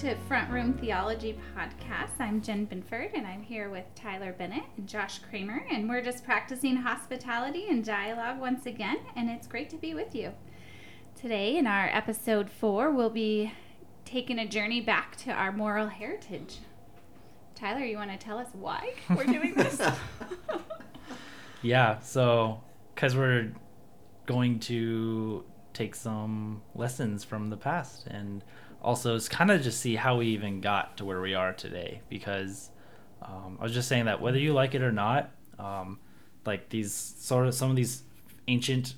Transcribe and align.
to 0.00 0.14
Front 0.28 0.50
Room 0.50 0.72
Theology 0.72 1.38
Podcast. 1.54 2.18
I'm 2.20 2.40
Jen 2.40 2.64
Binford, 2.64 3.10
and 3.12 3.26
I'm 3.26 3.42
here 3.42 3.68
with 3.68 3.84
Tyler 3.94 4.32
Bennett 4.32 4.62
and 4.78 4.88
Josh 4.88 5.18
Kramer, 5.18 5.66
and 5.70 5.90
we're 5.90 6.00
just 6.00 6.24
practicing 6.24 6.76
hospitality 6.76 7.66
and 7.68 7.84
dialogue 7.84 8.40
once 8.40 8.64
again, 8.64 8.96
and 9.14 9.28
it's 9.28 9.46
great 9.46 9.68
to 9.68 9.76
be 9.76 9.92
with 9.92 10.14
you. 10.14 10.32
Today, 11.20 11.58
in 11.58 11.66
our 11.66 11.90
episode 11.92 12.48
four, 12.48 12.90
we'll 12.90 13.10
be 13.10 13.52
taking 14.06 14.38
a 14.38 14.48
journey 14.48 14.80
back 14.80 15.16
to 15.16 15.32
our 15.32 15.52
moral 15.52 15.88
heritage. 15.88 16.60
Tyler, 17.54 17.84
you 17.84 17.98
want 17.98 18.10
to 18.10 18.16
tell 18.16 18.38
us 18.38 18.48
why 18.54 18.94
we're 19.10 19.26
doing 19.26 19.52
this? 19.54 19.82
Yeah, 21.62 21.98
so 21.98 22.62
because 22.94 23.14
we're 23.14 23.52
going 24.24 24.60
to 24.60 25.44
take 25.74 25.94
some 25.94 26.62
lessons 26.74 27.22
from 27.22 27.50
the 27.50 27.56
past 27.58 28.06
and 28.06 28.42
also 28.82 29.14
it's 29.14 29.28
kind 29.28 29.50
of 29.50 29.62
just 29.62 29.80
see 29.80 29.96
how 29.96 30.16
we 30.16 30.26
even 30.28 30.60
got 30.60 30.96
to 30.96 31.04
where 31.04 31.20
we 31.20 31.34
are 31.34 31.52
today 31.52 32.00
because 32.08 32.70
um, 33.22 33.58
I 33.60 33.64
was 33.64 33.74
just 33.74 33.88
saying 33.88 34.06
that 34.06 34.20
whether 34.20 34.38
you 34.38 34.52
like 34.52 34.74
it 34.74 34.82
or 34.82 34.92
not, 34.92 35.30
um, 35.58 35.98
like 36.46 36.68
these 36.70 36.92
sort 36.92 37.46
of 37.46 37.54
some 37.54 37.70
of 37.70 37.76
these 37.76 38.02
ancient 38.48 38.94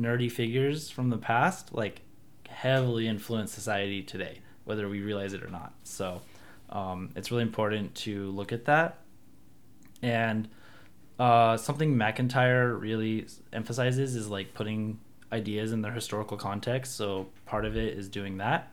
nerdy 0.00 0.30
figures 0.30 0.90
from 0.90 1.10
the 1.10 1.18
past, 1.18 1.74
like 1.74 2.00
heavily 2.48 3.06
influence 3.06 3.52
society 3.52 4.02
today, 4.02 4.40
whether 4.64 4.88
we 4.88 5.00
realize 5.00 5.32
it 5.32 5.42
or 5.42 5.50
not. 5.50 5.74
So 5.84 6.22
um, 6.70 7.10
it's 7.16 7.30
really 7.30 7.42
important 7.42 7.94
to 7.96 8.30
look 8.30 8.52
at 8.52 8.64
that. 8.64 8.98
And 10.02 10.48
uh, 11.18 11.56
something 11.56 11.96
MacIntyre 11.96 12.74
really 12.74 13.26
emphasizes 13.52 14.16
is 14.16 14.28
like 14.28 14.54
putting 14.54 14.98
ideas 15.32 15.72
in 15.72 15.82
their 15.82 15.92
historical 15.92 16.36
context. 16.36 16.96
So 16.96 17.28
part 17.46 17.64
of 17.64 17.76
it 17.76 17.96
is 17.96 18.08
doing 18.08 18.38
that. 18.38 18.70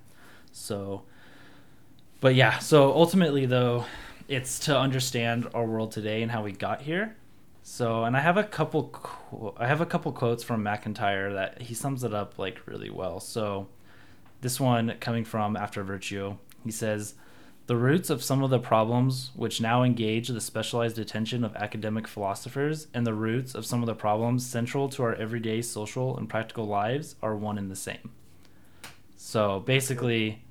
So, 0.54 1.04
but 2.22 2.36
yeah, 2.36 2.60
so 2.60 2.94
ultimately 2.94 3.46
though, 3.46 3.86
it's 4.28 4.60
to 4.60 4.78
understand 4.78 5.50
our 5.54 5.66
world 5.66 5.92
today 5.92 6.22
and 6.22 6.32
how 6.32 6.44
we 6.44 6.54
got 6.54 6.82
here. 6.82 7.18
So, 7.64 8.04
and 8.04 8.16
I 8.16 8.20
have 8.20 8.38
a 8.38 8.44
couple, 8.44 8.90
qu- 8.90 9.54
I 9.58 9.68
have 9.68 9.82
a 9.82 9.86
couple 9.86 10.12
quotes 10.12 10.44
from 10.44 10.64
MacIntyre 10.64 11.34
that 11.34 11.62
he 11.62 11.74
sums 11.74 12.04
it 12.04 12.14
up 12.14 12.38
like 12.38 12.66
really 12.68 12.90
well. 12.90 13.20
So, 13.20 13.68
this 14.42 14.60
one 14.60 14.96
coming 15.00 15.24
from 15.24 15.56
After 15.56 15.84
Virtue, 15.84 16.36
he 16.64 16.72
says, 16.72 17.16
the 17.66 17.78
roots 17.78 18.10
of 18.10 18.22
some 18.22 18.44
of 18.44 18.50
the 18.50 18.60
problems 18.60 19.32
which 19.36 19.62
now 19.62 19.84
engage 19.84 20.28
the 20.28 20.42
specialized 20.42 21.00
attention 21.00 21.46
of 21.46 21.56
academic 21.56 22.10
philosophers 22.10 22.88
and 22.94 23.08
the 23.08 23.14
roots 23.14 23.56
of 23.56 23.66
some 23.66 23.82
of 23.82 23.88
the 23.88 23.96
problems 23.96 24.46
central 24.46 24.90
to 24.90 25.04
our 25.04 25.16
everyday 25.16 25.62
social 25.62 26.18
and 26.18 26.28
practical 26.28 26.66
lives 26.66 27.16
are 27.22 27.38
one 27.38 27.58
and 27.58 27.72
the 27.72 27.76
same. 27.78 28.12
So 29.34 29.62
basically, 29.62 30.44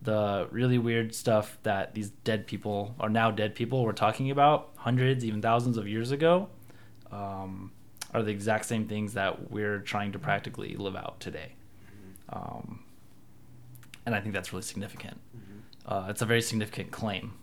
the 0.00 0.48
really 0.50 0.78
weird 0.78 1.14
stuff 1.14 1.58
that 1.64 1.92
these 1.92 2.08
dead 2.24 2.46
people 2.46 2.94
are 2.98 3.10
now 3.10 3.30
dead 3.30 3.54
people 3.54 3.84
were 3.84 3.92
talking 3.92 4.30
about 4.30 4.70
hundreds, 4.76 5.22
even 5.22 5.42
thousands 5.42 5.76
of 5.76 5.86
years 5.86 6.12
ago, 6.12 6.48
um, 7.10 7.72
are 8.14 8.22
the 8.22 8.30
exact 8.30 8.64
same 8.64 8.88
things 8.88 9.12
that 9.12 9.50
we're 9.50 9.80
trying 9.80 10.12
to 10.12 10.18
practically 10.18 10.76
live 10.76 10.96
out 10.96 11.20
today. 11.20 11.52
Um, 12.30 12.82
and 14.06 14.14
I 14.14 14.20
think 14.22 14.32
that's 14.32 14.50
really 14.50 14.62
significant. 14.62 15.20
Uh, 15.84 16.06
it's 16.08 16.22
a 16.22 16.26
very 16.26 16.40
significant 16.40 16.90
claim, 16.90 17.34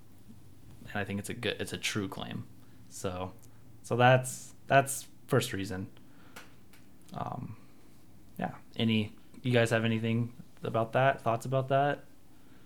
and 0.87 0.97
I 0.97 1.03
think 1.03 1.19
it's 1.19 1.29
a 1.29 1.35
good, 1.35 1.57
it's 1.59 1.71
a 1.71 1.77
true 1.77 2.07
claim. 2.07 2.45
So, 2.89 3.31
so 3.83 3.95
that's 3.95 4.55
that's 4.65 5.05
first 5.27 5.53
reason. 5.53 5.85
Um, 7.13 7.57
yeah. 8.39 8.53
Any 8.75 9.13
you 9.43 9.53
guys 9.53 9.69
have 9.69 9.85
anything 9.85 10.33
about 10.63 10.93
that? 10.93 11.21
Thoughts 11.21 11.45
about 11.45 11.69
that? 11.69 12.03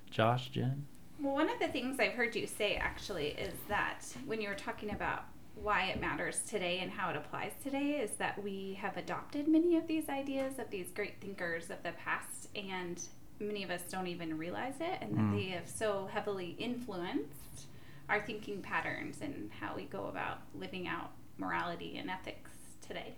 Josh, 0.09 0.50
Jen. 0.50 0.86
Well, 1.20 1.34
one 1.34 1.50
of 1.50 1.59
the 1.59 1.68
things 1.68 2.00
I've 2.00 2.14
heard 2.14 2.36
you 2.36 2.48
say 2.48 2.76
actually 2.76 3.28
is 3.30 3.54
that 3.70 4.02
when 4.26 4.42
you 4.42 4.50
were 4.50 4.56
talking 4.56 4.92
about 4.92 5.24
why 5.56 5.84
it 5.86 6.02
matters 6.02 6.42
today 6.42 6.80
and 6.80 6.92
how 6.92 7.09
it 7.12 7.16
applies 7.16 7.52
today, 7.64 8.00
is 8.02 8.12
that 8.18 8.44
we 8.44 8.78
have 8.82 8.98
adopted 8.98 9.48
many 9.48 9.78
of 9.78 9.88
these 9.88 10.09
ideas 10.09 10.58
of 10.59 10.70
these 10.70 10.88
great 10.94 11.22
thinkers 11.22 11.70
of 11.70 11.82
the 11.84 11.92
past, 12.03 12.50
and 12.56 13.02
many 13.40 13.64
of 13.64 13.70
us 13.70 13.82
don't 13.90 14.08
even 14.08 14.38
realize 14.38 14.76
it, 14.80 14.98
and 15.02 15.16
that 15.16 15.22
Mm. 15.22 15.36
they 15.36 15.46
have 15.50 15.68
so 15.68 16.08
heavily 16.12 16.56
influenced 16.59 17.68
our 18.09 18.22
thinking 18.26 18.62
patterns 18.62 19.20
and 19.22 19.52
how 19.59 19.76
we 19.76 19.84
go 19.84 20.08
about 20.08 20.40
living 20.56 20.88
out 20.88 21.12
morality 21.38 21.98
and 21.98 22.09
ethics 22.09 22.52
today. 22.86 23.14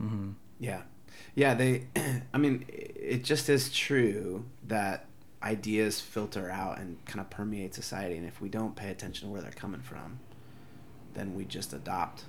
Mm-hmm. 0.00 0.30
Yeah. 0.58 0.82
Yeah, 1.34 1.54
they 1.54 1.86
I 2.34 2.38
mean, 2.38 2.64
it 2.68 3.24
just 3.24 3.48
is 3.48 3.70
true 3.72 4.44
that 4.68 5.06
ideas 5.42 6.00
filter 6.00 6.48
out 6.50 6.78
and 6.78 7.04
kind 7.04 7.20
of 7.20 7.28
permeate 7.28 7.74
society 7.74 8.16
and 8.16 8.26
if 8.26 8.40
we 8.40 8.48
don't 8.48 8.76
pay 8.76 8.90
attention 8.90 9.26
to 9.26 9.32
where 9.32 9.40
they're 9.42 9.50
coming 9.50 9.80
from, 9.80 10.20
then 11.14 11.34
we 11.34 11.44
just 11.44 11.72
adopt 11.72 12.24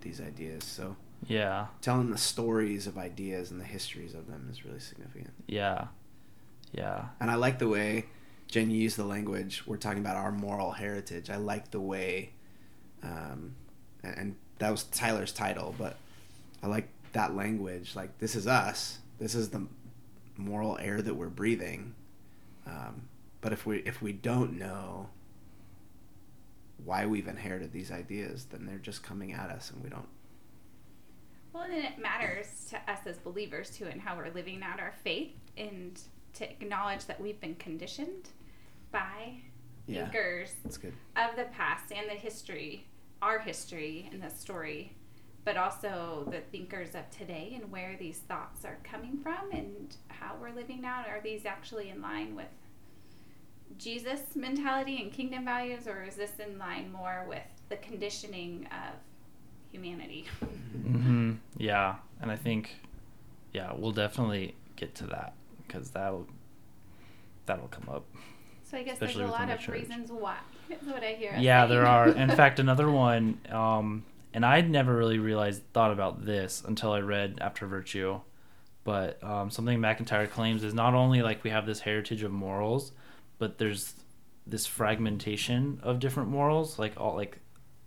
these 0.00 0.20
ideas. 0.20 0.64
So, 0.64 0.96
Yeah. 1.26 1.66
telling 1.80 2.10
the 2.10 2.18
stories 2.18 2.86
of 2.86 2.98
ideas 2.98 3.50
and 3.50 3.60
the 3.60 3.64
histories 3.64 4.14
of 4.14 4.26
them 4.28 4.48
is 4.50 4.64
really 4.64 4.80
significant. 4.80 5.30
Yeah. 5.46 5.88
Yeah. 6.72 7.06
And 7.20 7.30
I 7.30 7.34
like 7.36 7.58
the 7.58 7.68
way 7.68 8.06
Jen 8.48 8.70
you 8.70 8.78
used 8.78 8.96
the 8.96 9.04
language. 9.04 9.64
We're 9.66 9.76
talking 9.76 9.98
about 10.00 10.16
our 10.16 10.32
moral 10.32 10.72
heritage. 10.72 11.30
I 11.30 11.36
like 11.36 11.70
the 11.70 11.80
way, 11.80 12.30
um, 13.02 13.54
and, 14.02 14.16
and 14.18 14.36
that 14.58 14.70
was 14.70 14.84
Tyler's 14.84 15.32
title, 15.32 15.74
but 15.78 15.96
I 16.62 16.66
like 16.66 16.88
that 17.12 17.34
language. 17.34 17.94
Like 17.96 18.18
this 18.18 18.34
is 18.34 18.46
us. 18.46 18.98
This 19.18 19.34
is 19.34 19.50
the 19.50 19.66
moral 20.36 20.78
air 20.78 21.02
that 21.02 21.14
we're 21.14 21.28
breathing. 21.28 21.94
Um, 22.66 23.08
but 23.40 23.52
if 23.52 23.66
we 23.66 23.78
if 23.78 24.02
we 24.02 24.12
don't 24.12 24.58
know 24.58 25.08
why 26.84 27.06
we've 27.06 27.26
inherited 27.26 27.72
these 27.72 27.90
ideas, 27.90 28.46
then 28.50 28.66
they're 28.66 28.78
just 28.78 29.02
coming 29.02 29.32
at 29.32 29.50
us, 29.50 29.70
and 29.70 29.82
we 29.82 29.90
don't. 29.90 30.08
Well, 31.52 31.64
and 31.64 31.72
it 31.74 31.98
matters 32.00 32.66
to 32.70 32.76
us 32.90 33.00
as 33.06 33.16
believers 33.18 33.70
too, 33.70 33.86
and 33.86 34.00
how 34.00 34.16
we're 34.16 34.30
living 34.32 34.62
out 34.62 34.78
our 34.80 34.94
faith, 35.02 35.32
and 35.56 36.00
to 36.34 36.48
acknowledge 36.48 37.06
that 37.06 37.20
we've 37.20 37.40
been 37.40 37.56
conditioned 37.56 38.28
by 38.92 39.40
Yeah, 39.86 40.04
thinkers 40.04 40.54
of 41.16 41.36
the 41.36 41.44
past 41.52 41.90
and 41.92 42.08
the 42.08 42.14
history, 42.14 42.86
our 43.22 43.38
history 43.40 44.08
and 44.12 44.22
the 44.22 44.30
story, 44.30 44.94
but 45.48 45.56
also 45.56 46.28
the 46.30 46.40
thinkers 46.52 46.94
of 46.94 47.08
today 47.08 47.54
and 47.58 47.72
where 47.72 47.96
these 47.98 48.18
thoughts 48.18 48.66
are 48.66 48.76
coming 48.84 49.16
from 49.16 49.50
and 49.50 49.96
how 50.08 50.36
we're 50.38 50.52
living 50.52 50.78
now. 50.82 51.02
Are 51.08 51.22
these 51.24 51.46
actually 51.46 51.88
in 51.88 52.02
line 52.02 52.36
with 52.36 52.50
Jesus 53.78 54.20
mentality 54.36 55.00
and 55.00 55.10
kingdom 55.10 55.46
values, 55.46 55.88
or 55.88 56.02
is 56.02 56.16
this 56.16 56.32
in 56.38 56.58
line 56.58 56.92
more 56.92 57.24
with 57.26 57.40
the 57.70 57.76
conditioning 57.76 58.66
of 58.66 58.94
humanity? 59.72 60.26
Mm-hmm. 60.78 61.32
Yeah. 61.56 61.96
And 62.20 62.30
I 62.30 62.36
think, 62.36 62.76
yeah, 63.52 63.72
we'll 63.74 63.92
definitely 63.92 64.54
get 64.76 64.94
to 64.96 65.06
that 65.06 65.32
because 65.66 65.90
that'll 65.90 66.26
that'll 67.46 67.68
come 67.68 67.88
up. 67.88 68.04
So 68.64 68.76
I 68.76 68.82
guess 68.82 68.94
Especially 68.94 69.22
there's 69.22 69.30
a 69.30 69.32
lot 69.32 69.48
the 69.48 69.54
of 69.54 69.60
church. 69.60 69.80
reasons 69.80 70.12
why. 70.12 70.36
What 70.84 71.02
I 71.02 71.14
hear. 71.14 71.34
Yeah, 71.38 71.66
there 71.66 71.86
are. 71.86 72.08
In 72.08 72.30
fact, 72.36 72.58
another 72.58 72.90
one, 72.90 73.40
um, 73.50 74.04
and 74.38 74.46
I'd 74.46 74.70
never 74.70 74.94
really 74.94 75.18
realized 75.18 75.64
thought 75.72 75.90
about 75.90 76.24
this 76.24 76.62
until 76.64 76.92
I 76.92 77.00
read 77.00 77.38
After 77.40 77.66
Virtue. 77.66 78.20
But 78.84 79.20
um, 79.20 79.50
something 79.50 79.80
MacIntyre 79.80 80.28
claims 80.28 80.62
is 80.62 80.72
not 80.72 80.94
only 80.94 81.22
like 81.22 81.42
we 81.42 81.50
have 81.50 81.66
this 81.66 81.80
heritage 81.80 82.22
of 82.22 82.30
morals, 82.30 82.92
but 83.38 83.58
there's 83.58 83.94
this 84.46 84.64
fragmentation 84.64 85.80
of 85.82 85.98
different 85.98 86.28
morals. 86.28 86.78
Like 86.78 86.92
all 86.96 87.16
like 87.16 87.38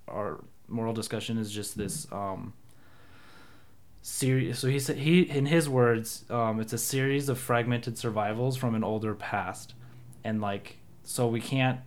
our 0.09 0.43
moral 0.67 0.91
discussion 0.91 1.37
is 1.37 1.53
just 1.53 1.77
this 1.77 2.05
um, 2.11 2.51
series. 4.01 4.59
So 4.59 4.67
he 4.67 4.77
said 4.77 4.97
he 4.97 5.21
in 5.21 5.45
his 5.45 5.69
words, 5.69 6.25
um, 6.29 6.59
it's 6.59 6.73
a 6.73 6.77
series 6.77 7.29
of 7.29 7.39
fragmented 7.39 7.97
survivals 7.97 8.57
from 8.57 8.75
an 8.75 8.83
older 8.83 9.15
past, 9.15 9.73
and 10.25 10.41
like 10.41 10.79
so 11.05 11.29
we 11.29 11.39
can't 11.39 11.79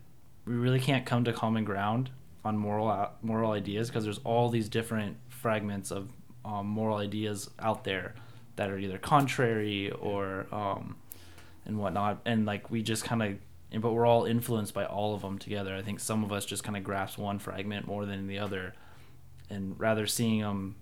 we 0.47 0.55
really 0.55 0.81
can't 0.81 1.05
come 1.05 1.23
to 1.25 1.35
common 1.35 1.65
ground 1.65 2.09
on 2.44 2.58
moral 2.58 3.11
moral 3.23 3.52
ideas 3.52 3.88
because 3.88 4.05
there's 4.05 4.20
all 4.25 4.49
these 4.49 4.69
different 4.69 5.17
fragments 5.29 5.91
of 5.91 6.11
um, 6.44 6.67
moral 6.67 6.99
ideas 6.99 7.49
out 7.58 7.85
there 7.85 8.14
that 8.56 8.70
are 8.70 8.79
either 8.79 8.99
contrary 8.99 9.91
or 9.91 10.46
um, 10.52 10.96
and 11.64 11.79
whatnot, 11.79 12.20
and 12.25 12.44
like 12.46 12.70
we 12.70 12.82
just 12.82 13.05
kind 13.05 13.23
of. 13.23 13.38
But 13.81 13.93
we're 13.93 14.06
all 14.06 14.25
influenced 14.25 14.73
by 14.73 14.85
all 14.85 15.17
of 15.17 15.23
them 15.23 15.37
together. 15.37 15.75
I 15.75 15.82
think 15.82 15.99
some 15.99 16.23
of 16.23 16.31
us 16.32 16.44
just 16.44 16.62
kind 16.62 16.76
of 16.76 16.85
grasp 16.85 17.19
one 17.19 17.41
fragment 17.41 17.88
more 17.88 18.06
than 18.06 18.29
the 18.29 18.38
other, 18.38 18.75
and 19.50 19.79
rather 19.81 20.06
seeing 20.06 20.43
them 20.43 20.76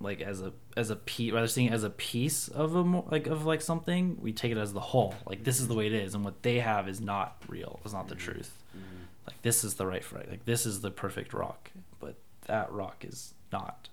like 0.00 0.22
as 0.22 0.40
a 0.40 0.52
as 0.76 0.88
a 0.90 0.96
piece 0.96 1.32
rather 1.32 1.46
seeing 1.46 1.68
it 1.68 1.72
as 1.72 1.84
a 1.84 1.90
piece 1.90 2.48
of 2.48 2.74
a 2.74 2.80
like 2.80 3.26
of 3.26 3.44
like 3.44 3.60
something 3.60 4.16
we 4.20 4.32
take 4.32 4.50
it 4.50 4.56
as 4.56 4.72
the 4.72 4.80
whole. 4.80 5.14
Like 5.26 5.44
this 5.44 5.60
is 5.60 5.68
the 5.68 5.74
way 5.74 5.86
it 5.86 5.92
is 5.92 6.14
and 6.14 6.24
what 6.24 6.42
they 6.42 6.60
have 6.60 6.88
is 6.88 7.00
not 7.00 7.42
real. 7.48 7.80
It's 7.84 7.92
not 7.92 8.08
the 8.08 8.14
truth 8.14 8.58
like 9.26 9.40
this 9.42 9.64
is 9.64 9.74
the 9.74 9.86
right 9.86 10.04
frag 10.04 10.28
like 10.28 10.44
this 10.44 10.66
is 10.66 10.80
the 10.80 10.90
perfect 10.90 11.32
rock 11.32 11.70
but 12.00 12.14
that 12.46 12.70
rock 12.72 13.04
is 13.04 13.34
not 13.52 13.88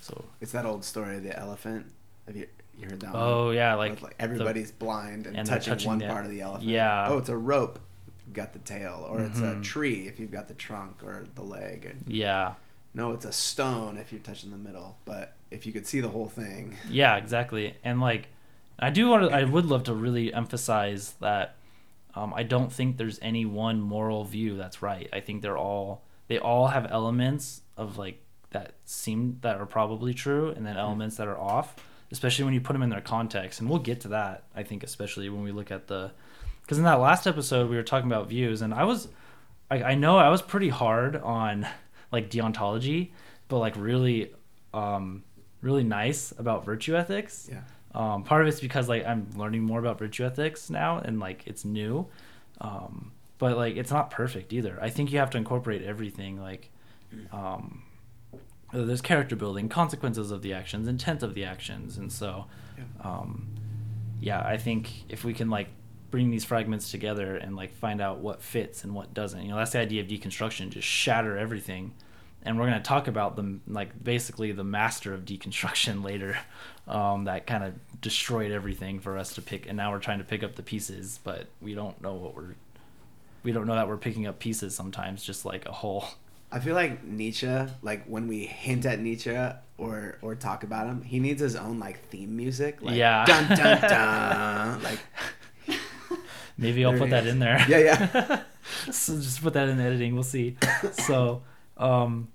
so 0.00 0.24
It's 0.40 0.52
that 0.52 0.64
old 0.66 0.84
story 0.84 1.16
of 1.16 1.22
the 1.22 1.38
elephant 1.38 1.86
Have 2.26 2.36
you 2.36 2.46
you 2.78 2.86
heard 2.88 3.00
that 3.00 3.12
one? 3.12 3.22
Oh 3.22 3.50
yeah, 3.50 3.74
like, 3.74 4.00
like 4.00 4.14
everybody's 4.18 4.70
blind 4.72 5.26
and, 5.26 5.36
and 5.36 5.46
touching, 5.46 5.72
touching 5.74 5.88
one 5.88 5.98
the- 5.98 6.06
part 6.06 6.24
of 6.24 6.30
the 6.30 6.40
elephant. 6.40 6.70
yeah. 6.70 7.08
Oh, 7.10 7.18
it's 7.18 7.28
a 7.28 7.36
rope. 7.36 7.78
You've 8.26 8.34
got 8.34 8.54
the 8.54 8.58
tail, 8.60 9.06
or 9.10 9.20
it's 9.20 9.38
a 9.40 9.56
Mhm. 9.56 9.62
tree 9.62 10.08
if 10.08 10.18
you've 10.18 10.30
got 10.30 10.48
the 10.48 10.54
trunk 10.54 11.02
or 11.04 11.26
the 11.34 11.42
leg. 11.42 11.84
And 11.84 12.04
yeah, 12.06 12.54
no, 12.94 13.12
it's 13.12 13.26
a 13.26 13.32
stone 13.32 13.98
if 13.98 14.12
you're 14.12 14.22
touching 14.22 14.50
the 14.50 14.56
middle. 14.56 14.96
But 15.04 15.34
if 15.50 15.66
you 15.66 15.72
could 15.74 15.86
see 15.86 16.00
the 16.00 16.08
whole 16.08 16.28
thing, 16.28 16.78
yeah, 16.88 17.16
exactly. 17.16 17.74
And 17.84 18.00
like, 18.00 18.28
I 18.78 18.88
do 18.88 19.10
want 19.10 19.28
to. 19.28 19.36
I 19.36 19.44
would 19.44 19.66
love 19.66 19.84
to 19.84 19.94
really 19.94 20.32
emphasize 20.32 21.12
that. 21.20 21.56
Um, 22.14 22.32
I 22.34 22.42
don't 22.42 22.72
think 22.72 22.96
there's 22.96 23.18
any 23.22 23.44
one 23.44 23.80
moral 23.80 24.24
view 24.24 24.56
that's 24.56 24.82
right. 24.82 25.08
I 25.12 25.20
think 25.20 25.42
they're 25.42 25.58
all 25.58 26.04
they 26.28 26.38
all 26.38 26.68
have 26.68 26.86
elements 26.90 27.62
of 27.76 27.98
like 27.98 28.22
that 28.50 28.74
seem 28.84 29.38
that 29.42 29.56
are 29.56 29.66
probably 29.66 30.14
true, 30.14 30.50
and 30.50 30.66
then 30.66 30.76
elements 30.76 31.16
that 31.16 31.28
are 31.28 31.38
off. 31.38 31.76
Especially 32.12 32.44
when 32.44 32.54
you 32.54 32.60
put 32.60 32.72
them 32.72 32.82
in 32.82 32.90
their 32.90 33.00
context, 33.00 33.60
and 33.60 33.70
we'll 33.70 33.78
get 33.78 34.00
to 34.00 34.08
that. 34.08 34.42
I 34.54 34.64
think 34.64 34.82
especially 34.82 35.28
when 35.28 35.44
we 35.44 35.52
look 35.52 35.70
at 35.70 35.86
the, 35.86 36.10
because 36.62 36.76
in 36.76 36.82
that 36.82 36.98
last 36.98 37.28
episode 37.28 37.70
we 37.70 37.76
were 37.76 37.84
talking 37.84 38.10
about 38.10 38.28
views, 38.28 38.62
and 38.62 38.74
I 38.74 38.82
was, 38.82 39.06
I, 39.70 39.82
I 39.84 39.94
know 39.94 40.18
I 40.18 40.28
was 40.28 40.42
pretty 40.42 40.70
hard 40.70 41.14
on 41.14 41.68
like 42.10 42.28
deontology, 42.28 43.12
but 43.46 43.58
like 43.60 43.76
really, 43.76 44.32
um, 44.74 45.22
really 45.62 45.84
nice 45.84 46.32
about 46.36 46.64
virtue 46.64 46.96
ethics. 46.96 47.48
yeah. 47.48 47.60
Um, 47.94 48.22
part 48.22 48.42
of 48.42 48.48
it's 48.48 48.60
because 48.60 48.88
like 48.88 49.04
I'm 49.04 49.28
learning 49.36 49.62
more 49.62 49.78
about 49.80 49.98
virtue 49.98 50.24
ethics 50.24 50.70
now, 50.70 50.98
and 50.98 51.18
like 51.18 51.42
it's 51.46 51.64
new, 51.64 52.06
um, 52.60 53.12
but 53.38 53.56
like 53.56 53.76
it's 53.76 53.90
not 53.90 54.10
perfect 54.10 54.52
either. 54.52 54.78
I 54.80 54.90
think 54.90 55.12
you 55.12 55.18
have 55.18 55.30
to 55.30 55.38
incorporate 55.38 55.82
everything. 55.82 56.40
Like, 56.40 56.70
um, 57.32 57.82
there's 58.72 59.00
character 59.00 59.34
building, 59.34 59.68
consequences 59.68 60.30
of 60.30 60.42
the 60.42 60.52
actions, 60.52 60.86
intent 60.86 61.22
of 61.24 61.34
the 61.34 61.44
actions, 61.44 61.98
and 61.98 62.12
so, 62.12 62.46
Yeah. 62.78 62.84
um, 63.02 63.48
yeah, 64.20 64.40
I 64.46 64.56
think 64.56 65.10
if 65.10 65.24
we 65.24 65.34
can 65.34 65.50
like 65.50 65.68
bring 66.12 66.30
these 66.30 66.44
fragments 66.44 66.90
together 66.90 67.36
and 67.36 67.56
like 67.56 67.72
find 67.72 68.00
out 68.00 68.18
what 68.18 68.42
fits 68.42 68.84
and 68.84 68.94
what 68.94 69.12
doesn't, 69.14 69.42
you 69.42 69.48
know, 69.48 69.56
that's 69.56 69.72
the 69.72 69.78
idea 69.80 70.00
of 70.02 70.08
deconstruction. 70.08 70.68
Just 70.70 70.86
shatter 70.86 71.36
everything 71.36 71.92
and 72.42 72.58
we're 72.58 72.66
going 72.66 72.78
to 72.80 72.86
talk 72.86 73.08
about 73.08 73.36
them 73.36 73.62
like 73.66 74.02
basically 74.02 74.52
the 74.52 74.64
master 74.64 75.12
of 75.12 75.24
deconstruction 75.24 76.04
later 76.04 76.38
um, 76.88 77.24
that 77.24 77.46
kind 77.46 77.64
of 77.64 77.74
destroyed 78.00 78.50
everything 78.50 79.00
for 79.00 79.18
us 79.18 79.34
to 79.34 79.42
pick 79.42 79.66
and 79.66 79.76
now 79.76 79.90
we're 79.92 79.98
trying 79.98 80.18
to 80.18 80.24
pick 80.24 80.42
up 80.42 80.56
the 80.56 80.62
pieces 80.62 81.20
but 81.22 81.46
we 81.60 81.74
don't 81.74 82.00
know 82.02 82.14
what 82.14 82.34
we're 82.34 82.54
we 83.42 83.52
don't 83.52 83.66
know 83.66 83.74
that 83.74 83.88
we're 83.88 83.96
picking 83.96 84.26
up 84.26 84.38
pieces 84.38 84.74
sometimes 84.74 85.22
just 85.22 85.44
like 85.44 85.66
a 85.66 85.72
whole 85.72 86.06
I 86.52 86.58
feel 86.58 86.74
like 86.74 87.04
Nietzsche, 87.04 87.46
like 87.80 88.06
when 88.06 88.26
we 88.26 88.44
hint 88.44 88.84
at 88.84 88.98
Nietzsche 88.98 89.38
or 89.78 90.18
or 90.20 90.34
talk 90.34 90.64
about 90.64 90.88
him, 90.88 91.00
he 91.00 91.20
needs 91.20 91.40
his 91.40 91.54
own 91.54 91.78
like 91.78 92.04
theme 92.08 92.36
music. 92.36 92.82
Like, 92.82 92.96
Yeah. 92.96 93.24
Dun 93.28 93.56
dun 93.56 93.80
dun. 93.80 94.82
like 94.82 94.98
maybe 96.60 96.84
i'll 96.84 96.96
put 96.96 97.10
that 97.10 97.26
in 97.26 97.38
there 97.38 97.64
yeah, 97.68 97.78
yeah. 97.78 98.42
so 98.92 99.16
just 99.16 99.42
put 99.42 99.54
that 99.54 99.68
in 99.68 99.80
editing 99.80 100.14
we'll 100.14 100.22
see 100.22 100.56
so 100.92 101.42
um 101.80 102.28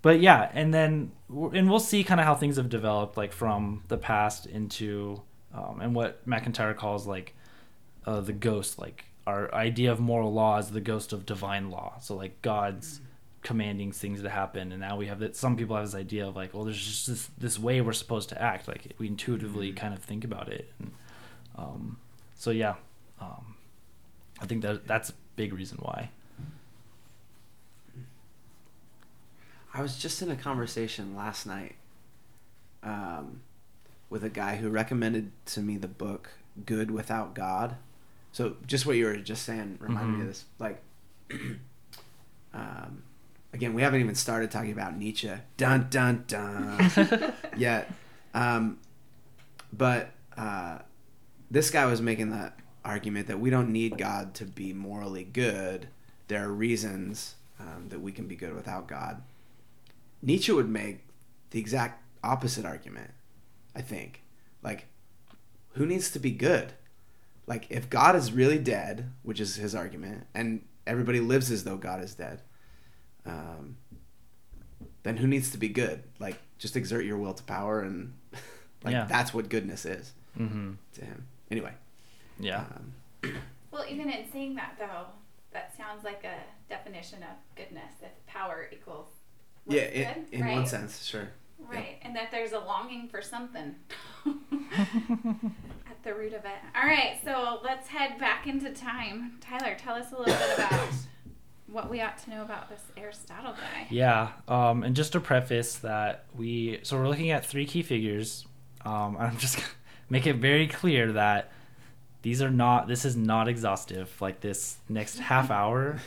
but 0.00 0.20
yeah 0.20 0.50
and 0.54 0.72
then 0.72 1.12
and 1.28 1.68
we'll 1.70 1.80
see 1.80 2.04
kind 2.04 2.20
of 2.20 2.26
how 2.26 2.34
things 2.34 2.56
have 2.56 2.68
developed 2.68 3.16
like 3.16 3.32
from 3.32 3.82
the 3.88 3.98
past 3.98 4.46
into 4.46 5.20
um, 5.54 5.80
and 5.80 5.94
what 5.94 6.26
macintyre 6.26 6.74
calls 6.74 7.06
like 7.06 7.34
uh, 8.06 8.20
the 8.20 8.32
ghost 8.32 8.78
like 8.78 9.04
our 9.26 9.54
idea 9.54 9.92
of 9.92 10.00
moral 10.00 10.32
law 10.32 10.58
is 10.58 10.70
the 10.70 10.80
ghost 10.80 11.12
of 11.12 11.24
divine 11.24 11.70
law. 11.70 11.94
So 12.00 12.16
like 12.16 12.42
god's 12.42 13.00
commanding 13.42 13.90
things 13.90 14.22
to 14.22 14.30
happen 14.30 14.70
and 14.70 14.80
now 14.80 14.96
we 14.96 15.06
have 15.06 15.18
that 15.18 15.34
some 15.34 15.56
people 15.56 15.74
have 15.74 15.84
this 15.84 15.96
idea 15.96 16.26
of 16.28 16.36
like 16.36 16.54
well 16.54 16.62
there's 16.64 16.84
just 16.84 17.06
this, 17.08 17.30
this 17.38 17.58
way 17.58 17.80
we're 17.80 17.92
supposed 17.92 18.28
to 18.28 18.40
act 18.40 18.68
like 18.68 18.94
we 18.98 19.08
intuitively 19.08 19.72
kind 19.72 19.92
of 19.92 20.00
think 20.00 20.22
about 20.22 20.48
it 20.48 20.72
and 20.78 20.92
um, 21.56 21.98
so 22.36 22.52
yeah 22.52 22.74
um, 23.20 23.56
i 24.40 24.46
think 24.46 24.62
that 24.62 24.86
that's 24.86 25.10
a 25.10 25.14
big 25.34 25.52
reason 25.52 25.76
why 25.82 26.08
I 29.74 29.80
was 29.82 29.96
just 29.96 30.20
in 30.22 30.30
a 30.30 30.36
conversation 30.36 31.16
last 31.16 31.46
night 31.46 31.76
um, 32.82 33.40
with 34.10 34.22
a 34.24 34.28
guy 34.28 34.56
who 34.56 34.68
recommended 34.68 35.30
to 35.46 35.60
me 35.60 35.76
the 35.78 35.88
book 35.88 36.30
Good 36.66 36.90
Without 36.90 37.34
God. 37.34 37.76
So 38.32 38.56
just 38.66 38.84
what 38.86 38.96
you 38.96 39.06
were 39.06 39.16
just 39.16 39.44
saying 39.44 39.78
reminded 39.80 40.10
me 40.12 40.18
Mhm. 40.18 40.20
of 40.22 40.26
this. 40.28 40.44
Like, 40.58 40.82
um, 42.54 43.02
again, 43.52 43.74
we 43.74 43.82
haven't 43.82 44.00
even 44.00 44.14
started 44.14 44.50
talking 44.50 44.72
about 44.72 44.96
Nietzsche. 44.96 45.30
Dun 45.56 45.86
dun 45.90 46.24
dun. 46.26 47.32
yet. 47.56 47.90
Um, 48.34 48.78
but 49.72 50.10
uh, 50.36 50.78
this 51.50 51.70
guy 51.70 51.86
was 51.86 52.00
making 52.02 52.30
the 52.30 52.52
argument 52.84 53.26
that 53.28 53.38
we 53.40 53.48
don't 53.50 53.70
need 53.70 53.96
God 53.96 54.34
to 54.34 54.44
be 54.44 54.72
morally 54.72 55.24
good. 55.24 55.88
There 56.28 56.44
are 56.44 56.52
reasons 56.52 57.36
um, 57.60 57.86
that 57.90 58.00
we 58.00 58.12
can 58.12 58.26
be 58.26 58.36
good 58.36 58.54
without 58.54 58.86
God. 58.86 59.22
Nietzsche 60.22 60.52
would 60.52 60.68
make 60.68 61.04
the 61.50 61.58
exact 61.58 62.02
opposite 62.22 62.64
argument, 62.64 63.10
I 63.74 63.82
think. 63.82 64.22
Like, 64.62 64.86
who 65.72 65.84
needs 65.84 66.10
to 66.12 66.18
be 66.18 66.30
good? 66.30 66.72
Like, 67.46 67.66
if 67.70 67.90
God 67.90 68.14
is 68.14 68.32
really 68.32 68.58
dead, 68.58 69.12
which 69.22 69.40
is 69.40 69.56
his 69.56 69.74
argument, 69.74 70.26
and 70.34 70.64
everybody 70.86 71.20
lives 71.20 71.50
as 71.50 71.64
though 71.64 71.76
God 71.76 72.02
is 72.02 72.14
dead, 72.14 72.40
um, 73.26 73.76
then 75.02 75.16
who 75.16 75.26
needs 75.26 75.50
to 75.50 75.58
be 75.58 75.68
good? 75.68 76.04
Like, 76.20 76.38
just 76.58 76.76
exert 76.76 77.04
your 77.04 77.18
will 77.18 77.34
to 77.34 77.42
power, 77.42 77.80
and 77.80 78.14
like 78.84 78.92
Yeah. 78.92 79.06
that's 79.06 79.34
what 79.34 79.48
goodness 79.48 79.84
is 79.84 80.12
mm-hmm. 80.38 80.72
to 80.94 81.04
him. 81.04 81.26
Anyway, 81.50 81.72
yeah 82.38 82.64
um, 83.24 83.34
Well, 83.72 83.84
even 83.88 84.08
in 84.08 84.30
saying 84.30 84.54
that, 84.54 84.76
though, 84.78 85.06
that 85.52 85.76
sounds 85.76 86.04
like 86.04 86.24
a 86.24 86.38
definition 86.68 87.22
of 87.22 87.36
goodness. 87.56 87.92
If 88.00 88.26
power 88.26 88.68
equals 88.72 89.08
what's 89.08 89.21
yeah, 89.66 89.82
in, 89.82 90.14
good, 90.14 90.24
in 90.32 90.40
right? 90.42 90.54
one 90.54 90.66
sense, 90.66 91.04
sure. 91.04 91.28
Right, 91.58 91.98
and 92.02 92.14
that 92.16 92.30
there's 92.30 92.52
a 92.52 92.58
longing 92.58 93.08
for 93.08 93.22
something 93.22 93.74
at 94.26 96.02
the 96.02 96.14
root 96.14 96.34
of 96.34 96.44
it. 96.44 96.58
All 96.76 96.86
right, 96.86 97.18
so 97.24 97.60
let's 97.62 97.88
head 97.88 98.18
back 98.18 98.46
into 98.46 98.70
time. 98.72 99.38
Tyler, 99.40 99.76
tell 99.78 99.94
us 99.94 100.12
a 100.12 100.18
little 100.18 100.34
bit 100.34 100.58
about 100.58 100.88
what 101.66 101.88
we 101.88 102.00
ought 102.00 102.18
to 102.18 102.30
know 102.30 102.42
about 102.42 102.68
this 102.68 102.82
Aristotle 102.96 103.52
guy. 103.52 103.86
Yeah, 103.88 104.32
um, 104.48 104.82
and 104.82 104.94
just 104.94 105.12
to 105.12 105.20
preface 105.20 105.76
that 105.76 106.24
we 106.36 106.80
so 106.82 106.96
we're 106.98 107.08
looking 107.08 107.30
at 107.30 107.46
three 107.46 107.66
key 107.66 107.82
figures. 107.82 108.46
Um, 108.84 109.16
I'm 109.18 109.38
just 109.38 109.56
gonna 109.56 109.68
make 110.10 110.26
it 110.26 110.36
very 110.36 110.66
clear 110.66 111.12
that 111.12 111.50
these 112.22 112.42
are 112.42 112.50
not. 112.50 112.88
This 112.88 113.04
is 113.04 113.16
not 113.16 113.48
exhaustive. 113.48 114.14
Like 114.20 114.40
this 114.40 114.76
next 114.88 115.18
half 115.18 115.50
hour 115.50 116.00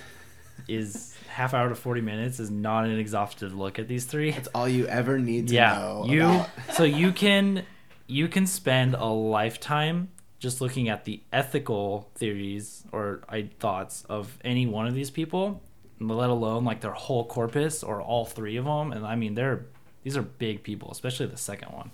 is 0.68 1.16
half 1.30 1.54
hour 1.54 1.70
to 1.70 1.76
forty 1.76 2.02
minutes 2.02 2.40
is 2.40 2.50
not 2.52 2.86
an 2.86 2.98
exhaustive 2.98 3.56
look 3.56 3.80
at 3.80 3.88
these 3.88 4.06
three. 4.06 4.32
That's 4.32 4.48
all 4.56 4.68
you 4.68 4.88
ever 4.88 5.20
need 5.20 5.50
to 5.50 5.54
yeah, 5.54 5.76
know. 5.76 6.06
you 6.08 6.24
about- 6.24 6.50
so 6.74 6.84
you 6.84 7.12
can 7.12 7.64
you 8.08 8.28
can 8.28 8.46
spend 8.48 8.94
a 8.96 9.06
lifetime 9.06 10.10
just 10.40 10.62
looking 10.62 10.90
at 10.90 11.06
the 11.06 11.22
ethical 11.34 12.10
theories 12.16 12.84
or 12.92 13.22
I, 13.28 13.50
thoughts 13.60 14.06
of 14.10 14.38
any 14.44 14.68
one 14.68 14.86
of 14.86 14.94
these 14.94 15.10
people, 15.10 15.62
let 16.00 16.30
alone 16.30 16.66
like 16.66 16.82
their 16.82 16.92
whole 16.92 17.26
corpus 17.26 17.82
or 17.84 18.02
all 18.02 18.26
three 18.26 18.58
of 18.58 18.66
them. 18.66 18.92
And 18.92 19.06
I 19.06 19.16
mean, 19.16 19.36
they're 19.36 19.66
these 20.04 20.16
are 20.18 20.22
big 20.22 20.62
people, 20.64 20.92
especially 20.92 21.26
the 21.26 21.38
second 21.38 21.70
one. 21.74 21.92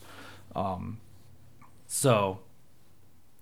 Um, 0.56 0.98
so 1.88 2.40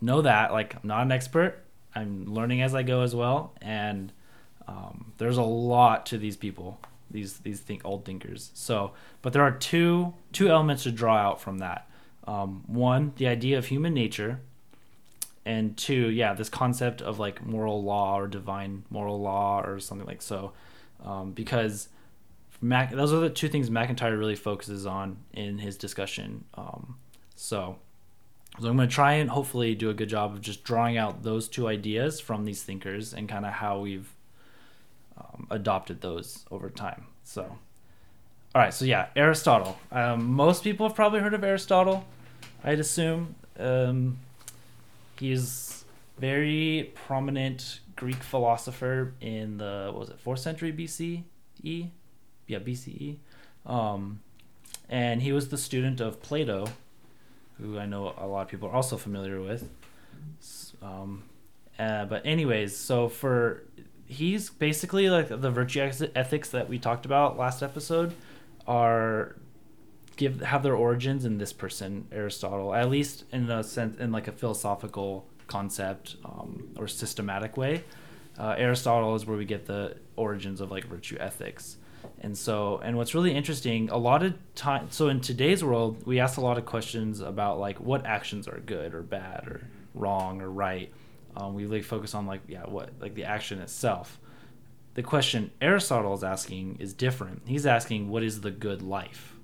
know 0.01 0.21
that 0.21 0.51
like 0.51 0.75
I'm 0.75 0.81
not 0.87 1.01
an 1.03 1.11
expert. 1.11 1.63
I'm 1.95 2.31
learning 2.31 2.61
as 2.61 2.75
I 2.75 2.83
go 2.83 3.01
as 3.01 3.15
well, 3.15 3.53
and 3.61 4.13
um, 4.69 5.13
there's 5.17 5.37
a 5.37 5.41
lot 5.43 6.05
to 6.07 6.17
these 6.17 6.37
people, 6.37 6.79
these 7.09 7.39
these 7.39 7.59
think 7.59 7.83
old 7.83 8.05
thinkers. 8.05 8.51
So, 8.53 8.91
but 9.23 9.33
there 9.33 9.41
are 9.41 9.51
two 9.51 10.13
two 10.31 10.49
elements 10.49 10.83
to 10.83 10.91
draw 10.91 11.17
out 11.17 11.41
from 11.41 11.57
that. 11.57 11.89
Um, 12.27 12.63
one, 12.67 13.13
the 13.15 13.27
idea 13.27 13.57
of 13.57 13.65
human 13.65 13.95
nature, 13.95 14.41
and 15.43 15.75
two, 15.75 16.09
yeah, 16.11 16.33
this 16.33 16.49
concept 16.49 17.01
of 17.01 17.17
like 17.17 17.43
moral 17.43 17.83
law 17.83 18.19
or 18.19 18.27
divine 18.27 18.83
moral 18.91 19.19
law 19.19 19.61
or 19.61 19.79
something 19.79 20.05
like 20.05 20.21
so, 20.21 20.53
um, 21.03 21.31
because 21.31 21.89
Mac, 22.61 22.91
those 22.91 23.11
are 23.11 23.19
the 23.19 23.29
two 23.31 23.47
things 23.49 23.71
MacIntyre 23.71 24.15
really 24.15 24.35
focuses 24.35 24.85
on 24.85 25.17
in 25.33 25.57
his 25.57 25.77
discussion. 25.77 26.43
Um, 26.53 26.97
so, 27.35 27.77
so 28.59 28.67
I'm 28.67 28.75
going 28.75 28.87
to 28.87 28.93
try 28.93 29.13
and 29.13 29.31
hopefully 29.31 29.73
do 29.73 29.89
a 29.89 29.95
good 29.95 30.09
job 30.09 30.33
of 30.33 30.41
just 30.41 30.63
drawing 30.63 30.95
out 30.97 31.23
those 31.23 31.47
two 31.47 31.67
ideas 31.67 32.19
from 32.19 32.45
these 32.45 32.61
thinkers 32.61 33.15
and 33.15 33.27
kind 33.27 33.45
of 33.45 33.53
how 33.53 33.79
we've 33.79 34.13
um, 35.19 35.47
adopted 35.49 36.01
those 36.01 36.45
over 36.51 36.69
time. 36.69 37.05
So, 37.23 37.43
all 37.43 38.61
right, 38.61 38.73
so 38.73 38.85
yeah, 38.85 39.07
Aristotle. 39.15 39.77
Um, 39.91 40.25
most 40.33 40.63
people 40.63 40.87
have 40.87 40.95
probably 40.95 41.19
heard 41.19 41.33
of 41.33 41.43
Aristotle, 41.43 42.05
I'd 42.63 42.79
assume. 42.79 43.35
Um, 43.57 44.17
he's 45.19 45.83
very 46.17 46.91
prominent 47.07 47.79
Greek 47.95 48.23
philosopher 48.23 49.13
in 49.21 49.57
the 49.57 49.89
what 49.91 49.99
was 49.99 50.09
it 50.09 50.19
fourth 50.19 50.39
century 50.39 50.71
BCE? 50.71 51.89
Yeah, 52.47 52.59
BCE. 52.59 53.17
Um, 53.65 54.21
and 54.89 55.21
he 55.21 55.31
was 55.31 55.49
the 55.49 55.57
student 55.57 56.01
of 56.01 56.21
Plato, 56.21 56.67
who 57.59 57.77
I 57.77 57.85
know 57.85 58.13
a 58.17 58.25
lot 58.25 58.41
of 58.41 58.47
people 58.47 58.69
are 58.69 58.75
also 58.75 58.97
familiar 58.97 59.41
with. 59.41 59.69
Um, 60.81 61.23
uh, 61.77 62.05
but 62.05 62.25
anyways, 62.25 62.75
so 62.75 63.07
for 63.07 63.63
he's 64.09 64.49
basically 64.49 65.07
like 65.09 65.29
the 65.29 65.51
virtue 65.51 65.79
ethics 66.15 66.49
that 66.49 66.67
we 66.67 66.79
talked 66.79 67.05
about 67.05 67.37
last 67.37 67.61
episode 67.61 68.13
are 68.67 69.35
give 70.17 70.41
have 70.41 70.63
their 70.63 70.75
origins 70.75 71.23
in 71.23 71.37
this 71.37 71.53
person 71.53 72.07
Aristotle, 72.11 72.73
at 72.73 72.89
least 72.89 73.23
in 73.31 73.49
a 73.49 73.63
sense 73.63 73.97
in 73.99 74.11
like 74.11 74.27
a 74.27 74.31
philosophical 74.31 75.27
concept 75.47 76.17
um, 76.25 76.69
or 76.77 76.87
systematic 76.87 77.55
way. 77.55 77.83
Uh, 78.37 78.55
Aristotle 78.57 79.15
is 79.15 79.25
where 79.25 79.37
we 79.37 79.45
get 79.45 79.67
the 79.67 79.95
origins 80.15 80.59
of 80.59 80.71
like 80.71 80.85
virtue 80.85 81.17
ethics. 81.19 81.77
And 82.21 82.37
so, 82.37 82.79
and 82.83 82.97
what's 82.97 83.13
really 83.13 83.33
interesting, 83.33 83.89
a 83.89 83.97
lot 83.97 84.23
of 84.23 84.33
time, 84.55 84.87
so 84.89 85.09
in 85.09 85.21
today's 85.21 85.63
world, 85.63 86.05
we 86.05 86.19
ask 86.19 86.37
a 86.37 86.41
lot 86.41 86.57
of 86.57 86.65
questions 86.65 87.19
about 87.19 87.59
like 87.59 87.79
what 87.79 88.05
actions 88.05 88.47
are 88.47 88.59
good 88.65 88.93
or 88.93 89.01
bad 89.01 89.47
or 89.47 89.61
wrong 89.93 90.41
or 90.41 90.49
right. 90.49 90.91
Um, 91.39 91.53
we 91.53 91.63
really 91.63 91.81
focus 91.81 92.13
on 92.13 92.25
like, 92.27 92.41
yeah, 92.47 92.63
what, 92.63 92.91
like 92.99 93.15
the 93.15 93.23
action 93.23 93.59
itself. 93.59 94.19
The 94.95 95.03
question 95.03 95.51
Aristotle 95.61 96.13
is 96.13 96.23
asking 96.23 96.77
is 96.79 96.93
different. 96.93 97.43
He's 97.45 97.65
asking, 97.65 98.09
what 98.09 98.23
is 98.23 98.41
the 98.41 98.51
good 98.51 98.81
life? 98.81 99.35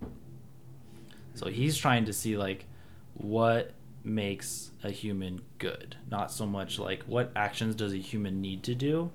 So 1.36 1.48
he's 1.48 1.78
trying 1.78 2.06
to 2.06 2.14
see 2.14 2.38
like 2.38 2.66
what 3.14 3.72
makes 4.04 4.72
a 4.84 4.92
human 4.92 5.42
good, 5.58 5.96
not 6.12 6.32
so 6.32 6.46
much 6.46 6.80
like 6.80 7.04
what 7.04 7.32
actions 7.36 7.76
does 7.76 7.94
a 7.94 7.98
human 7.98 8.42
need 8.42 8.64
to 8.64 8.76
do 8.76 9.12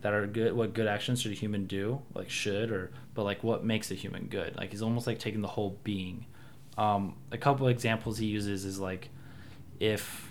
that 0.00 0.12
are 0.12 0.26
good 0.26 0.52
what 0.52 0.74
good 0.74 0.86
actions 0.86 1.20
should 1.20 1.32
a 1.32 1.34
human 1.34 1.66
do 1.66 2.00
like 2.14 2.30
should 2.30 2.70
or 2.70 2.90
but 3.14 3.24
like 3.24 3.42
what 3.42 3.64
makes 3.64 3.90
a 3.90 3.94
human 3.94 4.26
good 4.26 4.56
like 4.56 4.70
he's 4.70 4.82
almost 4.82 5.06
like 5.06 5.18
taking 5.18 5.40
the 5.40 5.48
whole 5.48 5.76
being 5.82 6.24
um, 6.76 7.16
a 7.32 7.38
couple 7.38 7.66
examples 7.66 8.18
he 8.18 8.26
uses 8.26 8.64
is 8.64 8.78
like 8.78 9.10
if 9.80 10.27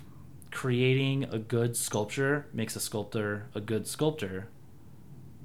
creating 0.50 1.24
a 1.24 1.38
good 1.38 1.76
sculpture 1.76 2.46
makes 2.52 2.76
a 2.76 2.80
sculptor 2.80 3.46
a 3.54 3.60
good 3.60 3.86
sculptor. 3.86 4.48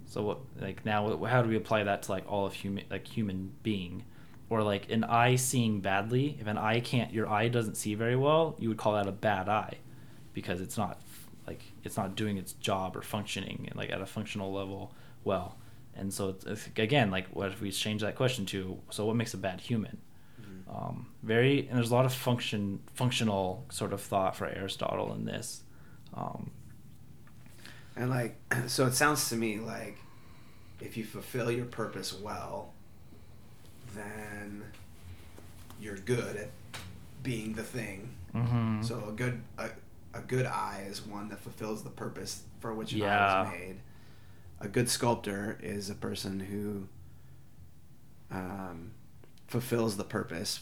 So 0.05 0.21
what 0.23 0.39
like 0.59 0.85
now 0.85 1.23
how 1.25 1.41
do 1.41 1.49
we 1.49 1.55
apply 1.55 1.83
that 1.83 2.03
to 2.03 2.11
like 2.11 2.29
all 2.31 2.45
of 2.45 2.53
human 2.53 2.85
like 2.89 3.07
human 3.07 3.53
being? 3.63 4.05
Or 4.49 4.61
like 4.61 4.91
an 4.91 5.03
eye 5.03 5.35
seeing 5.35 5.81
badly 5.81 6.37
if 6.39 6.47
an 6.47 6.57
eye 6.57 6.79
can't 6.79 7.11
your 7.11 7.27
eye 7.27 7.47
doesn't 7.47 7.75
see 7.75 7.95
very 7.95 8.15
well 8.15 8.55
you 8.59 8.69
would 8.69 8.77
call 8.77 8.93
that 8.93 9.07
a 9.07 9.11
bad 9.11 9.49
eye. 9.49 9.77
Because 10.33 10.61
it's 10.61 10.77
not 10.77 11.01
like 11.47 11.63
it's 11.83 11.97
not 11.97 12.15
doing 12.15 12.37
its 12.37 12.53
job 12.53 12.95
or 12.95 13.01
functioning 13.01 13.69
like 13.75 13.91
at 13.91 14.01
a 14.01 14.05
functional 14.05 14.53
level 14.53 14.93
well. 15.23 15.57
And 15.95 16.13
so 16.13 16.29
it's, 16.29 16.45
it's, 16.45 16.67
again 16.77 17.11
like 17.11 17.27
what 17.29 17.49
if 17.51 17.61
we 17.61 17.71
change 17.71 18.01
that 18.01 18.15
question 18.15 18.45
to 18.47 18.79
so 18.89 19.05
what 19.05 19.15
makes 19.15 19.33
a 19.33 19.37
bad 19.37 19.61
human. 19.61 19.97
Um, 20.73 21.07
very 21.21 21.67
and 21.67 21.77
there's 21.77 21.91
a 21.91 21.93
lot 21.93 22.05
of 22.05 22.13
function 22.13 22.79
functional 22.93 23.65
sort 23.69 23.93
of 23.93 24.01
thought 24.01 24.35
for 24.35 24.47
aristotle 24.47 25.13
in 25.13 25.25
this 25.25 25.63
um, 26.13 26.51
and 27.95 28.09
like 28.09 28.37
so 28.67 28.85
it 28.85 28.93
sounds 28.93 29.29
to 29.29 29.35
me 29.35 29.59
like 29.59 29.97
if 30.81 30.97
you 30.97 31.03
fulfill 31.03 31.51
your 31.51 31.65
purpose 31.65 32.13
well 32.13 32.73
then 33.95 34.63
you're 35.79 35.97
good 35.97 36.35
at 36.35 36.49
being 37.21 37.53
the 37.53 37.63
thing 37.63 38.09
mm-hmm. 38.33 38.81
so 38.81 39.05
a 39.07 39.11
good 39.11 39.41
a, 39.57 39.69
a 40.13 40.21
good 40.21 40.45
eye 40.45 40.85
is 40.87 41.05
one 41.05 41.29
that 41.29 41.39
fulfills 41.39 41.83
the 41.83 41.89
purpose 41.89 42.43
for 42.59 42.73
which 42.73 42.93
an 42.93 42.99
yeah. 42.99 43.27
eye 43.27 43.43
was 43.43 43.51
made. 43.51 43.79
A 44.61 44.67
good 44.67 44.89
sculptor 44.89 45.59
is 45.61 45.89
a 45.89 45.95
person 45.95 46.39
who 46.39 46.87
um, 48.31 48.91
fulfills 49.47 49.97
the 49.97 50.03
purpose 50.03 50.61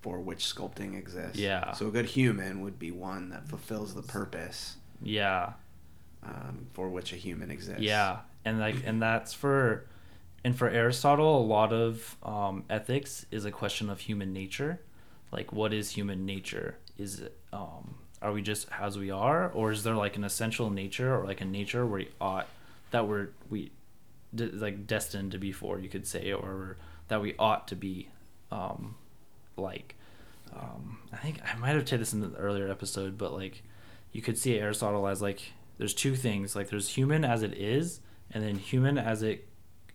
for 0.00 0.20
which 0.20 0.44
sculpting 0.44 0.96
exists. 0.96 1.38
Yeah. 1.38 1.72
So 1.72 1.88
a 1.88 1.90
good 1.90 2.06
human 2.06 2.60
would 2.62 2.78
be 2.78 2.90
one 2.90 3.30
that 3.30 3.48
fulfills 3.48 3.94
the 3.94 4.02
purpose. 4.02 4.76
Yeah. 5.00 5.52
Um, 6.24 6.66
for 6.72 6.88
which 6.88 7.12
a 7.12 7.16
human 7.16 7.50
exists. 7.50 7.82
Yeah, 7.82 8.18
and 8.44 8.60
like, 8.60 8.76
and 8.84 9.02
that's 9.02 9.32
for, 9.32 9.86
and 10.44 10.56
for 10.56 10.68
Aristotle, 10.68 11.40
a 11.40 11.42
lot 11.42 11.72
of 11.72 12.16
um, 12.22 12.64
ethics 12.70 13.26
is 13.32 13.44
a 13.44 13.50
question 13.50 13.90
of 13.90 13.98
human 13.98 14.32
nature. 14.32 14.80
Like, 15.32 15.52
what 15.52 15.72
is 15.72 15.90
human 15.90 16.24
nature? 16.24 16.78
Is 16.96 17.20
it 17.20 17.36
um, 17.52 17.96
are 18.22 18.32
we 18.32 18.40
just 18.40 18.68
as 18.78 18.96
we 18.96 19.10
are 19.10 19.50
or 19.50 19.72
is 19.72 19.82
there 19.82 19.96
like 19.96 20.16
an 20.16 20.24
essential 20.24 20.70
nature 20.70 21.14
or 21.14 21.26
like 21.26 21.40
a 21.40 21.44
nature 21.44 21.84
where 21.84 22.00
we 22.00 22.08
ought 22.20 22.46
that 22.92 23.06
we're 23.08 23.28
we 23.50 23.72
de- 24.34 24.50
like 24.52 24.86
destined 24.86 25.32
to 25.32 25.38
be 25.38 25.50
for 25.50 25.78
you 25.80 25.88
could 25.88 26.06
say 26.06 26.32
or 26.32 26.76
that 27.08 27.20
we 27.20 27.34
ought 27.38 27.66
to 27.68 27.74
be 27.74 28.08
um 28.52 28.94
like 29.56 29.96
um 30.54 30.98
i 31.12 31.16
think 31.16 31.40
i 31.44 31.56
might 31.58 31.70
have 31.70 31.88
said 31.88 32.00
this 32.00 32.12
in 32.12 32.20
the 32.20 32.34
earlier 32.36 32.70
episode 32.70 33.16
but 33.18 33.32
like 33.32 33.62
you 34.12 34.22
could 34.22 34.38
see 34.38 34.58
aristotle 34.58 35.06
as 35.06 35.22
like 35.22 35.52
there's 35.78 35.94
two 35.94 36.14
things 36.14 36.54
like 36.54 36.68
there's 36.68 36.90
human 36.90 37.24
as 37.24 37.42
it 37.42 37.54
is 37.54 38.00
and 38.30 38.44
then 38.44 38.56
human 38.56 38.98
as 38.98 39.22
it 39.22 39.48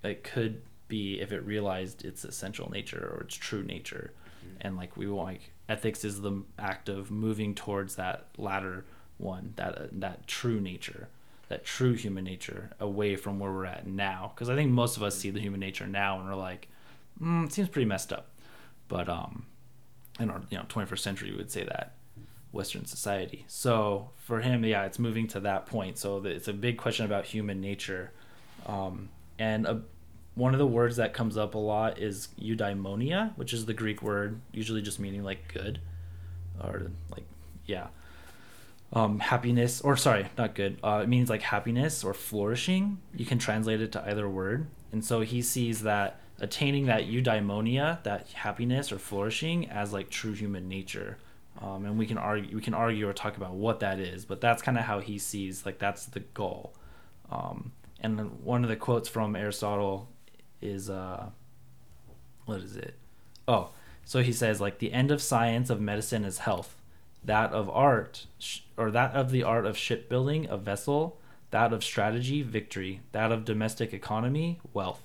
it 0.03 0.23
could 0.23 0.61
be 0.87 1.19
if 1.19 1.31
it 1.31 1.39
realized 1.45 2.05
its 2.05 2.23
essential 2.23 2.69
nature 2.71 3.11
or 3.13 3.21
its 3.21 3.35
true 3.35 3.63
nature 3.63 4.13
mm-hmm. 4.39 4.57
and 4.61 4.77
like 4.77 4.95
we 4.97 5.07
want 5.07 5.27
like 5.27 5.51
ethics 5.69 6.05
is 6.05 6.21
the 6.21 6.43
act 6.57 6.89
of 6.89 7.11
moving 7.11 7.53
towards 7.53 7.95
that 7.95 8.27
latter 8.37 8.85
one, 9.17 9.53
that 9.55 9.77
uh, 9.77 9.87
that 9.91 10.27
true 10.27 10.59
nature, 10.61 11.09
that 11.49 11.65
true 11.65 11.93
human 11.93 12.23
nature, 12.23 12.71
away 12.79 13.15
from 13.15 13.39
where 13.39 13.51
we're 13.51 13.65
at 13.65 13.87
now. 13.87 14.31
Because 14.33 14.49
I 14.49 14.55
think 14.55 14.71
most 14.71 14.97
of 14.97 15.03
us 15.03 15.17
see 15.17 15.29
the 15.29 15.39
human 15.39 15.59
nature 15.59 15.87
now 15.87 16.19
and 16.19 16.27
we're 16.27 16.35
like, 16.35 16.67
mm, 17.21 17.45
it 17.45 17.53
seems 17.53 17.69
pretty 17.69 17.87
messed 17.87 18.13
up. 18.13 18.29
But 18.88 19.10
um, 19.10 19.46
in 20.20 20.29
our 20.29 20.41
you 20.50 20.58
know 20.58 20.63
21st 20.65 21.00
century, 21.00 21.32
we 21.32 21.38
would 21.38 21.51
say 21.51 21.63
that 21.63 21.96
Western 22.51 22.86
society. 22.86 23.46
So 23.48 24.12
for 24.15 24.41
him, 24.41 24.63
yeah, 24.63 24.86
it's 24.86 25.00
moving 25.00 25.27
to 25.29 25.39
that 25.41 25.65
point. 25.65 25.98
So 25.98 26.24
it's 26.25 26.48
a 26.48 26.53
big 26.53 26.77
question 26.77 27.06
about 27.06 27.25
human 27.25 27.62
nature, 27.62 28.12
um, 28.65 29.10
and 29.38 29.65
a 29.65 29.82
one 30.36 30.53
of 30.53 30.60
the 30.60 30.67
words 30.67 30.98
that 30.98 31.15
comes 31.15 31.36
up 31.36 31.56
a 31.56 31.58
lot 31.58 31.98
is 31.98 32.29
eudaimonia, 32.39 33.36
which 33.38 33.53
is 33.53 33.65
the 33.65 33.74
Greek 33.74 34.03
word, 34.03 34.39
usually 34.51 34.84
just 34.84 35.00
meaning 35.00 35.24
like 35.24 35.51
good, 35.51 35.79
or 36.63 36.91
like 37.10 37.25
yeah, 37.65 37.88
um, 38.94 39.20
happiness. 39.20 39.82
Or 39.82 39.98
sorry, 39.98 40.27
not 40.38 40.53
good. 40.53 40.77
Uh, 40.84 41.01
it 41.03 41.10
means 41.10 41.29
like 41.29 41.41
happiness 41.41 42.03
or 42.03 42.13
flourishing. 42.13 43.00
You 43.15 43.25
can 43.25 43.39
translate 43.39 43.82
it 43.82 43.91
to 43.94 44.08
either 44.08 44.29
word, 44.29 44.67
and 44.91 45.03
so 45.03 45.22
he 45.22 45.41
sees 45.41 45.82
that 45.82 46.20
attaining 46.39 46.86
that 46.86 47.08
eudaimonia, 47.08 48.01
that 48.03 48.29
happiness 48.29 48.91
or 48.91 49.00
flourishing, 49.00 49.70
as 49.70 49.94
like 49.94 50.10
true 50.10 50.34
human 50.34 50.67
nature. 50.67 51.17
Um, 51.62 51.86
and 51.86 51.98
we 51.98 52.06
can 52.06 52.17
argue, 52.17 52.56
we 52.56 52.62
can 52.62 52.74
argue 52.74 53.08
or 53.08 53.13
talk 53.13 53.38
about 53.38 53.53
what 53.56 53.79
that 53.79 54.00
is, 54.00 54.25
but 54.25 54.41
that's 54.41 54.62
kind 54.62 54.77
of 54.77 54.84
how 54.84 55.00
he 55.00 55.17
sees 55.17 55.65
like 55.65 55.79
that's 55.79 56.06
the 56.06 56.20
goal. 56.20 56.74
Um, 57.32 57.72
and 58.00 58.44
one 58.44 58.63
of 58.63 58.70
the 58.70 58.75
quotes 58.75 59.10
from 59.10 59.36
Aristotle 59.36 60.08
is 60.62 60.89
uh 60.89 61.29
what 62.46 62.62
is 62.62 62.77
it? 62.77 62.96
Oh, 63.48 63.72
so 64.06 64.22
he 64.22 64.32
says 64.32 64.62
like 64.62 64.79
the 64.79 64.94
end 64.94 65.12
of 65.12 65.22
science 65.22 65.70
of 65.70 65.82
medicine 65.82 66.24
is 66.24 66.39
health, 66.39 66.75
that 67.24 67.51
of 67.51 67.70
art 67.70 68.27
sh- 68.39 68.60
or 68.77 68.91
that 68.91 69.13
of 69.13 69.32
the 69.32 69.44
art 69.44 69.65
of 69.65 69.77
shipbuilding 69.77 70.48
a 70.50 70.58
vessel, 70.58 71.20
that 71.51 71.74
of 71.74 71.84
strategy 71.84 72.41
victory, 72.44 73.01
that 73.12 73.32
of 73.32 73.46
domestic 73.46 73.94
economy 73.94 74.60
wealth. 74.74 75.01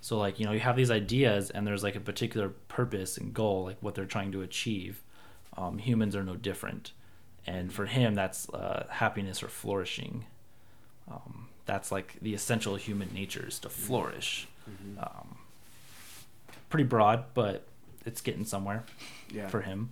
So 0.00 0.18
like 0.18 0.40
you 0.40 0.46
know 0.46 0.52
you 0.52 0.60
have 0.60 0.76
these 0.76 0.90
ideas 0.90 1.50
and 1.50 1.66
there's 1.66 1.82
like 1.82 1.96
a 1.96 2.00
particular 2.00 2.48
purpose 2.68 3.18
and 3.18 3.34
goal 3.34 3.64
like 3.64 3.76
what 3.80 3.94
they're 3.94 4.06
trying 4.06 4.32
to 4.32 4.42
achieve. 4.42 5.02
Um, 5.56 5.78
humans 5.78 6.16
are 6.16 6.22
no 6.22 6.36
different, 6.36 6.92
and 7.46 7.72
for 7.72 7.86
him 7.86 8.14
that's 8.14 8.48
uh, 8.50 8.86
happiness 8.88 9.42
or 9.42 9.48
flourishing. 9.48 10.24
Um, 11.10 11.48
that's 11.66 11.92
like 11.92 12.16
the 12.22 12.34
essential 12.34 12.76
human 12.76 13.12
nature 13.12 13.46
is 13.46 13.58
to 13.60 13.68
flourish. 13.68 14.48
Mm-hmm. 14.68 14.98
Um, 15.00 15.38
pretty 16.68 16.84
broad, 16.84 17.24
but 17.34 17.66
it's 18.06 18.20
getting 18.20 18.44
somewhere 18.44 18.84
yeah. 19.32 19.48
for 19.48 19.60
him. 19.60 19.90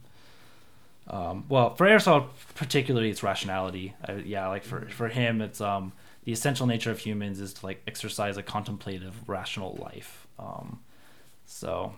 Um, 1.09 1.45
well, 1.49 1.75
for 1.75 1.87
Aristotle 1.87 2.29
particularly, 2.55 3.11
it's 3.11 3.23
rationality. 3.23 3.95
Yeah, 4.25 4.49
like 4.49 4.65
for 4.65 4.87
for 4.89 5.09
him, 5.09 5.41
it's 5.41 5.61
um, 5.61 5.93
the 6.29 6.33
essential 6.35 6.67
nature 6.67 6.91
of 6.91 6.99
humans 6.99 7.41
is 7.41 7.55
to 7.55 7.65
like 7.65 7.81
exercise 7.87 8.37
a 8.37 8.43
contemplative, 8.43 9.27
rational 9.27 9.79
life. 9.81 10.27
Um, 10.39 10.81
so, 11.47 11.95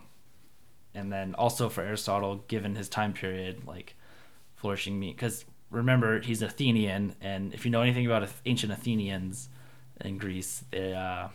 and 0.95 1.11
then 1.11 1.35
also 1.35 1.67
for 1.67 1.81
Aristotle, 1.81 2.37
given 2.47 2.75
his 2.75 2.87
time 2.87 3.11
period, 3.11 3.67
like 3.67 3.93
flourishing 4.55 4.97
me, 4.97 5.11
because 5.11 5.43
remember 5.69 6.21
he's 6.21 6.41
Athenian, 6.41 7.13
and 7.19 7.53
if 7.53 7.65
you 7.65 7.71
know 7.71 7.81
anything 7.81 8.05
about 8.05 8.25
ancient 8.45 8.71
Athenians 8.71 9.49
in 9.99 10.17
Greece, 10.17 10.63
they 10.71 10.93
uh, 10.93 11.27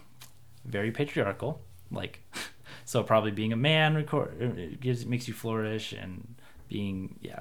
very 0.65 0.91
patriarchal. 0.91 1.61
Like, 1.91 2.23
so 2.87 3.03
probably 3.03 3.31
being 3.31 3.53
a 3.53 3.57
man 3.57 3.95
record 3.95 4.79
gives 4.81 5.05
makes 5.05 5.29
you 5.29 5.35
flourish, 5.35 5.93
and 5.93 6.35
being 6.67 7.19
yeah, 7.21 7.41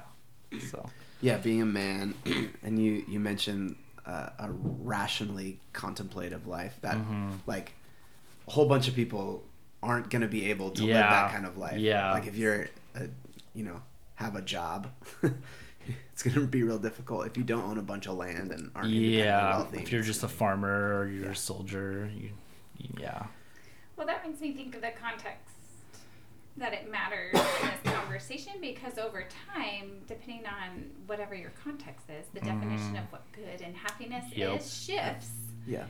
so 0.70 0.84
yeah, 1.22 1.38
being 1.38 1.62
a 1.62 1.64
man, 1.64 2.12
and 2.62 2.78
you 2.78 3.06
you 3.08 3.18
mentioned 3.18 3.76
uh, 4.06 4.30
a 4.38 4.50
rationally 4.50 5.60
contemplative 5.72 6.46
life 6.46 6.78
that 6.82 6.96
mm-hmm. 6.96 7.30
like 7.46 7.72
a 8.46 8.50
whole 8.50 8.66
bunch 8.66 8.88
of 8.88 8.94
people 8.94 9.44
aren't 9.82 10.10
gonna 10.10 10.28
be 10.28 10.50
able 10.50 10.70
to 10.70 10.84
yeah. 10.84 10.94
live 10.94 11.10
that 11.10 11.32
kind 11.32 11.46
of 11.46 11.56
life. 11.56 11.78
Yeah, 11.78 12.12
like 12.12 12.26
if 12.26 12.36
you're 12.36 12.68
a, 12.94 13.08
you 13.54 13.64
know 13.64 13.82
have 14.14 14.36
a 14.36 14.42
job. 14.42 14.88
it's 16.12 16.22
going 16.22 16.34
to 16.34 16.46
be 16.46 16.62
real 16.62 16.78
difficult 16.78 17.26
if 17.26 17.36
you 17.36 17.44
don't 17.44 17.64
own 17.64 17.78
a 17.78 17.82
bunch 17.82 18.06
of 18.06 18.16
land 18.16 18.50
and 18.50 18.70
aren't 18.74 18.88
yeah 18.88 19.58
wealthy. 19.58 19.78
if 19.78 19.92
you're 19.92 20.02
just 20.02 20.22
a 20.22 20.28
farmer 20.28 20.98
or 20.98 21.08
you're 21.08 21.30
a 21.30 21.36
soldier 21.36 22.10
you, 22.14 22.30
you 22.78 22.88
yeah 22.98 23.26
Well, 23.96 24.06
that 24.06 24.26
makes 24.26 24.40
me 24.40 24.52
think 24.52 24.74
of 24.74 24.80
the 24.80 24.90
context 25.00 25.55
that 26.58 26.72
it 26.72 26.90
matters 26.90 27.34
in 27.34 27.68
this 27.68 27.94
conversation 27.94 28.54
because 28.60 28.98
over 28.98 29.26
time, 29.54 30.00
depending 30.06 30.44
on 30.46 30.90
whatever 31.06 31.34
your 31.34 31.52
context 31.62 32.06
is, 32.08 32.26
the 32.32 32.40
definition 32.40 32.94
Mhm. 32.94 33.02
of 33.04 33.12
what 33.12 33.30
good 33.32 33.60
and 33.60 33.76
happiness 33.76 34.24
Yep. 34.34 34.60
is 34.60 34.82
shifts. 34.84 35.30
yeah, 35.66 35.84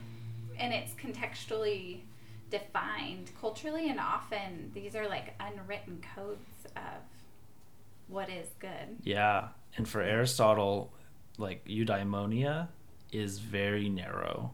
and 0.59 0.73
it's 0.73 0.93
contextually 0.95 2.01
defined 2.51 3.31
culturally 3.41 3.91
and 3.91 3.99
often 4.01 4.71
these 4.73 4.95
are 4.95 5.09
like 5.09 5.35
unwritten 5.41 6.01
codes 6.15 6.65
of 6.77 7.03
what 8.09 8.31
is 8.31 8.49
good 8.61 8.97
yeah 9.03 9.49
and 9.77 9.89
for 9.89 10.01
aristotle 10.01 10.93
like 11.39 11.65
eudaimonia 11.67 12.69
is 13.11 13.41
very 13.41 13.89
narrow 13.89 14.53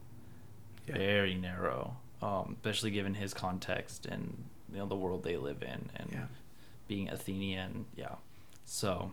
Yeah. 0.87 0.95
very 0.97 1.35
narrow 1.35 1.97
um, 2.23 2.54
especially 2.57 2.90
given 2.92 3.12
his 3.14 3.35
context 3.35 4.07
and 4.07 4.42
you 4.73 4.79
know 4.79 4.87
the 4.87 4.97
world 4.97 5.23
they 5.23 5.37
live 5.37 5.62
in 5.62 5.91
and 5.97 6.09
Yeah. 6.12 6.25
being 6.88 7.09
athenian 7.11 7.85
yeah 7.97 8.14
so 8.64 9.12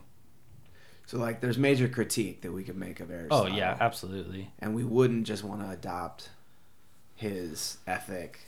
So 1.06 1.18
like, 1.18 1.40
there's 1.40 1.58
major 1.58 1.88
critique 1.88 2.42
that 2.42 2.52
we 2.52 2.62
could 2.62 2.76
make 2.76 3.00
of 3.00 3.10
Aristotle. 3.10 3.52
oh 3.52 3.56
yeah 3.56 3.76
absolutely 3.80 4.50
and 4.60 4.74
we 4.74 4.84
wouldn't 4.84 5.26
just 5.26 5.42
want 5.44 5.60
to 5.62 5.70
adopt 5.70 6.30
his 7.16 7.76
ethic. 7.86 8.40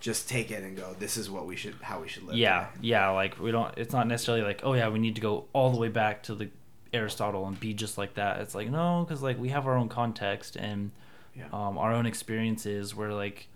Just 0.00 0.28
take 0.28 0.50
it 0.50 0.62
and 0.62 0.76
go. 0.76 0.94
This 0.98 1.16
is 1.16 1.30
what 1.30 1.46
we 1.46 1.56
should, 1.56 1.74
how 1.80 2.00
we 2.00 2.08
should 2.08 2.24
live. 2.24 2.36
yeah 2.36 2.66
today." 2.74 2.88
yeah 2.88 3.08
like 3.10 3.38
we 3.40 3.50
don't 3.50 3.72
it's 3.78 3.92
not 3.92 4.06
necessarily 4.06 4.44
like 4.44 4.60
oh 4.62 4.74
yeah 4.74 4.88
we 4.88 4.98
need 4.98 5.14
to 5.14 5.20
go 5.20 5.46
all 5.52 5.70
the 5.70 5.78
way 5.78 5.88
back 5.88 6.22
to 6.24 6.34
the 6.34 6.48
aristotle 6.92 7.46
and 7.46 7.58
be 7.58 7.74
just 7.74 7.98
like 7.98 8.14
that 8.14 8.40
it's 8.40 8.54
like 8.54 8.70
no 8.70 9.04
because 9.06 9.22
like 9.22 9.38
we 9.38 9.48
have 9.48 9.66
our 9.66 9.76
own 9.76 9.88
context 9.88 10.54
and 10.56 10.90
yeah, 11.34 11.44
um, 11.52 11.76
our 11.76 11.92
own 11.92 12.06
experiences 12.06 12.94
where 12.94 13.12
like 13.12 13.48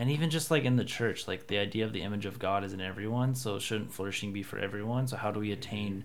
and 0.00 0.10
even 0.10 0.30
just 0.30 0.50
like 0.50 0.64
in 0.64 0.76
the 0.76 0.84
church 0.84 1.28
like 1.28 1.46
the 1.46 1.58
idea 1.58 1.84
of 1.84 1.92
the 1.92 2.00
image 2.00 2.24
of 2.24 2.38
god 2.38 2.64
is 2.64 2.72
in 2.72 2.80
everyone 2.80 3.34
so 3.34 3.58
shouldn't 3.58 3.92
flourishing 3.92 4.32
be 4.32 4.42
for 4.42 4.58
everyone? 4.58 5.06
So 5.06 5.16
how 5.16 5.30
do 5.30 5.38
we 5.38 5.52
attain 5.52 6.04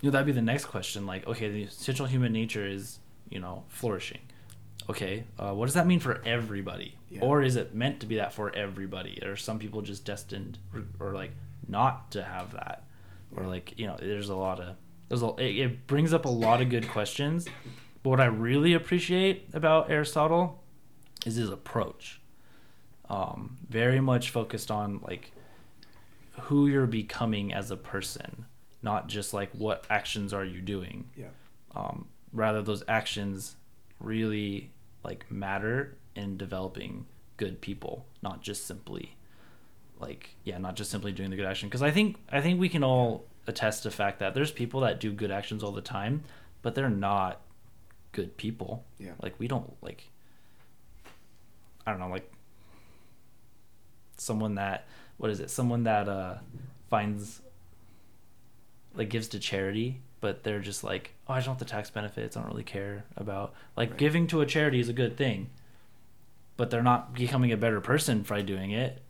you 0.00 0.08
know 0.08 0.10
that'd 0.10 0.26
be 0.26 0.32
the 0.32 0.42
next 0.42 0.64
question 0.64 1.06
like 1.06 1.26
okay 1.28 1.50
the 1.50 1.62
essential 1.64 2.06
human 2.06 2.32
nature 2.32 2.66
is 2.66 2.98
you 3.28 3.38
know 3.38 3.64
flourishing. 3.68 4.22
Okay 4.88 5.24
uh, 5.38 5.52
what 5.52 5.66
does 5.66 5.74
that 5.74 5.86
mean 5.86 6.00
for 6.00 6.22
everybody? 6.24 6.96
Yeah. 7.10 7.20
or 7.20 7.42
is 7.42 7.56
it 7.56 7.74
meant 7.74 8.00
to 8.00 8.06
be 8.06 8.16
that 8.16 8.32
for 8.32 8.54
everybody? 8.54 9.20
Or 9.22 9.32
are 9.32 9.36
some 9.36 9.58
people 9.58 9.82
just 9.82 10.04
destined 10.04 10.58
or, 10.72 10.84
or 10.98 11.14
like 11.14 11.32
not 11.68 12.10
to 12.12 12.22
have 12.22 12.52
that? 12.52 12.84
Or 13.36 13.44
like 13.44 13.78
you 13.78 13.86
know 13.86 13.96
there's 14.00 14.30
a 14.30 14.34
lot 14.34 14.60
of 14.60 14.76
there's 15.08 15.22
a 15.22 15.34
it, 15.36 15.58
it 15.58 15.86
brings 15.86 16.14
up 16.14 16.24
a 16.24 16.30
lot 16.30 16.62
of 16.62 16.70
good 16.70 16.88
questions. 16.88 17.46
But 18.02 18.10
what 18.10 18.20
i 18.20 18.24
really 18.24 18.72
appreciate 18.72 19.50
about 19.52 19.90
aristotle 19.90 20.64
is 21.26 21.34
his 21.34 21.50
approach 21.50 22.19
um, 23.10 23.58
very 23.68 24.00
much 24.00 24.30
focused 24.30 24.70
on 24.70 25.00
like 25.02 25.32
who 26.44 26.66
you're 26.66 26.86
becoming 26.86 27.52
as 27.52 27.70
a 27.70 27.76
person 27.76 28.46
not 28.82 29.08
just 29.08 29.34
like 29.34 29.50
what 29.52 29.84
actions 29.90 30.32
are 30.32 30.44
you 30.44 30.60
doing. 30.60 31.08
Yeah, 31.16 31.26
um, 31.74 32.08
rather 32.32 32.62
those 32.62 32.82
actions 32.88 33.56
really 33.98 34.70
like 35.04 35.30
matter 35.30 35.96
in 36.14 36.36
developing 36.36 37.06
good 37.36 37.60
people 37.60 38.06
not 38.22 38.42
just 38.42 38.66
simply 38.66 39.16
like 39.98 40.30
yeah 40.44 40.58
not 40.58 40.76
just 40.76 40.90
simply 40.90 41.12
doing 41.12 41.30
the 41.30 41.36
good 41.36 41.46
action. 41.46 41.68
Because 41.68 41.82
i 41.82 41.90
think 41.90 42.16
i 42.30 42.40
think 42.40 42.58
we 42.58 42.68
can 42.68 42.82
all 42.82 43.24
attest 43.46 43.82
to 43.82 43.88
the 43.88 43.94
fact 43.94 44.18
that 44.18 44.34
there's 44.34 44.50
people 44.50 44.80
that 44.80 45.00
do 45.00 45.12
good 45.12 45.30
actions 45.30 45.62
all 45.62 45.72
the 45.72 45.80
time 45.80 46.22
but 46.62 46.74
they're 46.74 46.90
not 46.90 47.40
good 48.12 48.36
people. 48.36 48.84
Yeah. 48.98 49.12
like 49.22 49.34
we 49.38 49.48
don't 49.48 49.70
like 49.82 50.08
i 51.86 51.90
don't 51.90 52.00
know 52.00 52.08
like 52.08 52.30
someone 54.20 54.54
that 54.56 54.86
what 55.16 55.30
is 55.30 55.40
it 55.40 55.50
someone 55.50 55.84
that 55.84 56.08
uh 56.08 56.34
finds 56.88 57.40
like 58.94 59.08
gives 59.08 59.28
to 59.28 59.38
charity 59.38 60.00
but 60.20 60.42
they're 60.42 60.60
just 60.60 60.82
like 60.84 61.12
oh 61.28 61.34
i 61.34 61.38
just 61.38 61.46
want 61.48 61.58
the 61.58 61.64
tax 61.64 61.90
benefits 61.90 62.36
i 62.36 62.40
don't 62.40 62.50
really 62.50 62.62
care 62.64 63.04
about 63.16 63.54
like 63.76 63.90
Right. 63.90 63.98
giving 63.98 64.26
to 64.28 64.40
a 64.40 64.46
charity 64.46 64.80
is 64.80 64.88
a 64.88 64.92
good 64.92 65.16
thing 65.16 65.48
but 66.56 66.70
they're 66.70 66.82
not 66.82 67.14
becoming 67.14 67.52
a 67.52 67.56
better 67.56 67.80
person 67.80 68.22
by 68.22 68.42
doing 68.42 68.70
it 68.72 69.00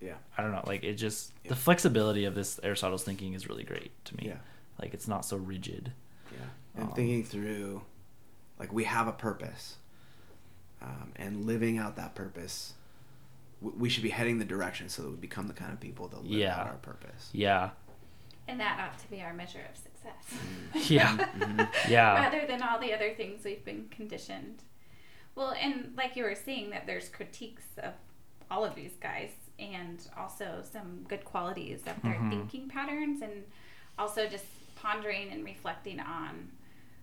Yeah. 0.00 0.14
i 0.36 0.42
don't 0.42 0.52
know 0.52 0.64
like 0.66 0.84
it 0.84 0.94
just 0.94 1.32
Yeah. 1.44 1.50
the 1.50 1.56
flexibility 1.56 2.24
of 2.24 2.34
this 2.34 2.58
aristotle's 2.62 3.04
thinking 3.04 3.32
is 3.34 3.48
really 3.48 3.64
great 3.64 3.92
to 4.06 4.16
me 4.16 4.24
Yeah. 4.26 4.38
like 4.80 4.92
it's 4.94 5.08
not 5.08 5.24
so 5.24 5.36
rigid 5.36 5.92
Yeah. 6.32 6.46
And 6.74 6.88
Um, 6.90 6.94
thinking 6.94 7.24
through, 7.24 7.82
like, 8.60 8.70
we 8.72 8.84
have 8.84 9.08
a 9.08 9.12
purpose. 9.12 9.78
Um, 10.82 11.12
and 11.16 11.46
living 11.46 11.76
out 11.78 11.96
that 11.96 12.14
purpose, 12.14 12.74
we 13.60 13.88
should 13.88 14.02
be 14.02 14.10
heading 14.10 14.38
the 14.38 14.44
direction 14.44 14.88
so 14.88 15.02
that 15.02 15.10
we 15.10 15.16
become 15.16 15.46
the 15.48 15.54
kind 15.54 15.72
of 15.72 15.80
people 15.80 16.08
that 16.08 16.22
live 16.22 16.30
Yeah. 16.38 16.58
out 16.60 16.66
our 16.68 16.74
purpose. 16.76 17.30
yeah 17.32 17.70
and 18.46 18.58
that 18.60 18.80
ought 18.80 18.98
to 18.98 19.10
be 19.10 19.20
our 19.20 19.34
measure 19.34 19.60
of 19.70 19.76
success 19.76 20.90
yeah 20.90 21.16
Mhm. 21.38 21.68
yeah 21.88 22.14
rather 22.14 22.46
than 22.46 22.62
all 22.62 22.78
the 22.78 22.94
other 22.94 23.12
things 23.14 23.44
we've 23.44 23.64
been 23.64 23.88
conditioned 23.90 24.62
well 25.34 25.50
and 25.60 25.92
like 25.96 26.16
you 26.16 26.24
were 26.24 26.34
saying 26.34 26.70
that 26.70 26.86
there's 26.86 27.08
critiques 27.08 27.64
of 27.82 27.92
all 28.50 28.64
of 28.64 28.74
these 28.74 28.94
guys 29.00 29.30
and 29.58 30.08
also 30.16 30.62
some 30.72 31.04
good 31.08 31.24
qualities 31.24 31.80
of 31.86 32.00
their 32.02 32.14
Mhm. 32.14 32.30
thinking 32.30 32.68
patterns 32.68 33.20
and 33.22 33.44
also 33.98 34.26
just 34.28 34.46
pondering 34.76 35.30
and 35.30 35.44
reflecting 35.44 35.98
on 36.00 36.52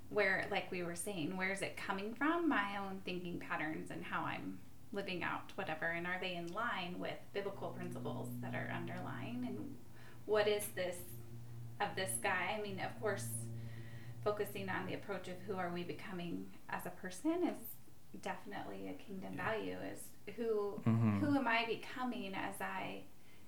where 0.10 0.48
like 0.50 0.72
we 0.72 0.82
were 0.82 0.96
saying 0.96 1.36
where 1.38 1.52
is 1.52 1.62
it 1.62 1.76
coming 1.78 2.14
from 2.16 2.48
my 2.50 2.78
own 2.78 3.02
thinking 3.06 3.38
patterns 3.40 3.92
and 3.92 4.04
how 4.06 4.22
i'm 4.24 4.58
living 4.94 5.24
out 5.24 5.52
whatever 5.56 5.86
and 5.88 6.06
are 6.08 6.18
they 6.22 6.36
in 6.36 6.52
line 6.54 6.96
with 7.00 7.18
biblical 7.34 7.70
principles 7.70 8.30
that 8.42 8.54
are 8.56 8.72
underlying 8.74 9.44
and 9.48 9.76
what 10.26 10.48
is 10.48 10.66
this 10.76 10.96
of 11.82 11.90
this 11.96 12.12
guy 12.24 12.56
i 12.58 12.62
mean 12.62 12.80
of 12.80 13.00
course 13.02 13.26
focusing 14.24 14.70
on 14.70 14.86
the 14.88 14.94
approach 14.94 15.28
of 15.28 15.36
who 15.48 15.56
are 15.56 15.70
we 15.74 15.84
becoming 15.84 16.46
as 16.70 16.86
a 16.86 16.90
person 16.92 17.44
is 17.48 18.22
definitely 18.22 18.88
a 18.90 18.94
kingdom 19.04 19.34
Yeah. 19.36 19.46
value 19.52 19.78
is 19.94 20.36
who 20.36 20.82
Mhm. 20.86 21.20
who 21.20 21.36
am 21.38 21.48
i 21.48 21.66
becoming 21.66 22.34
as 22.34 22.60
i 22.62 23.04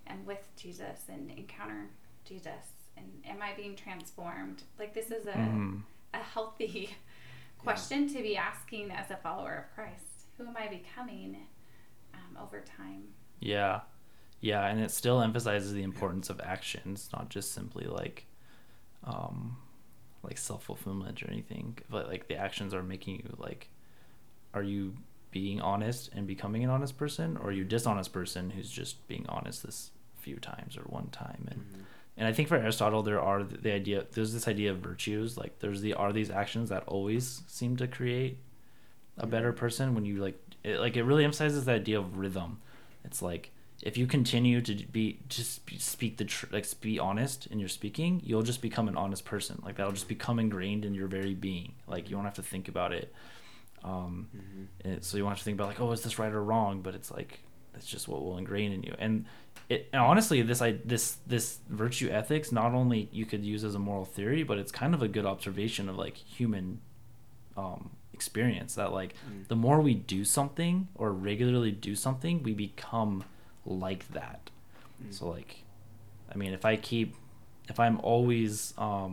am 0.07 0.25
with 0.25 0.45
jesus 0.57 1.05
and 1.07 1.31
encounter 1.31 1.89
jesus 2.25 2.73
and 2.97 3.21
am 3.25 3.41
i 3.41 3.53
being 3.53 3.75
transformed 3.75 4.63
like 4.77 4.93
this 4.93 5.09
is 5.11 5.25
a, 5.27 5.31
Mhm. 5.33 5.81
a 6.13 6.19
healthy 6.19 6.95
question 7.59 8.07
to 8.09 8.21
be 8.21 8.35
asking 8.37 8.91
as 8.91 9.09
a 9.09 9.17
follower 9.17 9.55
of 9.55 9.73
christ 9.73 10.03
who 10.37 10.45
am 10.47 10.55
i 10.57 10.67
becoming 10.67 11.37
um, 12.13 12.37
over 12.41 12.61
time 12.61 13.03
Yeah. 13.39 13.81
Yeah, 14.39 14.65
and 14.67 14.79
it 14.79 14.91
still 14.91 15.19
emphasizes 15.21 15.73
the 15.73 15.81
importance 15.81 16.29
of 16.29 16.39
actions, 16.41 17.09
not 17.11 17.29
just 17.29 17.53
simply 17.53 17.85
like 17.85 18.25
um 19.03 19.57
like 20.23 20.37
self-fulfillment 20.37 21.23
or 21.23 21.27
anything. 21.31 21.77
But 21.89 22.07
like 22.07 22.27
the 22.27 22.35
actions 22.35 22.73
are 22.73 22.83
making 22.83 23.15
you 23.17 23.35
like 23.39 23.69
are 24.53 24.63
you 24.63 24.93
being 25.31 25.59
honest 25.61 26.09
and 26.13 26.25
becoming 26.27 26.63
an 26.63 26.69
honest 26.69 26.97
person 26.97 27.37
or 27.37 27.49
are 27.49 27.51
you 27.51 27.63
a 27.63 27.65
dishonest 27.67 28.13
person 28.13 28.49
who's 28.51 28.69
just 28.69 29.07
being 29.07 29.25
honest 29.27 29.63
this 29.63 29.91
few 30.17 30.37
times 30.37 30.77
or 30.77 30.81
one 30.83 31.07
time 31.09 31.47
and 31.51 31.59
Mhm. 31.61 31.83
and 32.17 32.27
I 32.27 32.33
think 32.33 32.47
for 32.47 32.55
Aristotle 32.57 33.03
there 33.03 33.21
are 33.21 33.43
the, 33.43 33.57
the 33.57 33.71
idea 33.73 34.05
there's 34.11 34.33
this 34.33 34.47
idea 34.47 34.71
of 34.71 34.77
virtues 34.79 35.37
like 35.37 35.59
there's 35.59 35.81
the 35.81 35.93
are 35.93 36.13
these 36.13 36.29
actions 36.31 36.69
that 36.69 36.83
always 36.87 37.43
seem 37.47 37.75
to 37.77 37.87
create 37.87 38.37
a 39.17 39.25
better 39.27 39.51
person 39.53 39.95
when 39.95 40.05
you 40.05 40.17
like 40.17 40.37
it, 40.63 40.79
like 40.79 40.95
it 40.97 41.03
really 41.03 41.23
emphasizes 41.23 41.65
the 41.65 41.71
idea 41.73 41.97
of 41.99 42.17
rhythm. 42.17 42.59
It's 43.03 43.21
like 43.21 43.51
if 43.83 43.95
you 43.97 44.07
continue 44.07 44.59
to 44.61 44.73
be 44.87 45.19
just 45.29 45.61
speak 45.79 46.17
the 46.17 46.25
tr- 46.25 46.47
like 46.51 46.65
be 46.81 46.97
honest 46.99 47.45
in 47.47 47.59
your 47.59 47.69
speaking 47.69 48.21
you'll 48.25 48.41
just 48.41 48.61
become 48.61 48.87
an 48.87 48.97
honest 48.97 49.23
person. 49.25 49.61
Like 49.63 49.75
that'll 49.77 49.91
just 49.93 50.07
become 50.07 50.39
ingrained 50.39 50.83
in 50.85 50.93
your 50.93 51.07
very 51.07 51.33
being. 51.33 51.73
Like 51.87 52.09
you 52.09 52.15
won't 52.15 52.27
have 52.27 52.35
to 52.35 52.43
think 52.43 52.67
about 52.67 52.91
it. 52.93 53.13
Um 53.83 54.27
Mhm. 54.35 54.67
and 54.85 55.03
so 55.03 55.17
you 55.17 55.23
won't 55.23 55.33
have 55.33 55.39
to 55.39 55.45
think 55.45 55.55
about 55.59 55.67
like 55.67 55.79
oh 55.79 55.91
is 55.91 56.01
this 56.01 56.17
right 56.19 56.31
or 56.31 56.43
wrong? 56.43 56.81
But 56.81 56.95
it's 56.95 57.11
like 57.11 57.39
that's 57.73 57.85
just 57.85 58.07
what 58.07 58.23
will 58.23 58.37
ingrain 58.37 58.71
in 58.71 58.83
you. 58.83 58.95
And 58.97 59.25
it 59.69 59.89
and 59.93 60.01
honestly 60.01 60.41
this 60.41 60.61
i 60.61 60.71
this 60.85 61.17
this 61.27 61.59
virtue 61.69 62.09
ethics 62.09 62.51
not 62.51 62.73
only 62.73 63.09
you 63.11 63.25
could 63.25 63.43
use 63.43 63.63
as 63.63 63.75
a 63.75 63.79
moral 63.79 64.05
theory 64.05 64.41
but 64.43 64.57
it's 64.57 64.71
kind 64.71 64.93
of 64.93 65.01
a 65.01 65.07
good 65.09 65.25
observation 65.25 65.89
of 65.89 65.97
like 65.97 66.15
human 66.15 66.79
um 67.57 67.89
experience 68.17 68.71
that 68.75 68.91
like 68.99 69.11
Mm. 69.29 69.47
the 69.47 69.55
more 69.65 69.79
we 69.87 69.93
do 70.15 70.21
something 70.37 70.75
or 70.95 71.07
regularly 71.29 71.71
do 71.89 71.93
something 71.95 72.33
we 72.49 72.53
become 72.69 73.13
like 73.65 74.03
that 74.19 74.41
Mm. 75.03 75.13
so 75.15 75.21
like 75.37 75.51
i 76.31 76.35
mean 76.41 76.51
if 76.59 76.63
i 76.71 76.75
keep 76.89 77.09
if 77.71 77.77
i'm 77.83 77.97
always 78.13 78.73
um 78.87 79.11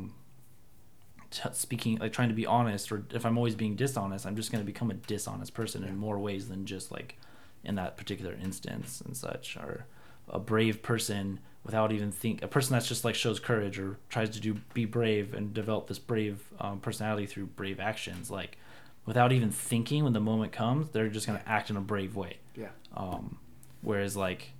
t- 1.31 1.49
speaking 1.53 1.99
like 1.99 2.13
trying 2.13 2.29
to 2.29 2.35
be 2.43 2.47
honest 2.47 2.91
or 2.93 3.05
if 3.13 3.25
i'm 3.27 3.37
always 3.37 3.55
being 3.55 3.75
dishonest 3.77 4.27
i'm 4.27 4.37
just 4.37 4.51
going 4.53 4.63
to 4.65 4.73
become 4.75 4.91
a 4.91 4.95
dishonest 4.95 5.53
person 5.55 5.83
Yeah. 5.83 5.89
in 5.91 5.97
more 5.99 6.19
ways 6.19 6.49
than 6.49 6.65
just 6.67 6.91
like 6.93 7.17
in 7.63 7.75
that 7.77 7.97
particular 7.97 8.35
instance 8.43 9.01
and 9.01 9.17
such 9.17 9.57
or 9.57 9.87
a 10.29 10.39
brave 10.39 10.83
person 10.83 11.41
without 11.65 11.93
even 11.93 12.11
think 12.13 12.43
a 12.43 12.49
person 12.49 12.73
that's 12.75 12.89
just 12.89 13.05
like 13.05 13.15
shows 13.15 13.41
courage 13.41 13.79
or 13.79 13.99
tries 14.09 14.31
to 14.31 14.41
do 14.41 14.55
be 14.75 14.85
brave 14.85 15.35
and 15.35 15.55
develop 15.55 15.87
this 15.87 15.99
brave 15.99 16.37
um, 16.61 16.79
personality 16.81 17.27
through 17.27 17.47
brave 17.47 17.81
actions 17.81 18.31
like 18.31 18.57
without 19.07 19.33
even 19.33 19.51
thinking 19.51 20.05
when 20.05 20.13
the 20.13 20.21
moment 20.21 20.53
comes 20.53 20.89
they're 20.91 21.09
just 21.09 21.27
going 21.27 21.39
to 21.39 21.49
act 21.49 21.71
in 21.71 21.77
a 21.77 21.81
brave 21.81 22.17
way. 22.17 22.39
Yeah. 22.57 22.69
um, 22.97 23.39
whereas 23.83 24.17
like 24.17 24.53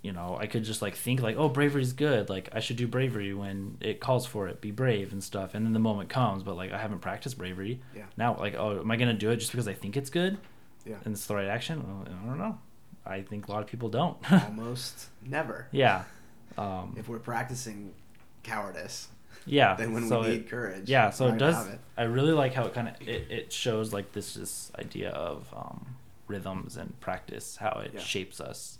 you 0.00 0.12
know 0.12 0.36
i 0.40 0.46
could 0.46 0.62
just 0.64 0.80
like 0.80 0.94
think 0.94 1.20
like 1.20 1.36
oh 1.36 1.48
bravery 1.48 1.82
is 1.82 1.92
good. 1.92 2.28
Like 2.28 2.48
i 2.52 2.60
should 2.60 2.76
do 2.76 2.86
bravery 2.86 3.34
when 3.34 3.76
it 3.80 4.00
calls 4.00 4.26
for 4.26 4.48
it. 4.48 4.60
Be 4.60 4.70
brave 4.70 5.12
and 5.12 5.22
stuff. 5.22 5.54
And 5.54 5.64
then 5.66 5.72
the 5.72 5.78
moment 5.80 6.08
comes 6.08 6.42
but 6.42 6.56
like 6.56 6.72
i 6.72 6.78
haven't 6.78 7.00
practiced 7.00 7.36
bravery. 7.38 7.80
Yeah. 7.94 8.04
now 8.16 8.36
like 8.38 8.54
oh 8.54 8.78
am 8.80 8.90
i 8.90 8.96
going 8.96 9.08
to 9.08 9.14
do 9.14 9.30
it 9.30 9.36
just 9.36 9.50
because 9.52 9.68
i 9.68 9.74
think 9.74 9.96
it's 9.96 10.10
good? 10.10 10.38
Yeah. 10.86 10.96
and 11.04 11.12
it's 11.14 11.26
the 11.26 11.34
right 11.34 11.48
action? 11.48 11.84
Well, 11.86 12.06
i 12.22 12.26
don't 12.26 12.38
know. 12.38 12.58
I 13.04 13.22
think 13.22 13.48
a 13.48 13.52
lot 13.52 13.62
of 13.62 13.68
people 13.68 13.88
don't. 13.88 14.16
Almost 14.32 15.06
never. 15.24 15.66
yeah. 15.72 16.04
Um, 16.58 16.94
If 16.98 17.08
we're 17.08 17.18
practicing 17.18 17.94
cowardice, 18.42 19.08
yeah 19.46 19.74
then 19.78 19.92
when 19.92 20.08
so 20.08 20.20
we 20.20 20.26
it- 20.26 20.30
need 20.30 20.48
courage, 20.48 20.88
yeah 20.88 21.10
so 21.10 21.28
it 21.28 21.38
does 21.38 21.66
it. 21.68 21.78
i 21.96 22.02
really 22.04 22.32
like 22.32 22.54
how 22.54 22.64
it 22.64 22.74
kind 22.74 22.88
of 22.88 22.94
it, 23.06 23.30
it 23.30 23.52
shows 23.52 23.92
like 23.92 24.12
this 24.12 24.34
this 24.34 24.70
idea 24.78 25.10
of 25.10 25.46
um, 25.56 25.86
rhythms 26.26 26.76
and 26.76 26.98
practice 27.00 27.56
how 27.56 27.80
it 27.84 27.92
Yeah. 27.94 28.00
shapes 28.00 28.40
us 28.40 28.78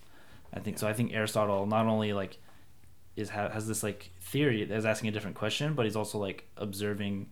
i 0.53 0.61
think 0.61 0.77
Yeah. 0.77 0.81
so 0.83 0.88
i 0.88 0.92
think 0.92 1.12
aristotle 1.14 1.66
not 1.66 1.87
only 1.87 2.12
like 2.12 2.38
is 3.16 3.31
ha- 3.31 3.49
has 3.51 3.66
this 3.66 3.83
like 3.83 4.11
theory 4.21 4.64
that's 4.64 4.85
asking 4.85 5.09
a 5.09 5.12
different 5.12 5.37
question 5.37 5.75
but 5.75 5.85
he's 5.87 5.97
also 5.97 6.18
like 6.18 6.44
observing 6.57 7.29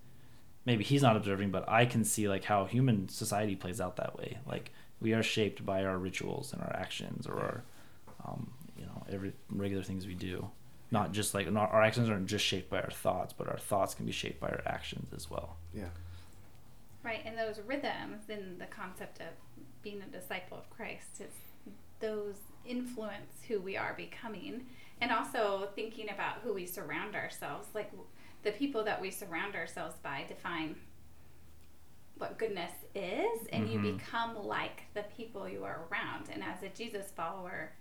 maybe 0.64 0.82
he's 0.82 1.02
not 1.02 1.16
observing 1.16 1.50
but 1.50 1.68
i 1.68 1.84
can 1.86 2.04
see 2.04 2.28
like 2.28 2.44
how 2.44 2.64
human 2.64 3.08
society 3.08 3.54
plays 3.54 3.80
out 3.80 3.96
that 3.96 4.16
way 4.18 4.38
like 4.46 4.72
we 5.00 5.12
are 5.12 5.22
shaped 5.22 5.64
by 5.64 5.84
our 5.84 5.98
rituals 5.98 6.52
and 6.52 6.62
our 6.62 6.74
actions 6.74 7.26
or 7.26 7.38
our 7.38 7.62
um, 8.26 8.50
you 8.78 8.84
know 8.86 9.04
every 9.12 9.32
regular 9.50 9.82
things 9.84 10.06
we 10.06 10.14
do 10.14 10.48
not 10.90 11.12
just 11.12 11.34
like 11.34 11.50
not, 11.50 11.72
our 11.72 11.82
actions 11.82 12.08
aren't 12.08 12.26
just 12.26 12.44
shaped 12.44 12.70
by 12.70 12.80
our 12.80 12.90
thoughts 12.90 13.32
but 13.36 13.48
our 13.48 13.58
thoughts 13.58 13.94
can 13.94 14.06
be 14.06 14.12
shaped 14.12 14.40
by 14.40 14.48
our 14.48 14.62
actions 14.66 15.12
as 15.14 15.30
well 15.30 15.56
Yeah. 15.74 15.88
Right, 17.02 17.22
and 17.24 17.38
those 17.38 17.60
rhythms 17.64 18.28
in 18.28 18.58
the 18.58 18.66
concept 18.66 19.20
of 19.20 19.28
being 19.82 20.02
a 20.02 20.06
disciple 20.06 20.58
of 20.58 20.68
Christ 20.70 21.20
is 21.20 21.30
those 22.00 22.34
influence 22.66 23.30
who 23.46 23.60
we 23.60 23.76
are 23.76 23.94
becoming, 23.96 24.66
and 25.00 25.12
also 25.12 25.68
thinking 25.76 26.10
about 26.10 26.38
who 26.42 26.52
we 26.52 26.66
surround 26.66 27.14
ourselves. 27.14 27.68
Like 27.74 27.92
the 28.42 28.50
people 28.50 28.82
that 28.84 29.00
we 29.00 29.12
surround 29.12 29.54
ourselves 29.54 29.94
by 30.02 30.24
define 30.26 30.74
what 32.18 32.38
goodness 32.38 32.72
is, 32.96 33.46
and 33.52 33.68
you 33.70 33.78
Mhm. 33.78 33.98
become 33.98 34.34
like 34.44 34.82
the 34.94 35.04
people 35.16 35.48
you 35.48 35.62
are 35.64 35.86
around. 35.90 36.28
And 36.30 36.42
as 36.42 36.60
a 36.64 36.70
Jesus 36.70 37.12
follower, 37.12 37.72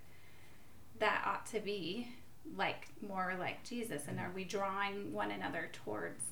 that 1.00 1.24
ought 1.26 1.46
to 1.48 1.60
be 1.60 2.10
like 2.58 2.88
more 3.08 3.36
like 3.40 3.64
Jesus. 3.64 4.04
And 4.08 4.20
are 4.20 4.32
we 4.34 4.44
drawing 4.44 5.12
one 5.14 5.32
another 5.32 5.70
towards 5.74 6.24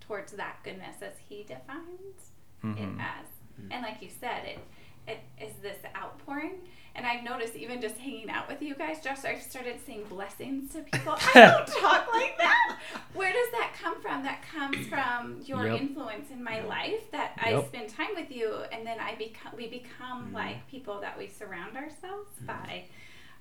towards 0.00 0.32
that 0.32 0.56
goodness 0.64 0.96
as 1.02 1.14
He 1.28 1.42
defines? 1.44 2.30
Mhm. 2.62 2.78
it 2.96 3.00
as. 3.00 3.26
And 3.70 3.82
like 3.82 4.02
you 4.02 4.08
said, 4.08 4.44
it 4.44 4.58
it 5.06 5.20
is 5.40 5.54
this 5.56 5.76
outpouring. 5.96 6.60
And 6.96 7.04
I've 7.06 7.24
noticed 7.24 7.56
even 7.56 7.80
just 7.82 7.98
hanging 7.98 8.30
out 8.30 8.48
with 8.48 8.62
you 8.62 8.74
guys, 8.74 9.00
Josh, 9.02 9.24
I've 9.24 9.42
started 9.42 9.78
saying 9.84 10.04
blessings 10.08 10.72
to 10.72 10.82
people. 10.82 11.14
I 11.18 11.32
don't 11.34 11.66
talk 11.80 12.10
like 12.12 12.38
that. 12.38 12.78
Where 13.14 13.32
does 13.32 13.50
that 13.50 13.74
come 13.82 14.00
from? 14.00 14.22
That 14.22 14.42
comes 14.42 14.86
from 14.86 15.42
your 15.44 15.66
Yep. 15.66 15.80
influence 15.80 16.30
in 16.30 16.42
my 16.42 16.60
life. 16.60 17.10
That 17.10 17.32
I 17.38 17.60
spend 17.64 17.90
time 17.90 18.14
with 18.14 18.30
you, 18.30 18.54
and 18.72 18.86
then 18.86 18.98
I 19.00 19.14
become 19.16 19.52
we 19.56 19.66
become 19.68 20.30
Mhm. 20.30 20.34
like 20.34 20.66
people 20.68 21.00
that 21.00 21.18
we 21.18 21.26
surround 21.28 21.76
ourselves 21.76 22.30
by, 22.42 22.84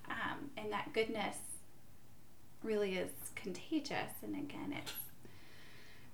um, 0.09 0.49
and 0.57 0.71
that 0.73 0.91
goodness 0.93 1.37
really 2.63 2.95
is 2.95 3.11
contagious. 3.35 4.11
And 4.23 4.35
again, 4.35 4.73
it's 4.77 4.91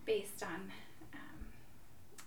based 0.05 0.43
on 0.43 0.71
um, 1.13 1.39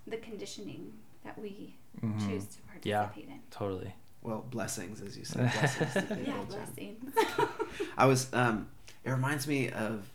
the 0.06 0.16
conditioning 0.18 0.92
that 1.24 1.38
we 1.38 1.74
Mhm. 2.00 2.18
choose 2.26 2.46
to 2.46 2.58
Yeah. 2.88 3.04
participate 3.06 3.28
in. 3.28 3.40
totally 3.50 3.94
Well, 4.22 4.44
blessings, 4.50 5.00
as 5.02 5.18
you 5.18 5.24
said. 5.24 5.52
Blessings 5.52 5.92
to. 6.08 6.22
Yeah, 6.26 6.44
blessings. 6.44 7.14
I 7.98 8.06
was. 8.06 8.32
Um, 8.32 8.68
it 9.04 9.10
reminds 9.10 9.46
me 9.48 9.68
of. 9.70 10.08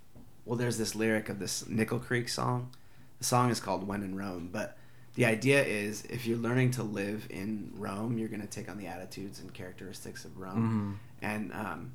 Well, 0.46 0.58
there's 0.58 0.78
this 0.78 0.96
lyric 0.96 1.28
of 1.28 1.40
this 1.40 1.68
Nickel 1.68 2.00
Creek 2.00 2.30
song. 2.30 2.72
The 3.20 3.26
song 3.26 3.50
is 3.50 3.60
called 3.60 3.86
"When 3.86 4.02
in 4.04 4.16
Rome," 4.16 4.48
but 4.50 4.78
the 5.16 5.26
idea 5.26 5.62
is 5.66 6.04
if 6.06 6.26
you're 6.26 6.38
learning 6.38 6.72
to 6.72 6.84
live 6.84 7.28
in 7.30 7.74
Rome, 7.76 8.18
you're 8.18 8.30
going 8.30 8.40
to 8.42 8.48
take 8.48 8.70
on 8.70 8.78
the 8.78 8.88
attitudes 8.88 9.42
and 9.42 9.54
characteristics 9.54 10.24
of 10.24 10.38
Rome. 10.38 10.98
Mhm. 11.22 11.26
And 11.28 11.52
um, 11.54 11.92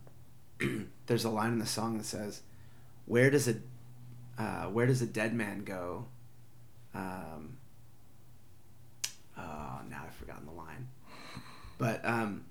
there's 1.06 1.24
a 1.24 1.30
line 1.30 1.52
in 1.52 1.58
the 1.58 1.66
song 1.66 1.98
that 1.98 2.04
says, 2.04 2.42
"Where 3.06 3.30
does 3.30 3.48
a 3.48 3.56
uh, 4.38 4.64
where 4.64 4.86
does 4.86 5.02
a 5.02 5.06
dead 5.06 5.34
man 5.34 5.64
go?" 5.64 6.06
Um, 6.94 7.56
oh, 9.38 9.80
now 9.88 10.02
I've 10.06 10.14
forgotten 10.14 10.46
the 10.46 10.52
line. 10.52 10.88
But 11.78 12.04
um, 12.04 12.44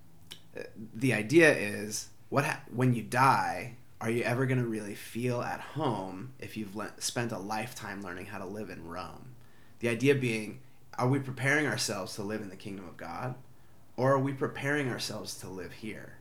the 0.94 1.14
idea 1.14 1.54
is, 1.56 2.10
what 2.30 2.46
ha- 2.46 2.62
when 2.74 2.94
you 2.94 3.04
die, 3.04 3.76
are 4.00 4.10
you 4.10 4.24
ever 4.24 4.46
going 4.46 4.60
to 4.60 4.68
really 4.68 4.96
feel 4.96 5.42
at 5.42 5.60
home 5.60 6.34
if 6.40 6.58
you've 6.58 6.76
le- 6.76 6.94
spent 6.98 7.32
a 7.32 7.38
lifetime 7.38 8.02
learning 8.02 8.26
how 8.26 8.40
to 8.40 8.46
live 8.46 8.70
in 8.70 8.88
Rome? 8.88 9.36
The 9.80 9.90
idea 9.90 10.16
being, 10.16 10.60
are 10.98 11.08
we 11.08 11.20
preparing 11.20 11.66
ourselves 11.68 12.16
to 12.16 12.24
live 12.24 12.42
in 12.42 12.50
the 12.50 12.56
kingdom 12.56 12.88
of 12.88 12.98
God, 12.98 13.36
or 13.96 14.12
are 14.14 14.20
we 14.20 14.34
preparing 14.34 14.90
ourselves 14.90 15.36
to 15.36 15.48
live 15.48 15.72
here? 15.72 16.18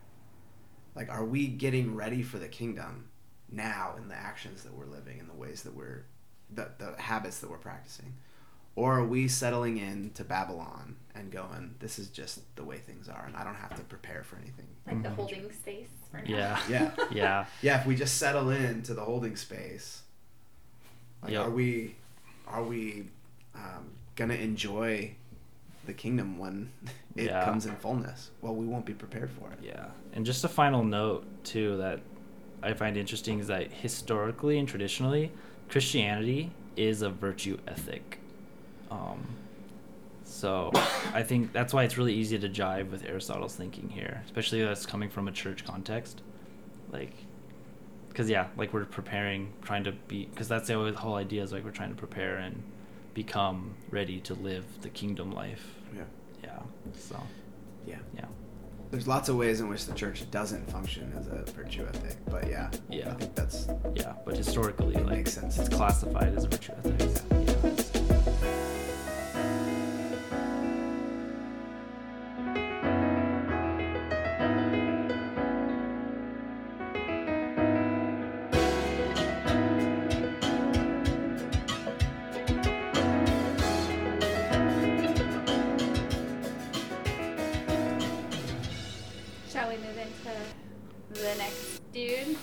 Like, 0.95 1.09
are 1.11 1.25
we 1.25 1.47
getting 1.47 1.95
ready 1.95 2.23
for 2.23 2.39
the 2.39 2.49
kingdom 2.49 3.09
now 3.51 3.95
in 3.97 4.09
the 4.09 4.15
actions 4.17 4.63
that 4.65 4.75
we're 4.75 4.87
living, 4.87 5.19
in 5.19 5.27
the 5.29 5.35
ways 5.35 5.63
that 5.63 5.75
we're, 5.75 6.05
the, 6.53 6.69
the 6.79 6.95
habits 7.01 7.39
that 7.41 7.51
we're 7.51 7.59
practicing? 7.59 8.15
Or 8.77 8.99
are 9.01 9.07
we 9.07 9.29
settling 9.29 9.79
in 9.79 10.11
to 10.15 10.25
Babylon 10.25 10.97
and 11.15 11.31
going, 11.31 11.75
this 11.81 11.99
is 11.99 12.09
just 12.09 12.41
the 12.57 12.65
way 12.65 12.79
things 12.79 13.09
are, 13.09 13.25
and 13.27 13.37
I 13.37 13.45
don't 13.45 13.57
have 13.57 13.75
to 13.77 13.83
prepare 13.83 14.23
for 14.25 14.37
anything? 14.37 14.67
like 14.87 15.03
the 15.03 15.09
Mhm. 15.11 15.15
holding 15.17 15.53
space 15.53 15.89
for 16.11 16.17
now. 16.19 16.25
yeah 16.27 16.61
Yeah. 16.69 16.91
yeah 17.13 17.45
Yeah, 17.63 17.81
if 17.81 17.87
we 17.87 17.95
just 17.95 18.17
settle 18.17 18.51
in 18.51 18.83
to 18.85 18.95
the 18.95 19.03
holding 19.05 19.37
space, 19.37 20.03
like, 21.23 21.33
Yep. 21.33 21.47
are 21.47 21.51
we, 21.51 21.95
are 22.47 22.63
we 22.63 23.09
um, 23.55 23.91
gonna 24.17 24.35
enjoy 24.35 25.15
the 25.87 25.93
kingdom 25.93 26.39
when 26.39 26.71
it 27.17 27.25
Yeah. 27.27 27.45
comes 27.45 27.67
in 27.67 27.75
fullness? 27.77 28.31
Well, 28.43 28.55
we 28.55 28.67
won't 28.67 28.87
be 28.87 28.95
prepared 28.95 29.31
for 29.31 29.51
it. 29.53 29.59
Yeah, 29.63 29.87
and 30.13 30.25
just 30.27 30.45
a 30.45 30.49
final 30.49 30.85
note 30.85 31.25
too 31.45 31.77
that 31.79 32.01
I 32.63 32.75
find 32.75 32.97
interesting 32.97 33.39
is 33.41 33.47
that 33.47 33.73
historically 33.73 34.59
and 34.59 34.69
traditionally, 34.69 35.33
Christianity 35.69 36.51
is 36.77 37.03
a 37.03 37.11
virtue 37.11 37.59
ethic. 37.67 38.19
Um, 38.91 39.27
so 40.25 40.71
I 41.15 41.23
think 41.23 41.53
that's 41.53 41.73
why 41.73 41.85
it's 41.85 41.97
really 41.99 42.15
easy 42.15 42.39
to 42.39 42.49
jive 42.49 42.91
with 42.91 43.05
Aristotle's 43.05 43.55
thinking 43.57 43.89
here, 43.89 44.23
especially 44.27 44.63
that's 44.63 44.87
coming 44.87 45.09
from 45.09 45.29
a 45.29 45.33
church 45.33 45.65
context, 45.65 46.23
like. 46.93 47.13
Because 48.09 48.29
yeah, 48.29 48.49
like 48.57 48.73
we're 48.73 48.85
preparing, 48.87 49.53
trying 49.63 49.85
to 49.85 49.93
be, 49.93 50.27
because 50.27 50.49
that's 50.49 50.67
the 50.67 50.75
whole- 50.75 50.93
whole 50.93 51.15
idea 51.15 51.45
is 51.45 51.53
like 51.53 51.65
we're 51.65 51.71
trying 51.71 51.91
to 51.91 51.95
prepare 51.95 52.39
and 52.39 52.61
become 53.15 53.75
ready 53.91 54.21
to 54.21 54.35
live 54.35 54.65
the 54.83 54.89
kingdom 54.89 55.33
life. 55.33 55.67
Yeah. 55.95 56.03
Yeah. 56.43 56.59
So 56.97 57.17
Yeah. 57.87 57.97
yeah. 58.17 58.27
There's 58.91 59.07
lots 59.07 59.29
of 59.29 59.37
ways 59.37 59.61
in 59.61 59.69
which 59.69 59.87
the 59.87 59.95
church 59.95 60.29
doesn't 60.33 60.69
function 60.71 61.13
as 61.17 61.29
a 61.29 61.45
virtue 61.53 61.87
ethic, 61.87 62.17
but 62.29 62.49
yeah, 62.49 62.71
Yeah. 62.89 63.11
I 63.11 63.15
think 63.15 63.35
that's 63.37 63.69
Yeah, 63.95 64.15
but 64.25 64.37
historically, 64.37 64.97
It 64.97 65.07
like 65.07 65.17
makes 65.19 65.33
sense. 65.33 65.59
it's 65.59 65.69
classified 65.69 66.35
as 66.37 66.45
a 66.45 66.49
virtue 66.49 66.73
ethics. 66.73 67.23
Shall 67.31 67.50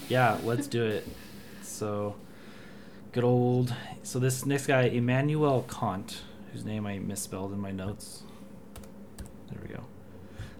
Yeah, 0.09 0.37
let's 0.45 0.67
do 0.67 0.85
it. 0.85 1.05
So, 1.63 2.15
good 3.11 3.25
old. 3.25 3.73
So 4.03 4.19
this 4.19 4.45
next 4.45 4.67
guy, 4.67 4.83
Immanuel 4.83 5.63
Kant, 5.63 6.21
whose 6.53 6.63
name 6.63 6.87
I 6.87 6.97
misspelled 6.99 7.51
in 7.51 7.59
my 7.59 7.71
notes. 7.71 8.23
There 9.51 9.59
we 9.61 9.67
go. 9.67 9.83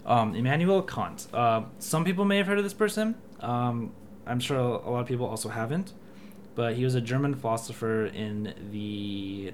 Um, 0.06 0.36
Immanuel 0.36 0.82
Kant. 0.82 1.28
Uh, 1.34 1.64
some 1.80 2.04
people 2.04 2.26
may 2.26 2.38
have 2.38 2.48
heard 2.48 2.58
of 2.58 2.66
this 2.66 2.74
person. 2.74 3.16
Um, 3.40 3.94
I'm 4.26 4.42
sure 4.42 4.58
a 4.58 4.90
lot 4.90 5.00
of 5.00 5.08
people 5.08 5.26
also 5.26 5.48
haven't. 5.48 5.94
But 6.56 6.76
he 6.76 6.84
was 6.84 6.96
a 6.96 7.02
German 7.02 7.34
philosopher 7.34 8.08
in 8.08 8.54
the 8.72 9.54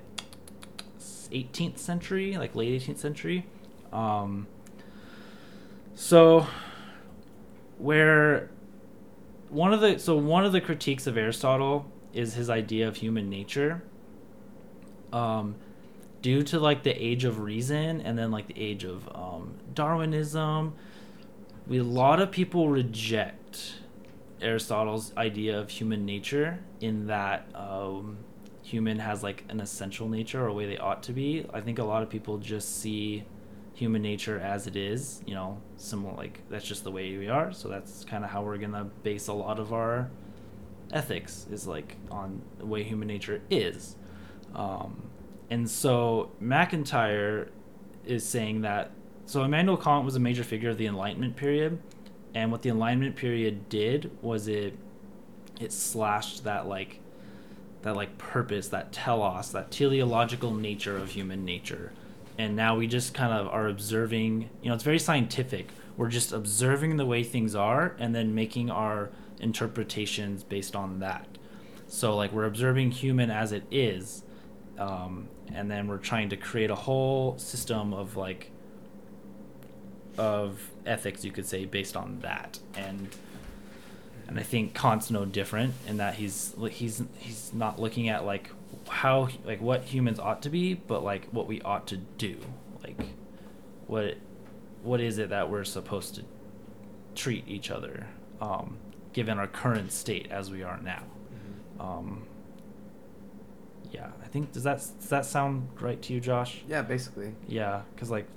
18th 1.31 1.77
century, 1.77 2.35
like 2.37 2.55
late 2.55 2.81
18th 2.81 2.97
century. 2.97 3.45
Um, 3.91 4.47
so, 5.93 6.47
where 7.77 8.49
one 9.53 9.73
of 9.73 9.81
the 9.81 9.99
so 9.99 10.15
one 10.15 10.45
of 10.45 10.51
the 10.51 10.61
critiques 10.61 11.07
of 11.07 11.17
Aristotle 11.17 11.85
is 12.13 12.33
his 12.33 12.49
idea 12.49 12.87
of 12.87 12.97
human 12.97 13.29
nature. 13.29 13.83
Um, 15.11 15.55
due 16.21 16.41
to 16.41 16.59
like 16.59 16.83
the 16.83 16.91
age 16.91 17.23
of 17.23 17.39
reason 17.39 18.01
and 18.01 18.17
then 18.17 18.31
like 18.31 18.47
the 18.47 18.59
age 18.59 18.83
of 18.83 19.07
um, 19.13 19.53
Darwinism, 19.73 20.73
we 21.67 21.77
a 21.77 21.83
lot 21.83 22.19
of 22.19 22.31
people 22.31 22.69
reject 22.69 23.75
Aristotle's 24.41 25.15
idea 25.15 25.59
of 25.59 25.69
human 25.69 26.05
nature 26.05 26.59
in 26.81 27.07
that 27.07 27.47
um, 27.53 28.17
human 28.63 28.99
has 28.99 29.21
like 29.21 29.43
an 29.49 29.59
essential 29.59 30.09
nature 30.09 30.43
or 30.43 30.47
a 30.47 30.53
way 30.53 30.65
they 30.65 30.77
ought 30.77 31.03
to 31.03 31.13
be. 31.13 31.45
I 31.53 31.61
think 31.61 31.77
a 31.77 31.83
lot 31.83 32.01
of 32.01 32.09
people 32.09 32.37
just 32.39 32.81
see 32.81 33.23
human 33.83 34.01
nature 34.01 34.39
as 34.39 34.65
it 34.65 34.77
is, 34.77 35.21
you 35.25 35.33
know, 35.33 35.61
similar 35.75 36.15
like 36.15 36.39
that's 36.49 36.65
just 36.65 36.85
the 36.85 36.91
way 36.91 37.17
we 37.17 37.27
are. 37.27 37.51
So 37.51 37.67
that's 37.67 38.05
kind 38.05 38.23
of 38.23 38.29
how 38.29 38.41
we're 38.41 38.57
gonna 38.57 38.85
base 39.03 39.27
a 39.27 39.33
lot 39.33 39.59
of 39.59 39.73
our 39.73 40.09
ethics 40.93 41.45
is 41.51 41.67
like 41.67 41.97
on 42.09 42.41
the 42.59 42.65
way 42.65 42.81
human 42.83 43.09
nature 43.09 43.41
is. 43.49 43.97
Um, 44.55 45.09
and 45.49 45.69
so 45.69 46.31
MacIntyre 46.39 47.49
is 48.05 48.23
saying 48.25 48.61
that 48.61 48.91
so 49.25 49.43
Immanuel 49.43 49.75
Kant 49.75 50.05
was 50.05 50.15
a 50.15 50.19
major 50.19 50.45
figure 50.45 50.69
of 50.69 50.77
the 50.77 50.85
Enlightenment 50.85 51.35
period, 51.35 51.81
and 52.33 52.51
what 52.51 52.61
the 52.61 52.69
Enlightenment 52.69 53.17
period 53.17 53.67
did 53.67 54.11
was 54.21 54.47
it 54.47 54.77
it 55.59 55.73
slashed 55.73 56.45
that 56.45 56.67
like 56.67 57.01
that 57.81 57.97
like 57.97 58.17
purpose, 58.17 58.69
that 58.69 58.93
telos, 58.93 59.51
that 59.51 59.71
teleological 59.71 60.53
nature 60.53 60.95
of 60.95 61.09
human 61.11 61.43
nature. 61.43 61.91
And 62.37 62.55
now 62.55 62.75
we 62.75 62.87
just 62.87 63.13
kind 63.13 63.33
of 63.33 63.47
are 63.47 63.67
observing, 63.67 64.49
you 64.61 64.69
know, 64.69 64.75
it's 64.75 64.83
very 64.83 64.99
scientific. 64.99 65.67
We're 65.97 66.09
just 66.09 66.31
observing 66.31 66.97
the 66.97 67.05
way 67.05 67.23
things 67.23 67.53
are 67.55 67.95
and 67.99 68.15
then 68.15 68.33
making 68.33 68.71
our 68.71 69.09
interpretations 69.39 70.43
based 70.43 70.75
on 70.75 70.99
that. 70.99 71.27
So 71.87 72.15
like 72.15 72.31
we're 72.31 72.45
observing 72.45 72.91
human 72.91 73.29
as 73.29 73.51
it 73.51 73.63
is, 73.69 74.23
um, 74.79 75.27
and 75.53 75.69
then 75.69 75.87
we're 75.87 75.97
trying 75.97 76.29
to 76.29 76.37
create 76.37 76.71
a 76.71 76.75
whole 76.75 77.37
system 77.37 77.93
of 77.93 78.17
like 78.17 78.49
of 80.17 80.71
ethics, 80.85 81.23
you 81.23 81.31
could 81.31 81.45
say, 81.45 81.65
based 81.65 81.95
on 81.95 82.19
that. 82.21 82.59
And 82.75 83.09
and 84.27 84.39
I 84.39 84.43
think 84.43 84.73
Kant's 84.73 85.11
no 85.11 85.25
different 85.25 85.73
in 85.87 85.97
that 85.97 86.15
he's 86.15 86.55
he's 86.71 87.01
he's 87.17 87.53
not 87.53 87.79
looking 87.79 88.09
at 88.09 88.25
like 88.25 88.51
how 88.89 89.29
like 89.45 89.61
what 89.61 89.83
humans 89.83 90.19
ought 90.19 90.41
to 90.43 90.49
be, 90.49 90.73
but 90.73 91.03
like 91.03 91.27
what 91.27 91.47
we 91.47 91.61
ought 91.61 91.87
to 91.87 91.97
do, 91.97 92.37
like 92.83 92.99
what 93.87 94.15
what 94.81 94.99
is 94.99 95.17
it 95.17 95.29
that 95.29 95.49
we're 95.49 95.63
supposed 95.63 96.15
to 96.15 96.23
treat 97.15 97.47
each 97.47 97.71
other, 97.71 98.07
um, 98.41 98.77
given 99.13 99.37
our 99.37 99.47
current 99.47 99.91
state 99.91 100.27
as 100.31 100.51
we 100.51 100.63
are 100.63 100.79
now. 100.81 101.03
Um, 101.79 102.25
yeah, 103.91 104.07
I 104.23 104.27
think 104.27 104.51
does 104.51 104.63
that 104.63 104.77
does 104.77 105.09
that 105.09 105.25
sound 105.25 105.67
right 105.79 106.01
to 106.01 106.13
you, 106.13 106.19
Josh? 106.19 106.63
Yeah, 106.67 106.81
basically. 106.81 107.35
Yeah, 107.47 107.81
because 107.93 108.09
like 108.09 108.27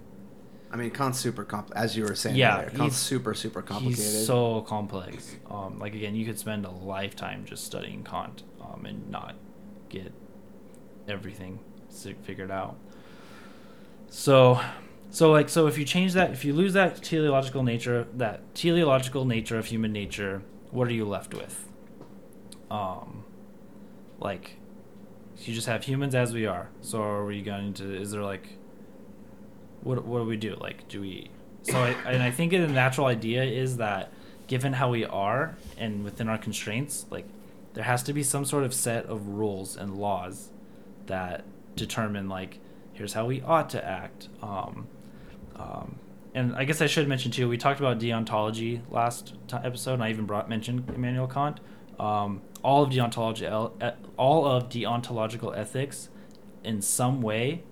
I 0.70 0.76
mean, 0.76 0.90
Kant's 0.90 1.18
super 1.18 1.44
comp. 1.44 1.72
As 1.76 1.96
you 1.96 2.04
were 2.04 2.14
saying, 2.14 2.36
Yeah, 2.36 2.58
earlier, 2.58 2.70
Kant's 2.70 2.96
super 2.96 3.34
super 3.34 3.62
complicated. 3.62 4.04
He's 4.04 4.26
so 4.26 4.62
complex. 4.62 5.36
Um, 5.50 5.78
like 5.78 5.94
again, 5.94 6.14
you 6.14 6.26
could 6.26 6.38
spend 6.38 6.64
a 6.64 6.70
lifetime 6.70 7.44
just 7.44 7.64
studying 7.64 8.02
Kant 8.04 8.42
um, 8.60 8.84
and 8.84 9.10
not 9.10 9.36
get 9.88 10.12
everything 11.08 11.60
figured 12.22 12.50
out. 12.50 12.76
So, 14.08 14.60
so 15.10 15.30
like 15.30 15.48
so, 15.48 15.66
if 15.66 15.78
you 15.78 15.84
change 15.84 16.12
that, 16.14 16.30
if 16.32 16.44
you 16.44 16.52
lose 16.52 16.72
that 16.74 17.02
teleological 17.02 17.62
nature, 17.62 18.06
that 18.14 18.54
teleological 18.54 19.24
nature 19.24 19.58
of 19.58 19.66
human 19.66 19.92
nature, 19.92 20.42
what 20.70 20.88
are 20.88 20.92
you 20.92 21.06
left 21.06 21.34
with? 21.34 21.68
Um, 22.70 23.24
like, 24.18 24.56
you 25.38 25.54
just 25.54 25.66
have 25.66 25.84
humans 25.84 26.14
as 26.14 26.32
we 26.32 26.46
are. 26.46 26.70
So, 26.80 27.02
are 27.02 27.24
we 27.24 27.42
going 27.42 27.74
to? 27.74 28.00
Is 28.00 28.10
there 28.10 28.22
like 28.22 28.55
what 29.86 30.04
what 30.04 30.18
do 30.18 30.24
we 30.24 30.36
do? 30.36 30.56
Like, 30.56 30.88
do 30.88 31.00
we? 31.00 31.30
So, 31.62 31.78
I, 31.78 31.90
and 32.06 32.22
I 32.22 32.30
think 32.30 32.52
the 32.52 32.66
natural 32.66 33.06
idea 33.06 33.44
is 33.44 33.78
that, 33.78 34.12
given 34.46 34.72
how 34.74 34.90
we 34.90 35.04
are 35.04 35.56
and 35.78 36.04
within 36.04 36.28
our 36.28 36.38
constraints, 36.38 37.06
like, 37.10 37.26
there 37.74 37.84
has 37.84 38.02
to 38.04 38.12
be 38.12 38.22
some 38.22 38.44
sort 38.44 38.64
of 38.64 38.72
set 38.72 39.06
of 39.06 39.26
rules 39.28 39.76
and 39.76 39.96
laws 39.96 40.50
that 41.06 41.44
determine 41.74 42.28
like, 42.28 42.58
here's 42.92 43.12
how 43.12 43.26
we 43.26 43.42
ought 43.42 43.68
to 43.70 43.84
act. 43.84 44.28
Um, 44.42 44.86
um, 45.56 45.96
and 46.34 46.54
I 46.54 46.64
guess 46.64 46.80
I 46.80 46.86
should 46.86 47.08
mention 47.08 47.30
too. 47.30 47.48
We 47.48 47.56
talked 47.56 47.80
about 47.80 47.98
deontology 47.98 48.80
last 48.90 49.34
t- 49.48 49.56
episode, 49.62 49.94
and 49.94 50.04
I 50.04 50.10
even 50.10 50.26
brought 50.26 50.48
mentioned 50.48 50.90
Immanuel 50.94 51.26
Kant. 51.26 51.60
Um, 51.98 52.42
all 52.62 52.82
of 52.82 52.90
deontology, 52.90 53.50
all 54.16 54.46
of 54.46 54.68
deontological 54.68 55.56
ethics, 55.56 56.08
in 56.62 56.82
some 56.82 57.22
way, 57.22 57.62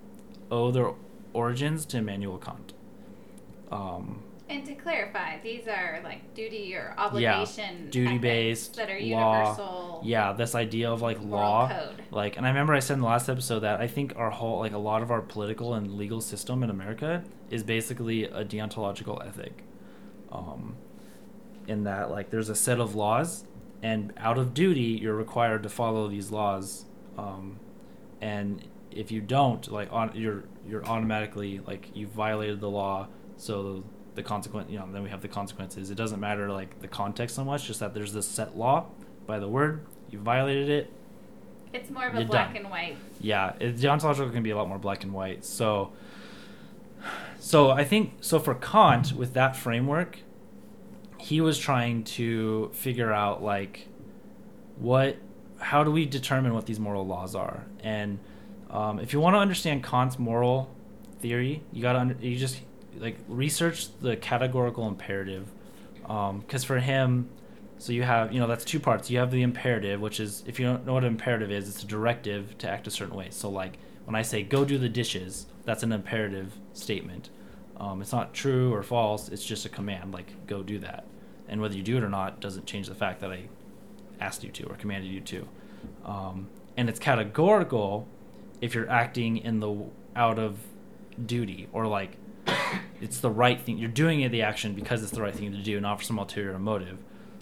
owe 0.49 0.71
their 0.71 0.93
origins 1.35 1.85
to 1.87 1.97
Immanuel 1.97 2.37
Kant. 2.37 2.73
Um, 3.71 4.23
And 4.47 4.63
to 4.67 4.75
clarify, 4.75 5.39
these 5.41 5.67
are 5.67 5.99
like 6.03 6.33
duty 6.35 6.75
or 6.75 6.93
obligation 6.97 7.85
yeah, 7.85 7.89
duty-based, 7.89 8.75
that 8.75 8.89
are 8.89 8.99
law. 8.99 9.33
universal. 9.41 10.01
yeah, 10.03 10.33
this 10.33 10.53
idea 10.55 10.91
of 10.91 11.01
like 11.01 11.19
law, 11.21 11.67
code. 11.67 12.03
like, 12.11 12.37
and 12.37 12.45
I 12.45 12.49
remember 12.49 12.73
I 12.73 12.79
said 12.79 12.93
in 12.95 12.99
the 13.01 13.07
last 13.07 13.27
episode 13.29 13.61
that 13.61 13.81
I 13.81 13.87
think 13.87 14.13
our 14.15 14.29
whole, 14.29 14.59
like, 14.59 14.73
a 14.73 14.77
lot 14.77 15.01
of 15.01 15.09
our 15.11 15.21
political 15.21 15.73
and 15.73 15.93
legal 15.95 16.21
system 16.21 16.63
in 16.63 16.69
America 16.69 17.23
is 17.49 17.63
basically 17.63 18.25
a 18.25 18.45
deontological 18.45 19.25
ethic. 19.27 19.63
Um, 20.31 20.75
in 21.67 21.83
that, 21.85 22.11
like, 22.11 22.29
there's 22.29 22.49
a 22.49 22.55
set 22.55 22.79
of 22.79 22.93
laws, 22.93 23.45
and 23.81 24.13
out 24.17 24.37
of 24.37 24.53
duty, 24.53 24.99
you're 25.01 25.15
required 25.15 25.63
to 25.63 25.69
follow 25.69 26.07
these 26.07 26.29
laws. 26.31 26.85
Um, 27.17 27.59
and 28.21 28.63
if 28.95 29.11
you 29.11 29.21
don't, 29.21 29.69
like, 29.71 29.91
on 29.91 30.11
you're 30.15 30.43
you're 30.67 30.85
automatically 30.85 31.59
like 31.67 31.89
you 31.93 32.07
violated 32.07 32.59
the 32.59 32.69
law. 32.69 33.07
So 33.37 33.83
the 34.15 34.23
consequence, 34.23 34.71
you 34.71 34.79
know, 34.79 34.87
then 34.91 35.03
we 35.03 35.09
have 35.09 35.21
the 35.21 35.27
consequences. 35.27 35.91
It 35.91 35.95
doesn't 35.95 36.19
matter 36.19 36.49
like 36.49 36.79
the 36.79 36.87
context 36.87 37.35
so 37.35 37.43
much, 37.43 37.65
just 37.67 37.81
that 37.81 37.93
there's 37.93 38.13
this 38.13 38.27
set 38.27 38.57
law 38.57 38.85
by 39.27 39.39
the 39.39 39.47
word. 39.47 39.85
You 40.09 40.19
violated 40.19 40.69
it. 40.69 40.91
It's 41.73 41.89
more 41.89 42.07
of 42.07 42.15
a 42.15 42.23
black 42.23 42.53
done. 42.53 42.63
and 42.63 42.71
white. 42.71 42.97
Yeah, 43.19 43.53
it, 43.59 43.75
deontological 43.75 44.31
can 44.31 44.43
be 44.43 44.51
a 44.51 44.55
lot 44.55 44.69
more 44.69 44.79
black 44.79 45.03
and 45.03 45.13
white. 45.13 45.43
So, 45.43 45.91
so 47.37 47.69
I 47.69 47.83
think 47.83 48.13
so 48.21 48.39
for 48.39 48.55
Kant 48.55 49.11
with 49.11 49.33
that 49.33 49.57
framework, 49.57 50.19
he 51.19 51.41
was 51.41 51.59
trying 51.59 52.05
to 52.05 52.69
figure 52.73 53.11
out 53.11 53.43
like 53.43 53.89
what, 54.77 55.17
how 55.59 55.83
do 55.83 55.91
we 55.91 56.05
determine 56.05 56.53
what 56.53 56.65
these 56.65 56.79
moral 56.79 57.05
laws 57.05 57.35
are? 57.35 57.65
And 57.83 58.19
um, 58.75 58.99
if 58.99 59.13
you 59.13 59.21
want 59.21 59.35
to 59.35 59.39
understand 59.39 59.83
Kant's 59.83 60.19
moral 60.19 60.69
theory, 61.21 61.63
you 61.71 61.81
gotta 61.81 62.15
you 62.19 62.35
just 62.35 62.59
like 62.97 63.17
research 63.27 63.87
the 64.01 64.17
categorical 64.17 64.87
imperative, 64.87 65.49
because 66.01 66.63
for 66.65 66.79
him, 66.79 67.29
so 67.77 67.93
you 67.93 68.03
have 68.03 68.33
you 68.33 68.39
know 68.39 68.47
that's 68.47 68.65
two 68.65 68.79
parts. 68.79 69.09
You 69.09 69.19
have 69.19 69.31
the 69.31 69.43
imperative, 69.43 70.01
which 70.01 70.19
is 70.19 70.43
if 70.45 70.59
you 70.59 70.65
don't 70.65 70.85
know 70.85 70.93
what 70.93 71.03
an 71.03 71.11
imperative 71.11 71.51
is, 71.51 71.69
it's 71.69 71.83
a 71.83 71.87
directive 71.87 72.57
to 72.57 72.69
act 72.69 72.85
a 72.85 72.91
certain 72.91 73.15
way. 73.15 73.27
So 73.29 73.49
like 73.49 73.77
when 74.03 74.15
I 74.15 74.21
say 74.21 74.43
go 74.43 74.65
do 74.65 74.77
the 74.77 74.89
dishes, 74.89 75.45
that's 75.63 75.81
an 75.83 75.93
imperative 75.93 76.53
statement. 76.73 77.29
Um, 77.77 78.01
it's 78.01 78.11
not 78.11 78.33
true 78.33 78.73
or 78.73 78.83
false. 78.83 79.29
It's 79.29 79.45
just 79.45 79.65
a 79.65 79.69
command, 79.69 80.13
like 80.13 80.47
go 80.47 80.63
do 80.63 80.79
that. 80.79 81.05
And 81.47 81.61
whether 81.61 81.75
you 81.75 81.83
do 81.83 81.97
it 81.97 82.03
or 82.03 82.09
not 82.09 82.41
doesn't 82.41 82.65
change 82.65 82.87
the 82.87 82.95
fact 82.95 83.21
that 83.21 83.31
I 83.31 83.43
asked 84.19 84.43
you 84.43 84.51
to 84.51 84.63
or 84.65 84.75
commanded 84.75 85.11
you 85.11 85.21
to. 85.21 85.47
Um, 86.05 86.49
and 86.77 86.89
it's 86.89 86.99
categorical 86.99 88.07
if 88.61 88.73
you're 88.73 88.89
acting 88.89 89.37
in 89.37 89.59
the 89.59 89.85
out 90.15 90.39
of 90.39 90.57
duty 91.23 91.67
or 91.73 91.87
like 91.87 92.17
it's 93.01 93.19
the 93.19 93.29
right 93.29 93.59
thing. 93.59 93.77
You're 93.77 93.89
doing 93.89 94.21
it 94.21 94.29
the 94.29 94.41
action 94.43 94.73
because 94.73 95.03
it's 95.03 95.11
the 95.11 95.21
right 95.21 95.35
thing 95.35 95.51
to 95.51 95.57
do, 95.57 95.79
not 95.79 95.99
for 95.99 96.03
some 96.03 96.17
ulterior 96.17 96.57
motive. 96.59 96.97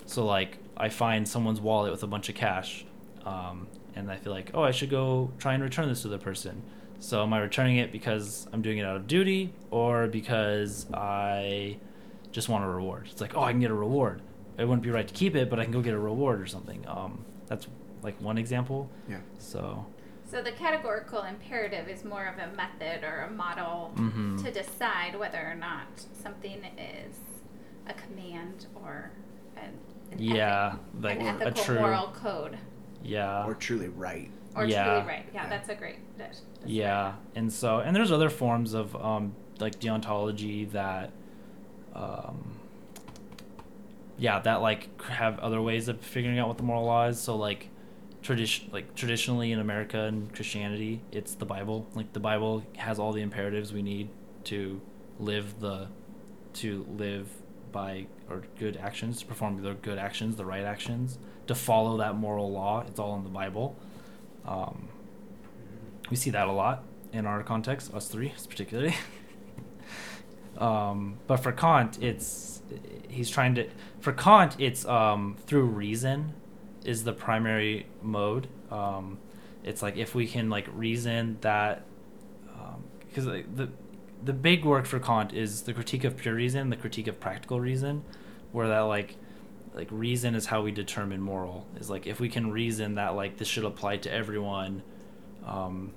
So 0.06 0.26
like 0.26 0.58
I 0.76 0.89
find 0.89 1.28
someone's 1.28 1.62
wallet 1.62 1.91
with 1.91 2.04
a 2.04 2.08
bunch 2.08 2.30
of 2.30 2.36
cash, 2.36 2.86
um, 3.26 3.67
and 3.95 4.12
I 4.12 4.17
feel 4.17 4.34
like 4.34 4.52
oh 4.54 4.63
I 4.63 4.71
should 4.71 4.89
go 4.89 5.32
try 5.38 5.54
and 5.54 5.63
return 5.63 5.88
this 5.88 6.02
to 6.04 6.08
the 6.08 6.17
person. 6.17 6.63
So 6.99 7.21
am 7.23 7.34
I 7.34 7.39
returning 7.39 7.78
it 7.78 7.91
because 7.91 8.47
I'm 8.54 8.62
doing 8.62 8.78
it 8.78 8.86
out 8.86 8.95
of 8.95 9.08
duty 9.08 9.54
or 9.71 10.08
because 10.08 10.88
I 10.93 11.78
just 12.32 12.49
want 12.49 12.63
a 12.63 12.67
reward? 12.67 13.08
It's 13.12 13.21
like 13.21 13.36
oh 13.36 13.41
I 13.41 13.52
can 13.52 13.60
get 13.60 13.71
a 13.71 13.76
reward. 13.76 14.21
It 14.58 14.65
wouldn't 14.65 14.84
be 14.84 14.91
right 14.91 15.08
to 15.08 15.13
keep 15.13 15.36
it, 15.36 15.49
but 15.49 15.60
I 15.60 15.63
can 15.63 15.73
go 15.73 15.82
get 15.82 15.93
a 15.93 15.99
reward 15.99 16.39
or 16.39 16.45
something. 16.45 16.86
Um, 16.88 17.26
that's 17.47 17.67
like 18.04 18.19
one 18.21 18.38
example. 18.38 18.89
Yeah. 19.10 19.19
So 19.39 19.86
So 20.34 20.41
the 20.41 20.52
categorical 20.52 21.22
imperative 21.22 21.88
is 21.88 22.04
more 22.04 22.26
of 22.26 22.39
a 22.39 22.56
method 22.56 23.04
or 23.04 23.28
a 23.30 23.30
model 23.30 23.93
Mhm. 23.96 24.43
to 24.43 24.50
decide 24.52 25.15
whether 25.19 25.38
or 25.39 25.54
not 25.54 25.86
something 26.13 26.63
is 26.76 27.19
a 27.88 27.93
command 27.93 28.65
or 28.74 29.12
an, 29.56 29.78
an 30.12 30.17
yeah, 30.17 30.69
ethic, 30.69 30.80
like 31.04 31.19
an 31.19 31.26
a 31.28 31.30
ethical 31.46 31.63
true 31.63 31.80
moral 31.80 32.08
code 32.08 32.58
yeah 33.04 33.46
or 33.46 33.54
truly 33.54 33.89
right. 33.89 34.32
or 34.56 34.65
Yeah. 34.65 34.86
truly 34.86 35.08
right. 35.08 35.26
Yeah, 35.36 35.43
Yeah. 35.43 35.50
that's 35.50 35.69
a 35.69 35.76
great. 35.76 35.98
That's, 36.17 36.41
that's 36.60 36.72
Yeah, 36.72 37.13
and 37.36 37.54
so 37.54 37.80
and 37.82 37.96
there's 37.96 38.12
other 38.12 38.32
forms 38.32 38.74
of 38.74 38.96
um, 38.96 39.36
like 39.60 39.80
deontology 39.80 40.72
that, 40.72 41.12
um, 41.93 42.56
yeah, 44.17 44.39
that 44.39 44.62
like 44.63 45.00
have 45.04 45.38
other 45.39 45.62
ways 45.62 45.88
of 45.89 46.02
figuring 46.02 46.39
out 46.39 46.48
what 46.48 46.58
the 46.58 46.63
moral 46.63 46.86
law 46.86 47.06
is. 47.06 47.19
So 47.22 47.36
like 47.36 47.69
tradition 48.24 48.70
like 48.72 48.96
traditionally 48.96 49.52
in 49.52 49.60
America 49.60 50.00
and 50.00 50.34
Christianity, 50.34 51.02
it's 51.12 51.36
the 51.36 51.46
Bible. 51.46 51.88
Like 51.94 52.14
the 52.14 52.20
Bible 52.20 52.64
has 52.78 52.98
all 52.98 53.12
the 53.12 53.22
imperatives 53.22 53.74
we 53.74 53.82
need 53.84 54.10
to 54.46 54.82
live 55.20 55.60
the 55.60 55.88
to 56.54 56.86
live 56.98 57.28
by 57.72 58.08
or 58.30 58.44
good 58.58 58.78
actions, 58.78 59.20
to 59.20 59.26
perform 59.26 59.62
the 59.62 59.74
good 59.74 59.98
actions, 59.98 60.38
the 60.38 60.46
right 60.46 60.64
actions, 60.64 61.20
to 61.48 61.56
follow 61.56 61.98
that 61.98 62.16
moral 62.16 62.52
law. 62.52 62.84
It's 62.88 63.00
all 63.00 63.16
in 63.16 63.24
the 63.24 63.30
Bible. 63.30 63.76
Um, 64.46 64.88
we 66.10 66.16
see 66.16 66.30
that 66.30 66.48
a 66.48 66.52
lot 66.52 66.84
in 67.12 67.26
our 67.26 67.44
context, 67.44 67.94
us 67.94 68.08
three 68.08 68.34
particularly. 68.50 68.96
um, 70.58 71.20
but 71.28 71.38
for 71.38 71.52
Kant, 71.52 72.02
it's 72.02 72.62
he's 73.10 73.30
trying 73.30 73.56
to. 73.56 73.68
For 74.00 74.14
Kant, 74.14 74.56
it's 74.60 74.86
um, 74.86 75.36
through 75.46 75.66
reason 75.66 76.34
is 76.86 77.04
the 77.04 77.13
primary 77.13 77.88
mode. 78.02 78.48
Um, 78.72 79.17
it's 79.63 79.82
like 79.82 79.98
if 79.98 80.13
we 80.13 80.28
can 80.28 80.50
like 80.50 80.67
reason 80.74 81.38
that, 81.41 81.86
because 83.08 83.28
like, 83.28 83.56
the 83.56 83.69
the 84.24 84.34
big 84.34 84.63
work 84.63 84.86
for 84.86 85.00
Kant 85.00 85.34
is 85.34 85.63
the 85.63 85.74
critique 85.74 86.04
of 86.04 86.17
pure 86.17 86.34
reason, 86.34 86.69
the 86.69 86.78
critique 86.78 87.08
of 87.08 87.19
practical 87.19 87.60
reason, 87.60 88.04
where 88.52 88.67
that 88.67 88.82
like 88.82 89.15
like 89.74 89.88
reason 89.91 90.36
is 90.36 90.46
how 90.46 90.62
we 90.62 90.72
determine 90.72 91.22
moral. 91.22 91.67
Is 91.80 91.89
like 91.89 92.08
if 92.08 92.19
we 92.19 92.30
can 92.30 92.52
reason 92.52 92.96
that 92.96 93.15
like 93.15 93.38
this 93.38 93.48
should 93.48 93.65
apply 93.65 93.98
to 93.98 94.12
everyone, 94.12 94.84
um, 95.46 95.93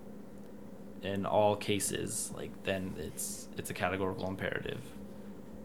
in 1.02 1.26
all 1.26 1.56
cases, 1.56 2.32
like 2.36 2.50
then 2.64 2.94
it's 2.98 3.48
it's 3.56 3.70
a 3.70 3.74
categorical 3.74 4.28
imperative, 4.28 4.80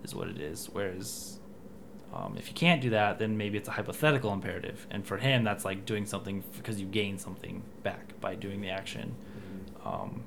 is 0.03 0.15
what 0.15 0.27
it 0.27 0.39
is. 0.39 0.69
Whereas 0.71 1.39
um, 2.13 2.35
if 2.37 2.47
you 2.49 2.53
can't 2.53 2.81
do 2.81 2.89
that, 2.89 3.19
then 3.19 3.37
maybe 3.37 3.57
it's 3.57 3.67
a 3.67 3.71
hypothetical 3.71 4.33
imperative. 4.33 4.85
And 4.91 5.05
for 5.05 5.17
him, 5.17 5.43
that's 5.43 5.63
like 5.63 5.85
doing 5.85 6.05
something 6.05 6.43
because 6.57 6.79
you 6.79 6.87
gain 6.87 7.17
something 7.17 7.63
back 7.83 8.19
by 8.19 8.35
doing 8.35 8.61
the 8.61 8.69
action. 8.69 9.15
Um, 9.85 10.23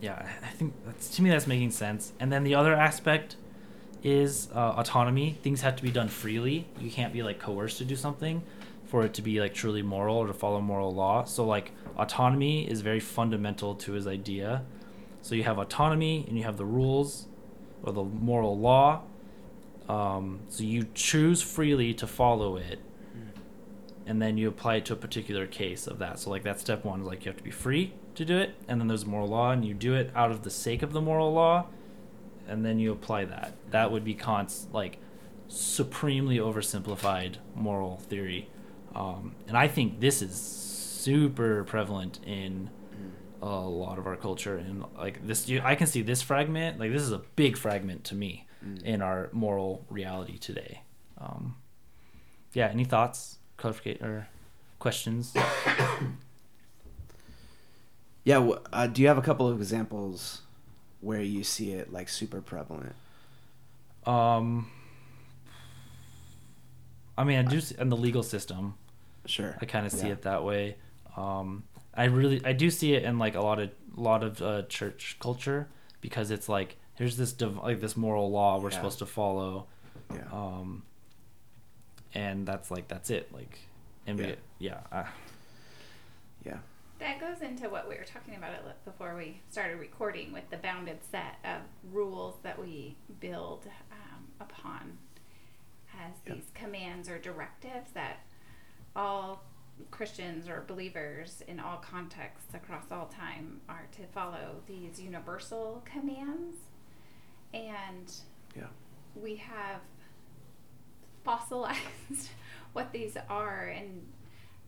yeah, 0.00 0.28
I 0.42 0.48
think 0.48 0.74
that's 0.86 1.08
to 1.16 1.22
me 1.22 1.30
that's 1.30 1.46
making 1.46 1.72
sense. 1.72 2.12
And 2.20 2.32
then 2.32 2.44
the 2.44 2.54
other 2.54 2.74
aspect 2.74 3.36
is 4.02 4.48
uh, 4.54 4.74
autonomy. 4.76 5.38
Things 5.42 5.60
have 5.62 5.76
to 5.76 5.82
be 5.82 5.90
done 5.90 6.08
freely. 6.08 6.66
You 6.78 6.90
can't 6.90 7.12
be 7.12 7.22
like 7.22 7.38
coerced 7.38 7.78
to 7.78 7.84
do 7.84 7.96
something 7.96 8.42
for 8.86 9.04
it 9.04 9.14
to 9.14 9.22
be 9.22 9.40
like 9.40 9.54
truly 9.54 9.82
moral 9.82 10.16
or 10.16 10.26
to 10.26 10.32
follow 10.32 10.60
moral 10.60 10.92
law. 10.94 11.24
So 11.24 11.44
like 11.44 11.72
autonomy 11.96 12.68
is 12.68 12.80
very 12.80 13.00
fundamental 13.00 13.74
to 13.76 13.92
his 13.92 14.06
idea. 14.06 14.64
So 15.22 15.34
you 15.34 15.44
have 15.44 15.58
autonomy 15.58 16.24
and 16.26 16.36
you 16.36 16.44
have 16.44 16.56
the 16.56 16.64
rules 16.64 17.26
or 17.82 17.92
the 17.92 18.02
moral 18.02 18.58
law. 18.58 19.02
Um, 19.90 20.42
so 20.48 20.62
you 20.62 20.86
choose 20.94 21.42
freely 21.42 21.92
to 21.94 22.06
follow 22.06 22.56
it, 22.56 22.78
and 24.06 24.22
then 24.22 24.38
you 24.38 24.46
apply 24.48 24.76
it 24.76 24.84
to 24.84 24.92
a 24.92 24.96
particular 24.96 25.48
case 25.48 25.88
of 25.88 25.98
that. 25.98 26.20
So 26.20 26.30
like 26.30 26.44
that 26.44 26.60
step 26.60 26.84
one 26.84 27.00
is 27.00 27.06
like 27.08 27.24
you 27.24 27.30
have 27.30 27.38
to 27.38 27.42
be 27.42 27.50
free 27.50 27.94
to 28.14 28.24
do 28.24 28.38
it, 28.38 28.54
and 28.68 28.80
then 28.80 28.86
there's 28.86 29.04
moral 29.04 29.26
law, 29.26 29.50
and 29.50 29.64
you 29.64 29.74
do 29.74 29.94
it 29.94 30.12
out 30.14 30.30
of 30.30 30.44
the 30.44 30.50
sake 30.50 30.82
of 30.82 30.92
the 30.92 31.00
moral 31.00 31.32
law, 31.32 31.66
and 32.46 32.64
then 32.64 32.78
you 32.78 32.92
apply 32.92 33.24
that. 33.24 33.54
That 33.72 33.90
would 33.90 34.04
be 34.04 34.14
Kant's 34.14 34.68
like 34.72 34.98
supremely 35.48 36.38
oversimplified 36.38 37.38
moral 37.56 37.96
theory, 37.96 38.48
um, 38.94 39.34
and 39.48 39.56
I 39.56 39.66
think 39.66 39.98
this 39.98 40.22
is 40.22 40.40
super 40.40 41.64
prevalent 41.64 42.20
in 42.24 42.70
a 43.42 43.46
lot 43.46 43.98
of 43.98 44.06
our 44.06 44.16
culture 44.16 44.58
and 44.58 44.84
like 44.98 45.26
this 45.26 45.48
you, 45.48 45.62
i 45.64 45.74
can 45.74 45.86
see 45.86 46.02
this 46.02 46.20
fragment 46.20 46.78
like 46.78 46.92
this 46.92 47.00
is 47.00 47.10
a 47.10 47.22
big 47.36 47.56
fragment 47.56 48.04
to 48.04 48.14
me 48.14 48.46
Mm. 48.64 48.82
in 48.82 49.00
our 49.02 49.30
moral 49.32 49.86
reality 49.88 50.36
today 50.38 50.82
um, 51.18 51.56
yeah 52.52 52.68
any 52.68 52.84
thoughts 52.84 53.38
clarificate 53.58 54.02
or 54.02 54.28
questions 54.78 55.34
Yeah. 58.24 58.38
Uh, 58.72 58.86
do 58.86 59.00
you 59.02 59.08
have 59.08 59.18
a 59.18 59.22
couple 59.22 59.48
of 59.48 59.58
examples 59.60 60.42
where 61.00 61.22
you 61.22 61.42
see 61.42 61.72
it 61.72 61.92
like 61.92 62.08
super 62.08 62.40
prevalent? 62.40 62.94
um, 64.06 64.70
i 67.18 67.24
mean 67.24 67.38
i 67.38 67.42
do 67.42 67.60
see, 67.60 67.74
in 67.78 67.88
the 67.90 67.96
legal 67.96 68.22
system 68.22 68.74
Sure. 69.26 69.56
i 69.60 69.66
kind 69.66 69.84
of 69.86 69.92
see 69.92 70.06
Yeah. 70.06 70.12
it 70.14 70.22
that 70.22 70.42
way 70.44 70.76
um, 71.16 71.64
i 71.94 72.04
really 72.04 72.42
i 72.44 72.52
do 72.54 72.70
see 72.70 72.94
it 72.94 73.02
in 73.04 73.18
like 73.18 73.34
a 73.34 73.40
lot 73.42 73.58
of 73.58 73.70
lot 73.94 74.22
of 74.22 74.40
uh, 74.40 74.62
church 74.68 75.16
culture 75.20 75.68
because 76.00 76.30
it's 76.30 76.48
like 76.48 76.76
here's 77.00 77.16
this 77.16 77.32
div- 77.32 77.56
like 77.56 77.80
this 77.80 77.96
moral 77.96 78.30
law 78.30 78.60
we're 78.60 78.68
Yeah. 78.68 78.76
supposed 78.76 78.98
to 78.98 79.06
follow 79.06 79.66
Yeah. 80.14 80.28
um 80.30 80.82
and 82.14 82.46
that's 82.46 82.70
like 82.70 82.88
that's 82.88 83.08
it 83.08 83.32
like 83.32 83.58
and 84.06 84.18
Yeah. 84.20 84.34
yeah 84.58 84.80
I, 84.92 85.06
yeah. 86.44 86.58
That 86.98 87.18
goes 87.18 87.40
into 87.40 87.70
what 87.70 87.88
we 87.88 87.96
were 87.96 88.04
talking 88.04 88.34
about 88.34 88.52
it 88.52 88.62
before 88.84 89.16
we 89.16 89.40
started 89.50 89.78
recording 89.78 90.30
with 90.32 90.48
the 90.50 90.58
bounded 90.58 90.98
set 91.10 91.36
of 91.44 91.62
rules 91.90 92.34
that 92.42 92.58
we 92.60 92.96
build 93.20 93.66
um, 93.90 94.26
upon 94.38 94.98
as 95.98 96.12
Yeah. 96.26 96.34
these 96.34 96.50
commands 96.52 97.08
or 97.08 97.18
directives 97.18 97.92
that 97.92 98.18
all 98.94 99.42
Christians 99.90 100.46
or 100.50 100.60
believers 100.66 101.42
in 101.48 101.58
all 101.60 101.78
contexts 101.78 102.52
across 102.54 102.84
all 102.90 103.06
time 103.06 103.62
are 103.70 103.86
to 103.92 104.06
follow 104.08 104.60
these 104.66 105.00
universal 105.00 105.82
commands. 105.86 106.56
And 107.54 108.12
Yeah. 108.56 108.66
we 109.14 109.36
have 109.36 109.80
fossilized 111.24 112.30
what 112.72 112.92
these 112.92 113.16
are 113.28 113.66
and 113.66 114.06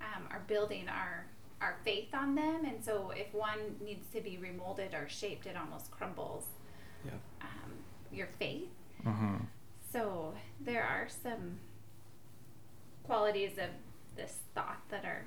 um, 0.01 0.25
are 0.31 0.43
building 0.47 0.89
our 0.89 1.27
our 1.61 1.77
faith 1.85 2.09
on 2.13 2.35
them 2.35 2.65
and 2.65 2.85
so 2.85 3.13
if 3.15 3.33
one 3.33 3.77
needs 3.85 4.09
to 4.13 4.21
be 4.21 4.37
remolded 4.37 4.93
or 4.95 5.09
shaped 5.09 5.47
it 5.47 5.57
almost 5.57 5.91
crumbles 5.93 6.45
Yeah. 7.05 7.13
um, 7.41 7.71
your 8.13 8.27
faith 8.27 8.69
mhm. 9.05 9.47
so 9.93 10.35
there 10.61 10.83
are 10.83 11.09
some 11.09 11.61
qualities 13.05 13.59
of 13.59 13.69
this 14.17 14.39
thought 14.57 14.81
that 14.91 15.05
are 15.05 15.25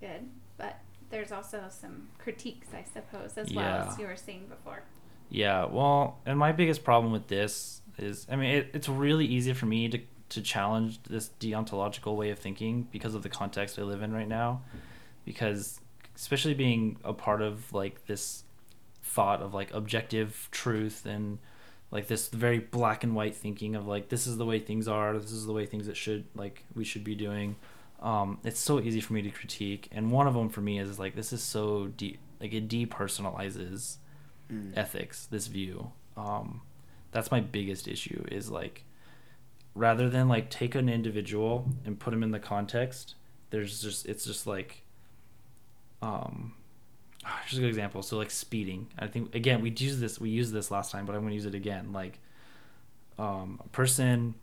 good 0.00 0.26
but 0.56 0.78
there's 1.10 1.30
also 1.30 1.64
some 1.68 2.08
critiques 2.18 2.68
i 2.74 2.82
suppose 2.82 3.36
as 3.36 3.52
well 3.52 3.82
as 3.88 3.98
you 3.98 4.06
were 4.06 4.16
saying 4.16 4.46
before 4.48 4.82
yeah 5.28 5.64
well 5.64 6.18
and 6.26 6.38
my 6.38 6.52
biggest 6.52 6.84
problem 6.84 7.12
with 7.12 7.26
this 7.28 7.80
is 7.98 8.26
i 8.30 8.36
mean 8.36 8.50
it, 8.50 8.70
it's 8.74 8.88
really 8.88 9.26
easy 9.26 9.52
for 9.52 9.66
me 9.66 9.88
to 9.88 9.98
to 10.28 10.42
challenge 10.42 11.02
this 11.04 11.30
deontological 11.40 12.16
way 12.16 12.30
of 12.30 12.38
thinking 12.38 12.86
because 12.90 13.14
of 13.14 13.22
the 13.22 13.28
context 13.28 13.78
i 13.78 13.82
live 13.82 14.02
in 14.02 14.12
right 14.12 14.28
now. 14.28 14.62
Because 15.24 15.80
especially 16.14 16.54
being 16.54 16.98
a 17.04 17.12
part 17.12 17.42
of 17.42 17.72
like 17.72 18.06
this 18.06 18.44
thought 19.02 19.40
of 19.42 19.54
like 19.54 19.72
objective 19.72 20.48
truth 20.50 21.06
and 21.06 21.38
like 21.90 22.06
this 22.06 22.28
very 22.28 22.58
black 22.58 23.04
and 23.04 23.14
white 23.14 23.34
thinking 23.36 23.74
of 23.74 23.86
like 23.86 24.08
this 24.08 24.26
is 24.26 24.36
the 24.36 24.44
way 24.44 24.58
things 24.58 24.88
are 24.88 25.16
this 25.18 25.32
is 25.32 25.46
the 25.46 25.52
way 25.52 25.66
things 25.66 25.86
that 25.86 25.96
should 25.96 26.24
like 26.34 26.64
we 26.74 26.84
should 26.84 27.04
be 27.04 27.14
doing 27.14 27.54
um 28.00 28.38
it's 28.44 28.60
so 28.60 28.80
easy 28.80 29.00
for 29.00 29.12
me 29.12 29.22
to 29.22 29.30
critique. 29.30 29.88
And 29.92 30.10
one 30.10 30.26
of 30.26 30.34
them 30.34 30.48
for 30.48 30.60
me 30.60 30.78
is 30.78 30.98
like 30.98 31.14
this 31.14 31.32
is 31.32 31.42
so 31.42 31.86
deep 31.86 32.18
like 32.40 32.52
it 32.52 32.68
depersonalizes 32.68 33.96
Mm. 34.52 34.76
ethics 34.76 35.26
this 35.26 35.48
view 35.48 35.90
um 36.16 36.60
that's 37.10 37.32
my 37.32 37.40
biggest 37.40 37.88
issue 37.88 38.24
is 38.30 38.48
like 38.48 38.84
rather 39.74 40.08
than 40.08 40.28
like 40.28 40.50
take 40.50 40.74
an 40.76 40.88
individual 40.88 41.68
and 41.84 41.98
put 41.98 42.12
them 42.12 42.22
in 42.22 42.30
the 42.30 42.38
context 42.38 43.16
there's 43.50 43.82
just 43.82 44.06
it's 44.06 44.24
just 44.24 44.46
like 44.46 44.82
um 46.02 46.54
just 47.46 47.58
a 47.58 47.60
good 47.60 47.68
example. 47.68 48.02
So 48.02 48.16
like 48.16 48.30
speeding. 48.30 48.88
I 48.98 49.06
think 49.06 49.34
again 49.34 49.60
we 49.62 49.70
use 49.70 50.00
this 50.00 50.20
we 50.20 50.30
used 50.30 50.52
this 50.52 50.70
last 50.70 50.92
time 50.92 51.06
but 51.06 51.14
i'm 51.14 51.22
going 51.22 51.30
to 51.30 51.34
use 51.34 51.46
it 51.46 51.54
again. 51.54 51.92
Like 51.92 52.18
um 53.18 53.60
a 53.64 53.68
person 53.68 54.34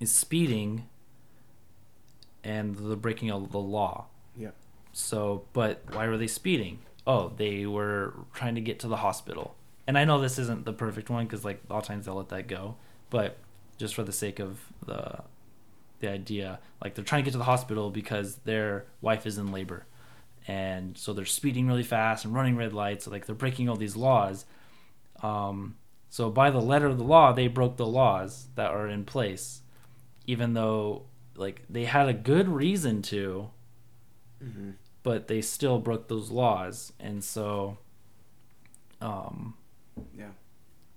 is 0.00 0.10
speeding 0.10 0.88
and 2.44 2.74
they're 2.76 2.96
breaking 2.96 3.30
a, 3.30 3.38
the 3.38 3.58
law. 3.58 4.06
Yeah. 4.36 4.50
so 4.92 5.44
but 5.52 5.82
why 5.92 6.08
were 6.08 6.16
they 6.16 6.26
speeding 6.26 6.78
oh 7.06 7.32
they 7.36 7.66
were 7.66 8.14
trying 8.32 8.54
to 8.54 8.60
get 8.60 8.78
to 8.80 8.88
the 8.88 8.96
hospital. 8.96 9.56
And 9.86 9.98
i 9.98 10.04
know 10.04 10.20
this 10.20 10.38
isn't 10.38 10.64
the 10.64 10.72
perfect 10.72 11.10
one 11.10 11.24
because 11.26 11.44
like 11.44 11.60
a 11.68 11.72
lot 11.72 11.80
of 11.80 11.88
times 11.88 12.06
they'll 12.06 12.14
let 12.14 12.28
that 12.30 12.48
go. 12.48 12.76
But 13.10 13.38
just 13.78 13.94
for 13.94 14.02
the 14.02 14.12
sake 14.12 14.38
of 14.38 14.60
the 14.86 15.20
the 16.00 16.08
idea 16.08 16.58
like 16.82 16.94
they're 16.94 17.04
trying 17.04 17.22
to 17.22 17.24
get 17.24 17.32
to 17.32 17.38
the 17.38 17.44
hospital 17.44 17.90
because 17.90 18.36
their 18.36 18.86
wife 19.00 19.26
is 19.26 19.38
in 19.38 19.52
labor. 19.52 19.86
And 20.48 20.98
so 20.98 21.12
they're 21.12 21.24
speeding 21.24 21.68
really 21.68 21.84
fast 21.84 22.24
and 22.24 22.34
running 22.34 22.56
red 22.56 22.72
lights 22.72 23.06
like 23.06 23.26
they're 23.26 23.34
breaking 23.34 23.68
all 23.68 23.76
these 23.76 23.96
laws. 23.96 24.44
Um, 25.22 25.76
so 26.10 26.30
by 26.30 26.50
the 26.50 26.60
letter 26.60 26.86
of 26.86 26.98
the 26.98 27.04
law 27.04 27.32
they 27.32 27.46
broke 27.48 27.76
the 27.76 27.86
laws 27.86 28.48
that 28.56 28.70
are 28.70 28.88
in 28.88 29.04
place 29.04 29.60
even 30.26 30.54
though 30.54 31.02
like 31.36 31.62
they 31.68 31.84
had 31.84 32.08
a 32.08 32.12
good 32.14 32.48
reason 32.48 33.02
to 33.02 33.50
Mm-hmm. 34.44 34.70
But 35.02 35.28
they 35.28 35.40
still 35.40 35.78
broke 35.78 36.08
those 36.08 36.30
laws 36.30 36.92
and 37.00 37.22
so 37.24 37.78
um 39.00 39.54
Yeah. 40.16 40.28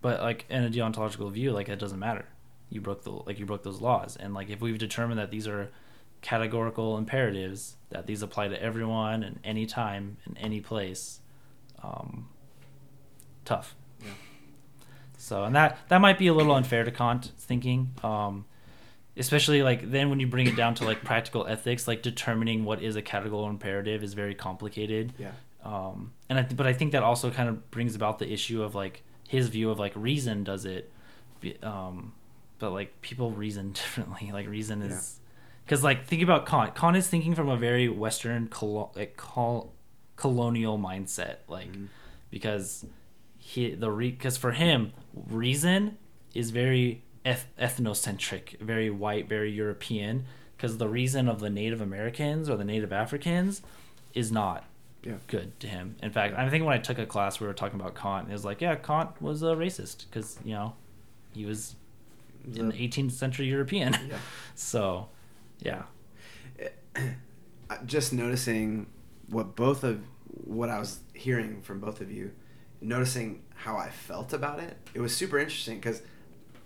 but 0.01 0.21
like 0.21 0.45
in 0.49 0.63
a 0.63 0.69
deontological 0.69 1.31
view 1.31 1.51
like 1.51 1.69
it 1.69 1.79
doesn't 1.79 1.99
matter 1.99 2.25
you 2.69 2.81
broke 2.81 3.03
the 3.03 3.11
like 3.11 3.39
you 3.39 3.45
broke 3.45 3.63
those 3.63 3.81
laws 3.81 4.15
and 4.15 4.33
like 4.33 4.49
if 4.49 4.61
we've 4.61 4.77
determined 4.77 5.19
that 5.19 5.31
these 5.31 5.47
are 5.47 5.71
categorical 6.21 6.97
imperatives 6.97 7.75
that 7.89 8.07
these 8.07 8.21
apply 8.21 8.47
to 8.47 8.61
everyone 8.61 9.21
and 9.23 9.39
any 9.43 9.65
time 9.65 10.17
in 10.25 10.35
any 10.37 10.59
place 10.59 11.19
um, 11.83 12.27
tough 13.43 13.75
Yeah. 14.03 14.07
so 15.17 15.43
and 15.43 15.55
that 15.55 15.77
that 15.89 15.99
might 15.99 16.17
be 16.17 16.27
a 16.27 16.33
little 16.33 16.55
unfair 16.55 16.83
to 16.83 16.91
kant 16.91 17.31
thinking 17.37 17.91
um, 18.03 18.45
especially 19.17 19.63
like 19.63 19.89
then 19.91 20.09
when 20.09 20.19
you 20.19 20.27
bring 20.27 20.47
it 20.47 20.55
down 20.55 20.75
to 20.75 20.83
like 20.85 21.03
practical 21.03 21.45
ethics 21.47 21.87
like 21.87 22.01
determining 22.01 22.65
what 22.65 22.81
is 22.81 22.95
a 22.95 23.01
categorical 23.01 23.47
imperative 23.49 24.03
is 24.03 24.13
very 24.13 24.35
complicated 24.35 25.13
Yeah. 25.17 25.31
um, 25.63 26.11
and 26.29 26.37
I 26.39 26.43
th- 26.43 26.57
but 26.57 26.67
I 26.67 26.73
think 26.73 26.91
that 26.91 27.03
also 27.03 27.31
kind 27.31 27.47
of 27.49 27.71
brings 27.71 27.95
about 27.95 28.19
the 28.19 28.31
issue 28.31 28.61
of 28.63 28.75
like 28.75 29.03
his 29.27 29.47
view 29.49 29.69
of 29.71 29.79
like 29.79 29.93
reason 29.95 30.43
does 30.43 30.65
it, 30.65 30.91
be- 31.41 31.57
um, 31.63 32.13
but 32.59 32.71
like 32.71 33.01
people 33.01 33.31
reason 33.31 33.71
differently. 33.79 34.31
Like 34.31 34.47
reason 34.47 34.81
is 34.81 35.19
because 35.65 35.83
like 35.83 36.05
think 36.05 36.21
about 36.21 36.45
Kant. 36.45 36.75
Kant 36.75 36.95
is 36.97 37.07
thinking 37.07 37.33
from 37.35 37.49
a 37.49 37.57
very 37.57 37.87
Western 37.89 38.47
colo- 38.49 38.91
like 38.95 39.17
col- 39.17 39.73
colonial 40.15 40.77
mindset, 40.77 41.37
like 41.47 41.71
Mhm. 41.71 41.87
because 42.29 42.85
he 43.37 43.71
the 43.75 43.89
re 43.91 44.11
because 44.11 44.37
for 44.37 44.51
him 44.51 44.91
reason 45.13 45.97
is 46.33 46.51
very 46.51 47.03
eth- 47.25 47.47
ethnocentric, 47.59 48.59
very 48.59 48.89
white, 48.89 49.27
very 49.27 49.51
European. 49.51 50.25
Because 50.55 50.77
the 50.77 50.87
reason 50.87 51.27
of 51.27 51.39
the 51.41 51.49
Native 51.49 51.81
Americans 51.81 52.49
or 52.49 52.55
the 52.55 52.63
Native 52.63 52.93
Africans 52.93 53.61
is 54.13 54.31
not 54.31 54.63
Yeah. 55.03 55.15
good 55.27 55.59
to 55.59 55.67
him. 55.67 55.95
In 56.01 56.11
fact, 56.11 56.35
I 56.37 56.49
think 56.49 56.63
when 56.63 56.73
I 56.73 56.77
took 56.81 56.97
a 56.97 57.05
class, 57.05 57.39
we 57.41 57.45
were 57.47 57.53
talking 57.53 57.79
about 57.79 57.93
Kant. 57.95 58.23
And 58.23 58.31
it 58.31 58.33
was 58.33 58.45
like, 58.45 58.61
yeah, 58.61 58.75
Kant 58.75 59.21
was 59.21 59.43
a 59.43 59.47
racist 59.55 60.05
because 60.09 60.39
you 60.45 60.53
know 60.53 60.75
he 61.33 61.45
was 61.45 61.75
an 62.45 62.69
The- 62.69 62.75
18th 62.87 63.11
century 63.11 63.47
European. 63.47 63.93
Yeah. 64.07 64.17
so, 64.55 65.09
yeah, 65.59 65.83
just 67.85 68.13
noticing 68.13 68.87
what 69.27 69.55
both 69.55 69.83
of 69.83 70.01
what 70.27 70.69
I 70.69 70.79
was 70.79 70.99
hearing 71.13 71.61
from 71.61 71.79
both 71.79 72.01
of 72.01 72.11
you, 72.11 72.31
noticing 72.81 73.41
how 73.55 73.77
I 73.77 73.89
felt 73.89 74.33
about 74.33 74.59
it. 74.59 74.77
It 74.93 75.01
was 75.01 75.15
super 75.15 75.37
interesting 75.39 75.77
because 75.77 76.01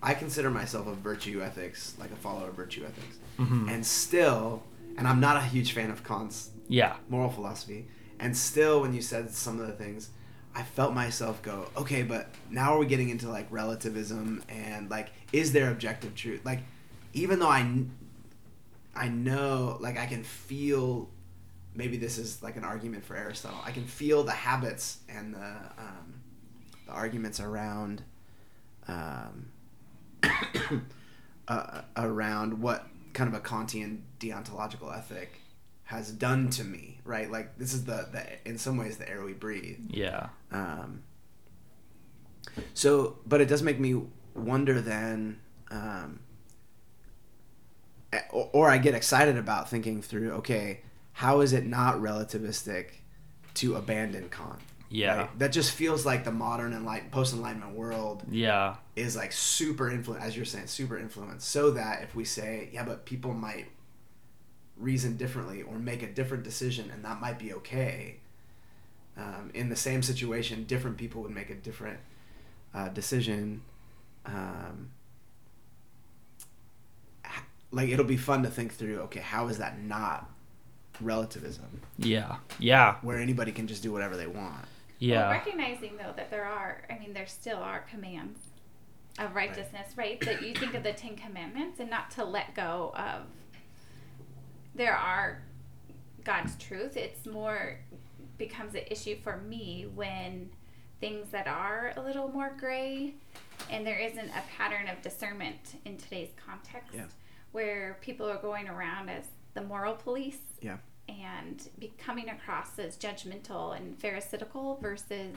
I 0.01 0.13
consider 0.13 0.49
myself 0.49 0.87
a 0.87 0.93
virtue 0.93 1.41
ethics, 1.41 1.95
like 1.99 2.11
a 2.11 2.15
follower 2.15 2.49
of 2.49 2.55
virtue 2.55 2.85
ethics, 2.85 3.17
Mhm. 3.37 3.69
and 3.69 3.85
still, 3.85 4.63
and 4.97 5.07
I'm 5.07 5.19
not 5.19 5.37
a 5.37 5.41
huge 5.41 5.73
fan 5.73 5.91
of 5.91 6.03
Kant's 6.03 6.51
yeah, 6.67 6.97
moral 7.09 7.29
philosophy, 7.31 7.87
and 8.19 8.35
still, 8.37 8.81
when 8.81 8.93
you 8.93 9.01
said 9.01 9.31
some 9.31 9.59
of 9.59 9.67
the 9.67 9.73
things. 9.73 10.09
I 10.55 10.63
felt 10.63 10.93
myself 10.95 11.41
go, 11.43 11.69
okay, 11.77 12.01
but 12.01 12.33
now 12.49 12.73
are 12.73 12.79
we 12.79 12.87
getting 12.87 13.09
into 13.09 13.29
like 13.29 13.45
relativism 13.51 14.43
and 14.49 14.89
like, 14.89 15.09
is 15.31 15.51
there 15.53 15.69
objective 15.69 16.15
truth? 16.15 16.41
Like, 16.43 16.61
even 17.13 17.37
though 17.39 17.47
I, 17.49 17.85
I 18.95 19.09
know, 19.09 19.77
like, 19.79 19.97
I 19.97 20.07
can 20.07 20.23
feel, 20.23 21.07
maybe 21.75 21.97
this 21.97 22.17
is 22.17 22.41
like 22.41 22.57
an 22.57 22.63
argument 22.63 23.05
for 23.05 23.15
Aristotle. 23.15 23.59
I 23.63 23.71
can 23.71 23.85
feel 23.85 24.23
the 24.23 24.31
habits 24.31 24.97
and 25.07 25.35
the, 25.35 25.55
um, 25.77 26.13
the 26.87 26.93
arguments 26.93 27.39
around, 27.39 28.01
um, 28.87 29.51
uh, 31.47 31.81
around 31.97 32.61
what 32.61 32.87
kind 33.13 33.33
of 33.33 33.33
a 33.33 33.43
Kantian 33.43 34.01
deontological 34.19 34.95
ethic 34.95 35.41
has 35.85 36.11
done 36.11 36.49
to 36.51 36.63
me, 36.63 36.99
right? 37.03 37.31
Like, 37.31 37.57
this 37.57 37.73
is 37.73 37.85
the, 37.85 38.07
the 38.11 38.47
in 38.47 38.57
some 38.57 38.77
ways, 38.77 38.97
the 38.97 39.09
air 39.09 39.23
we 39.23 39.33
breathe. 39.33 39.79
yeah, 39.89 40.29
Um, 40.51 41.03
so, 42.73 43.17
but 43.25 43.41
it 43.41 43.45
does 43.47 43.63
make 43.63 43.79
me 43.79 44.01
wonder 44.35 44.81
then, 44.81 45.39
um, 45.71 46.19
or, 48.31 48.49
or 48.53 48.69
I 48.69 48.77
get 48.77 48.93
excited 48.93 49.37
about 49.37 49.69
thinking 49.69 50.01
through, 50.01 50.31
okay, 50.33 50.81
how 51.13 51.41
is 51.41 51.53
it 51.53 51.65
not 51.65 51.95
relativistic 51.95 52.91
to 53.55 53.75
abandon 53.75 54.29
Kant? 54.29 54.59
Yeah, 54.89 55.15
right? 55.15 55.39
That 55.39 55.51
just 55.51 55.71
feels 55.71 56.05
like 56.05 56.23
the 56.23 56.31
modern 56.31 56.73
enlight 56.73 57.11
post 57.11 57.33
enlightenment 57.33 57.73
world 57.73 58.23
yeah, 58.29 58.75
is 58.95 59.15
like 59.15 59.31
super 59.31 59.89
influenced, 59.89 60.25
as 60.25 60.35
you're 60.35 60.45
saying, 60.45 60.67
super 60.67 60.97
influenced. 60.97 61.47
So 61.47 61.71
that 61.71 62.03
if 62.03 62.15
we 62.15 62.25
say, 62.25 62.69
yeah, 62.73 62.83
but 62.83 63.05
people 63.05 63.33
might 63.33 63.67
reason 64.77 65.17
differently 65.17 65.61
or 65.61 65.77
make 65.77 66.01
a 66.01 66.11
different 66.11 66.43
decision, 66.43 66.89
and 66.91 67.03
that 67.05 67.21
might 67.21 67.37
be 67.37 67.53
okay. 67.53 68.17
Um, 69.17 69.51
in 69.53 69.69
the 69.69 69.75
same 69.75 70.01
situation, 70.01 70.63
different 70.63 70.97
people 70.97 71.21
would 71.21 71.31
make 71.31 71.49
a 71.49 71.55
different 71.55 71.99
uh, 72.73 72.87
decision. 72.89 73.61
Um, 74.25 74.91
like 77.71 77.89
it'll 77.89 78.05
be 78.05 78.17
fun 78.17 78.43
to 78.43 78.49
think 78.49 78.73
through. 78.73 78.99
Okay, 79.01 79.19
how 79.19 79.47
is 79.49 79.59
that 79.59 79.79
not 79.79 80.29
relativism, 81.01 81.81
yeah, 81.97 82.37
yeah, 82.57 82.95
where 83.01 83.17
anybody 83.19 83.51
can 83.51 83.67
just 83.67 83.83
do 83.83 83.91
whatever 83.91 84.17
they 84.17 84.27
want? 84.27 84.65
Yeah, 84.99 85.21
Well, 85.21 85.31
recognizing 85.31 85.97
though 85.97 86.13
that 86.15 86.29
there 86.29 86.45
are, 86.45 86.83
I 86.89 86.99
mean, 86.99 87.13
there 87.13 87.27
still 87.27 87.57
are 87.57 87.79
commands 87.89 88.39
of 89.17 89.35
righteousness, 89.35 89.93
right? 89.97 90.19
That 90.21 90.41
you 90.43 90.53
think 90.53 90.73
of 90.75 90.83
the 90.83 90.93
Ten 90.93 91.15
Commandments 91.15 91.79
and 91.79 91.89
not 91.89 92.11
to 92.11 92.23
let 92.23 92.53
go 92.55 92.93
of. 92.95 93.23
There 94.75 94.95
are 94.95 95.41
God's 96.23 96.55
truth. 96.57 96.95
It's 96.95 97.25
more 97.25 97.79
becomes 98.37 98.75
an 98.75 98.83
issue 98.89 99.17
for 99.21 99.37
me 99.37 99.87
when 99.93 100.49
things 101.01 101.29
that 101.31 101.47
are 101.47 101.91
a 101.97 102.01
little 102.01 102.29
more 102.29 102.53
gray 102.57 103.13
and 103.69 103.85
there 103.85 103.97
isn't 103.99 104.29
a 104.29 104.43
pattern 104.57 104.87
of 104.87 105.01
discernment 105.01 105.75
in 105.85 105.97
today's 105.97 106.29
context 106.45 106.93
Yeah. 106.93 107.05
where 107.51 107.97
people 108.01 108.29
are 108.29 108.37
going 108.37 108.67
around 108.69 109.09
as 109.09 109.25
the 109.53 109.61
moral 109.61 109.93
police 109.95 110.39
Yeah. 110.61 110.77
And 111.09 111.67
be 111.79 111.91
coming 111.97 112.29
across 112.29 112.77
as 112.79 112.97
judgmental 112.97 113.75
and 113.75 113.97
pharisaical 113.97 114.77
versus 114.81 115.35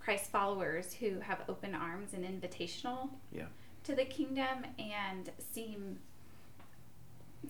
Christ 0.00 0.30
followers 0.30 0.92
who 0.94 1.20
have 1.20 1.40
open 1.48 1.74
arms 1.74 2.12
and 2.14 2.24
invitational 2.24 3.08
Yeah. 3.32 3.46
to 3.84 3.94
the 3.94 4.04
kingdom 4.04 4.64
and 4.78 5.30
seem 5.52 5.98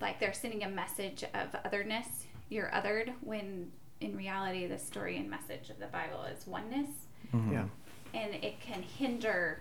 like 0.01 0.19
they're 0.21 0.33
sending 0.33 0.63
a 0.65 0.69
message 0.69 1.25
of 1.35 1.55
otherness. 1.65 2.27
You're 2.49 2.71
othered 2.71 3.13
when 3.21 3.71
in 4.01 4.17
reality 4.17 4.67
the 4.67 4.79
story 4.79 5.17
and 5.19 5.29
message 5.31 5.71
of 5.71 5.79
the 5.79 5.87
Bible 5.87 6.23
is 6.25 6.47
oneness 6.47 6.89
mhm, 7.33 7.53
Yeah. 7.53 7.65
and 8.21 8.35
it 8.35 8.61
can 8.61 8.83
hinder 8.83 9.61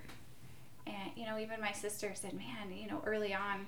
and 0.88 1.12
you 1.16 1.26
know 1.28 1.38
even 1.38 1.62
my 1.62 1.72
sister 1.74 2.14
said 2.16 2.34
man 2.34 2.72
you 2.76 2.88
know 2.88 3.04
early 3.06 3.36
on 3.36 3.68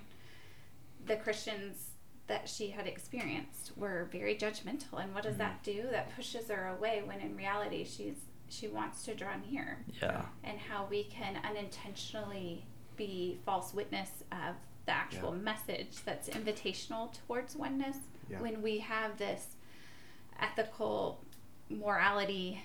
the 1.06 1.16
christians 1.18 1.92
that 2.28 2.48
she 2.48 2.70
had 2.70 2.88
experienced 2.88 3.72
were 3.76 4.08
very 4.12 4.36
judgmental 4.36 5.02
and 5.02 5.14
what 5.14 5.24
does 5.24 5.38
that 5.38 5.62
do 5.64 5.84
that 5.92 6.16
pushes 6.16 6.48
her 6.50 6.68
away 6.78 7.02
when 7.06 7.20
in 7.20 7.36
reality 7.36 7.84
she's 7.84 8.16
she 8.50 8.68
wants 8.68 9.04
to 9.04 9.14
draw 9.16 9.32
near 9.50 9.84
yeah, 10.02 10.22
and 10.44 10.60
how 10.60 10.86
we 10.90 11.04
can 11.06 11.40
unintentionally 11.44 12.64
be 12.96 13.40
false 13.46 13.74
witness 13.74 14.10
of 14.32 14.56
the 14.86 14.92
actual 14.92 15.34
Yeah. 15.36 15.42
message 15.42 15.98
that's 16.06 16.30
invitational 16.30 17.12
towards 17.26 17.56
oneness 17.56 17.98
Yeah. 18.30 18.40
when 18.42 18.62
we 18.62 18.78
have 18.80 19.18
this 19.18 19.56
ethical 20.40 21.24
morality 21.70 22.62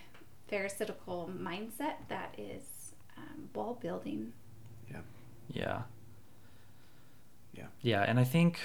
pharisaical 0.48 1.30
mindset 1.36 1.94
that 2.08 2.34
is 2.38 2.92
um, 3.16 3.48
wall 3.54 3.74
building 3.80 4.32
Yeah. 4.90 5.00
yeah, 5.48 5.82
Yeah. 7.54 7.66
yeah, 7.82 8.02
and 8.02 8.18
I 8.20 8.24
think, 8.24 8.60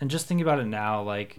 and 0.00 0.10
just 0.10 0.26
think 0.26 0.40
about 0.40 0.58
it 0.58 0.66
now, 0.66 1.02
like, 1.02 1.36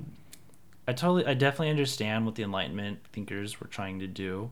I 0.88 0.94
totally, 0.94 1.26
I 1.26 1.34
definitely 1.34 1.70
understand 1.70 2.26
what 2.26 2.36
the 2.36 2.44
Enlightenment 2.44 3.00
thinkers 3.12 3.60
were 3.60 3.68
trying 3.68 4.00
to 4.00 4.08
do, 4.08 4.52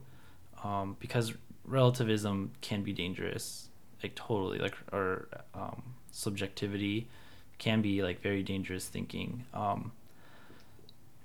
um, 0.62 0.96
because 1.00 1.32
relativism 1.64 2.52
can 2.60 2.82
be 2.82 2.92
dangerous, 2.92 3.68
like 4.02 4.14
totally, 4.14 4.58
like, 4.58 4.74
or 4.92 5.28
um, 5.54 5.82
subjectivity 6.10 7.08
can 7.58 7.82
be 7.82 8.02
like 8.02 8.20
very 8.20 8.42
dangerous 8.42 8.86
thinking. 8.86 9.44
Um, 9.54 9.92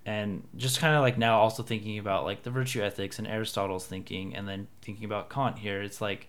and 0.06 0.44
just 0.56 0.80
kind 0.80 0.96
of 0.96 1.02
like 1.02 1.18
now 1.18 1.40
also 1.40 1.62
thinking 1.62 2.00
about 2.00 2.24
like 2.24 2.44
the 2.44 2.50
virtue 2.50 2.82
ethics 2.82 3.20
and 3.20 3.28
Aristotle's 3.28 3.86
thinking, 3.86 4.36
and 4.36 4.48
then 4.48 4.68
thinking 4.82 5.06
about 5.06 5.30
Kant 5.30 5.60
here, 5.60 5.82
it's 5.82 6.02
like 6.02 6.29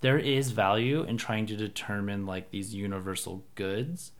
there 0.00 0.18
is 0.18 0.50
value 0.50 1.02
in 1.04 1.16
trying 1.16 1.46
to 1.46 1.56
determine 1.56 2.26
like 2.26 2.50
these 2.50 2.74
universal 2.74 3.44
goods. 3.54 4.12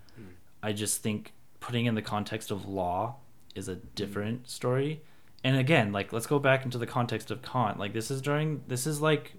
I 0.63 0.73
just 0.73 1.03
think 1.03 1.33
putting 1.61 1.87
in 1.87 1.95
the 1.95 2.03
context 2.03 2.51
of 2.51 2.67
law 2.67 3.17
is 3.55 3.69
a 3.69 3.77
different 3.77 4.49
story. 4.49 5.03
And 5.45 5.57
again, 5.57 5.93
like 5.93 6.13
let's 6.13 6.27
go 6.27 6.39
back 6.39 6.65
into 6.65 6.79
the 6.79 6.87
context 6.87 7.31
of 7.31 7.43
Kant. 7.43 7.79
Like 7.79 7.93
this 7.93 8.11
is 8.11 8.21
during 8.21 8.63
this 8.67 8.87
is 8.87 9.01
like 9.01 9.35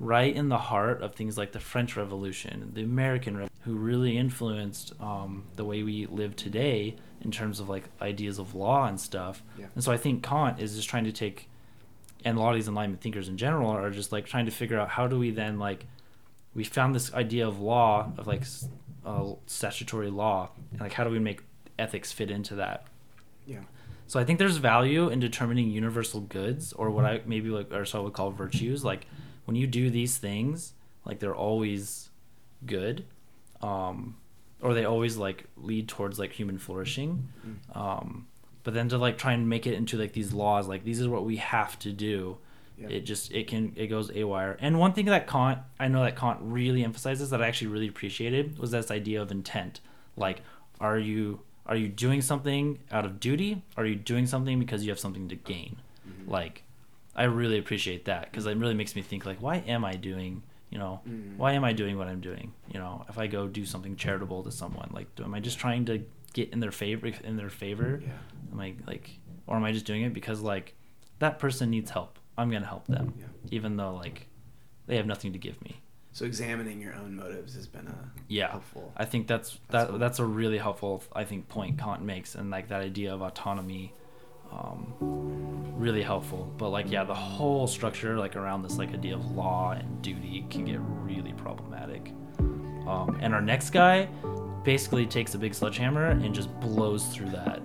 right 0.00 0.34
in 0.34 0.48
the 0.48 0.58
heart 0.58 1.02
of 1.02 1.14
things 1.14 1.36
like 1.36 1.52
the 1.52 1.60
French 1.60 1.96
Revolution, 1.96 2.70
the 2.74 2.82
American 2.82 3.34
Revolution, 3.34 3.58
who 3.64 3.74
really 3.74 4.16
influenced 4.16 4.94
um, 4.98 5.44
the 5.56 5.64
way 5.64 5.82
we 5.82 6.06
live 6.06 6.34
today 6.36 6.96
in 7.20 7.30
terms 7.30 7.60
of 7.60 7.68
like 7.68 7.84
ideas 8.00 8.38
of 8.38 8.54
law 8.54 8.86
and 8.86 8.98
stuff. 8.98 9.42
Yeah. 9.58 9.66
And 9.74 9.84
so 9.84 9.92
I 9.92 9.98
think 9.98 10.22
Kant 10.22 10.58
is 10.58 10.74
just 10.74 10.88
trying 10.88 11.04
to 11.04 11.12
take, 11.12 11.49
and 12.24 12.36
a 12.36 12.40
lot 12.40 12.50
of 12.50 12.56
these 12.56 12.68
Enlightenment 12.68 13.00
thinkers 13.02 13.28
in 13.28 13.36
general 13.36 13.70
are 13.70 13.90
just 13.90 14.12
like 14.12 14.26
trying 14.26 14.44
to 14.46 14.50
figure 14.50 14.78
out 14.78 14.88
how 14.90 15.06
do 15.06 15.18
we 15.18 15.30
then 15.30 15.58
like 15.58 15.86
we 16.54 16.64
found 16.64 16.94
this 16.94 17.12
idea 17.14 17.46
of 17.46 17.60
law 17.60 18.12
of 18.18 18.26
like 18.26 18.42
uh, 19.06 19.32
statutory 19.46 20.10
law 20.10 20.50
and 20.72 20.80
like 20.80 20.92
how 20.92 21.04
do 21.04 21.10
we 21.10 21.18
make 21.18 21.40
ethics 21.78 22.12
fit 22.12 22.30
into 22.30 22.54
that 22.56 22.86
Yeah. 23.46 23.60
so 24.06 24.20
I 24.20 24.24
think 24.24 24.38
there's 24.38 24.58
value 24.58 25.08
in 25.08 25.20
determining 25.20 25.70
universal 25.70 26.20
goods 26.20 26.72
or 26.74 26.90
what 26.90 27.04
I 27.04 27.22
maybe 27.24 27.48
like 27.50 27.72
or 27.72 27.84
so 27.84 28.00
I 28.00 28.02
would 28.04 28.12
call 28.12 28.30
virtues. 28.30 28.84
Like 28.84 29.06
when 29.46 29.56
you 29.56 29.66
do 29.66 29.88
these 29.90 30.18
things, 30.18 30.74
like 31.06 31.18
they're 31.20 31.34
always 31.34 32.10
good, 32.66 33.04
um, 33.62 34.16
or 34.60 34.74
they 34.74 34.84
always 34.84 35.16
like 35.16 35.44
lead 35.56 35.88
towards 35.88 36.18
like 36.18 36.32
human 36.32 36.58
flourishing. 36.58 37.28
Um, 37.74 38.26
but 38.64 38.74
then 38.74 38.88
to 38.90 38.98
like 38.98 39.18
try 39.18 39.32
and 39.32 39.48
make 39.48 39.66
it 39.66 39.74
into 39.74 39.96
like 39.98 40.12
these 40.12 40.32
laws, 40.32 40.68
like 40.68 40.84
these 40.84 41.00
is 41.00 41.08
what 41.08 41.24
we 41.24 41.36
have 41.36 41.78
to 41.80 41.92
do. 41.92 42.38
Yeah. 42.78 42.88
It 42.88 43.00
just 43.00 43.32
it 43.32 43.46
can 43.46 43.72
it 43.76 43.88
goes 43.88 44.10
awire. 44.10 44.56
And 44.60 44.78
one 44.78 44.92
thing 44.94 45.06
that 45.06 45.26
Kant 45.26 45.58
I 45.78 45.88
know 45.88 46.02
that 46.02 46.16
Kant 46.16 46.38
really 46.42 46.82
emphasizes 46.84 47.30
that 47.30 47.42
I 47.42 47.46
actually 47.48 47.68
really 47.68 47.88
appreciated 47.88 48.58
was 48.58 48.70
this 48.70 48.90
idea 48.90 49.20
of 49.20 49.30
intent. 49.30 49.80
Like, 50.16 50.40
are 50.80 50.98
you 50.98 51.40
are 51.66 51.76
you 51.76 51.88
doing 51.88 52.20
something 52.22 52.78
out 52.90 53.04
of 53.04 53.20
duty? 53.20 53.62
Are 53.76 53.84
you 53.84 53.94
doing 53.96 54.26
something 54.26 54.58
because 54.58 54.82
you 54.82 54.90
have 54.90 54.98
something 54.98 55.28
to 55.28 55.36
gain? 55.36 55.76
Like, 56.26 56.64
I 57.14 57.24
really 57.24 57.58
appreciate 57.58 58.06
that 58.06 58.30
because 58.30 58.46
it 58.46 58.56
really 58.56 58.74
makes 58.74 58.96
me 58.96 59.02
think 59.02 59.26
like, 59.26 59.40
why 59.42 59.56
am 59.66 59.84
I 59.84 59.94
doing? 59.94 60.42
You 60.70 60.78
know, 60.78 61.00
Mm. 61.08 61.36
why 61.36 61.52
am 61.52 61.64
I 61.64 61.72
doing 61.72 61.98
what 61.98 62.06
I'm 62.08 62.20
doing? 62.20 62.52
You 62.72 62.78
know, 62.80 63.04
if 63.08 63.18
I 63.18 63.26
go 63.26 63.46
do 63.48 63.64
something 63.66 63.96
charitable 63.96 64.42
to 64.44 64.52
someone, 64.52 64.88
like, 64.92 65.12
do, 65.16 65.24
am 65.24 65.34
I 65.34 65.40
just 65.40 65.58
trying 65.58 65.84
to 65.86 66.02
get 66.32 66.50
in 66.50 66.60
their 66.60 66.70
favor? 66.72 67.06
In 67.24 67.36
their 67.36 67.50
favor? 67.50 68.00
Yeah. 68.04 68.12
Am 68.52 68.60
I 68.60 68.74
like, 68.86 69.18
or 69.46 69.56
am 69.56 69.64
I 69.64 69.72
just 69.72 69.86
doing 69.86 70.02
it 70.02 70.12
because 70.14 70.40
like 70.40 70.74
that 71.18 71.38
person 71.38 71.70
needs 71.70 71.90
help? 71.90 72.18
I'm 72.38 72.50
gonna 72.50 72.66
help 72.66 72.86
them, 72.86 73.14
Yeah. 73.18 73.26
even 73.50 73.76
though 73.76 73.94
like 73.94 74.26
they 74.86 74.96
have 74.96 75.06
nothing 75.06 75.32
to 75.32 75.38
give 75.38 75.60
me. 75.62 75.80
So 76.12 76.24
examining 76.24 76.80
your 76.80 76.94
own 76.94 77.14
motives 77.14 77.54
has 77.54 77.66
been 77.68 77.86
a 77.86 78.10
Yeah, 78.26 78.50
helpful. 78.50 78.92
I 78.96 79.04
think 79.04 79.28
that's, 79.28 79.50
That's 79.68 79.84
that 79.84 79.88
cool. 79.90 79.98
that's 79.98 80.18
a 80.18 80.24
really 80.24 80.58
helpful 80.58 81.02
I 81.12 81.24
think 81.24 81.48
point 81.48 81.78
Kant 81.78 82.02
makes, 82.02 82.34
and 82.34 82.50
like 82.50 82.68
that 82.68 82.80
idea 82.82 83.14
of 83.14 83.22
autonomy, 83.22 83.92
um, 84.50 84.94
really 85.76 86.02
helpful. 86.02 86.52
But 86.58 86.70
like 86.70 86.90
yeah, 86.90 87.04
the 87.04 87.14
whole 87.14 87.66
structure 87.66 88.18
like 88.18 88.34
around 88.36 88.62
this 88.62 88.76
like 88.78 88.92
idea 88.92 89.14
of 89.14 89.30
law 89.36 89.72
and 89.72 90.02
duty 90.02 90.44
can 90.50 90.64
get 90.64 90.78
really 90.80 91.32
problematic. 91.34 92.12
Um, 92.90 93.18
and 93.20 93.32
our 93.34 93.40
next 93.40 93.70
guy 93.70 94.08
basically 94.64 95.06
takes 95.06 95.34
a 95.34 95.38
big 95.38 95.54
sledgehammer 95.54 96.06
and 96.06 96.34
just 96.34 96.58
blows 96.60 97.06
through 97.06 97.30
that. 97.30 97.60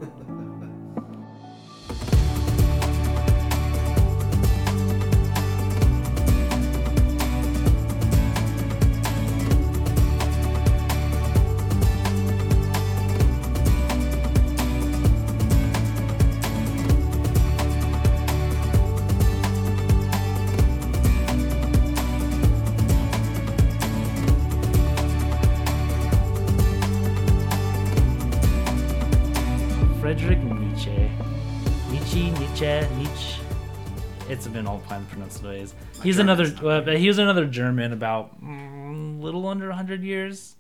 Fine 35.26 35.41
pronounced 35.41 35.73
ways. 35.73 36.03
He's 36.03 36.19
another. 36.19 36.49
good. 36.49 36.97
he 36.97 37.07
was 37.07 37.17
another 37.17 37.45
German 37.45 37.93
about 37.93 38.41
mm, 38.43 39.21
little 39.21 39.47
under 39.47 39.71
hundred 39.71 40.03
years. 40.03 40.55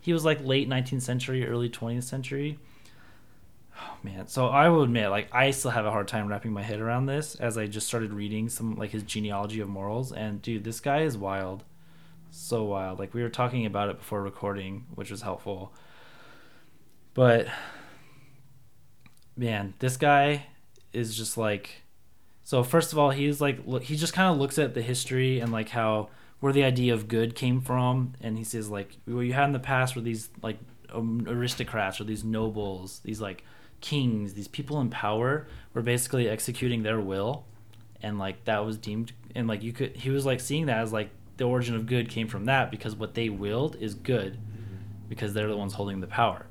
He 0.00 0.12
was 0.12 0.24
like 0.24 0.44
late 0.44 0.68
19th 0.68 1.02
century, 1.02 1.46
early 1.46 1.68
20th 1.68 2.02
century. 2.02 2.58
Oh 3.78 3.96
man, 4.02 4.26
so 4.26 4.48
I 4.48 4.68
will 4.68 4.82
admit, 4.82 5.10
like 5.10 5.28
I 5.32 5.50
still 5.52 5.70
have 5.70 5.86
a 5.86 5.90
hard 5.90 6.08
time 6.08 6.26
wrapping 6.26 6.52
my 6.52 6.62
head 6.62 6.80
around 6.80 7.06
this 7.06 7.36
as 7.36 7.56
I 7.56 7.66
just 7.66 7.86
started 7.86 8.12
reading 8.12 8.48
some 8.48 8.76
like 8.76 8.90
his 8.90 9.02
genealogy 9.02 9.60
of 9.60 9.68
morals. 9.68 10.12
And 10.12 10.42
dude, 10.42 10.64
this 10.64 10.80
guy 10.80 11.02
is 11.02 11.16
wild, 11.16 11.64
so 12.30 12.64
wild. 12.64 12.98
Like 12.98 13.14
we 13.14 13.22
were 13.22 13.28
talking 13.28 13.66
about 13.66 13.88
it 13.88 13.98
before 13.98 14.22
recording, 14.22 14.86
which 14.94 15.10
was 15.10 15.22
helpful. 15.22 15.72
But 17.14 17.46
man, 19.36 19.74
this 19.78 19.96
guy 19.96 20.46
is 20.92 21.16
just 21.16 21.38
like 21.38 21.81
so 22.44 22.62
first 22.62 22.92
of 22.92 22.98
all, 22.98 23.10
he's 23.10 23.40
like 23.40 23.82
he 23.82 23.96
just 23.96 24.12
kind 24.12 24.32
of 24.32 24.38
looks 24.38 24.58
at 24.58 24.74
the 24.74 24.82
history 24.82 25.40
and 25.40 25.52
like 25.52 25.70
how 25.70 26.08
where 26.40 26.52
the 26.52 26.64
idea 26.64 26.92
of 26.92 27.08
good 27.08 27.34
came 27.34 27.60
from. 27.60 28.14
And 28.20 28.36
he 28.36 28.44
says 28.44 28.68
like 28.68 28.96
what 29.04 29.20
you 29.20 29.32
had 29.32 29.44
in 29.44 29.52
the 29.52 29.60
past 29.60 29.94
were 29.94 30.02
these 30.02 30.28
like 30.42 30.58
um, 30.92 31.24
aristocrats 31.28 32.00
or 32.00 32.04
these 32.04 32.24
nobles, 32.24 33.00
these 33.04 33.20
like 33.20 33.44
kings, 33.80 34.34
these 34.34 34.48
people 34.48 34.80
in 34.80 34.90
power 34.90 35.46
were 35.72 35.82
basically 35.82 36.28
executing 36.28 36.82
their 36.82 37.00
will. 37.00 37.44
And 38.02 38.18
like 38.18 38.44
that 38.46 38.64
was 38.64 38.76
deemed 38.76 39.12
and 39.34 39.46
like 39.46 39.62
you 39.62 39.72
could 39.72 39.96
he 39.96 40.10
was 40.10 40.26
like 40.26 40.40
seeing 40.40 40.66
that 40.66 40.78
as 40.78 40.92
like 40.92 41.10
the 41.36 41.44
origin 41.44 41.76
of 41.76 41.86
good 41.86 42.08
came 42.10 42.26
from 42.26 42.46
that 42.46 42.70
because 42.70 42.96
what 42.96 43.14
they 43.14 43.28
willed 43.28 43.76
is 43.76 43.94
good 43.94 44.38
because 45.08 45.32
they're 45.32 45.48
the 45.48 45.56
ones 45.56 45.74
holding 45.74 46.00
the 46.00 46.06
power. 46.08 46.46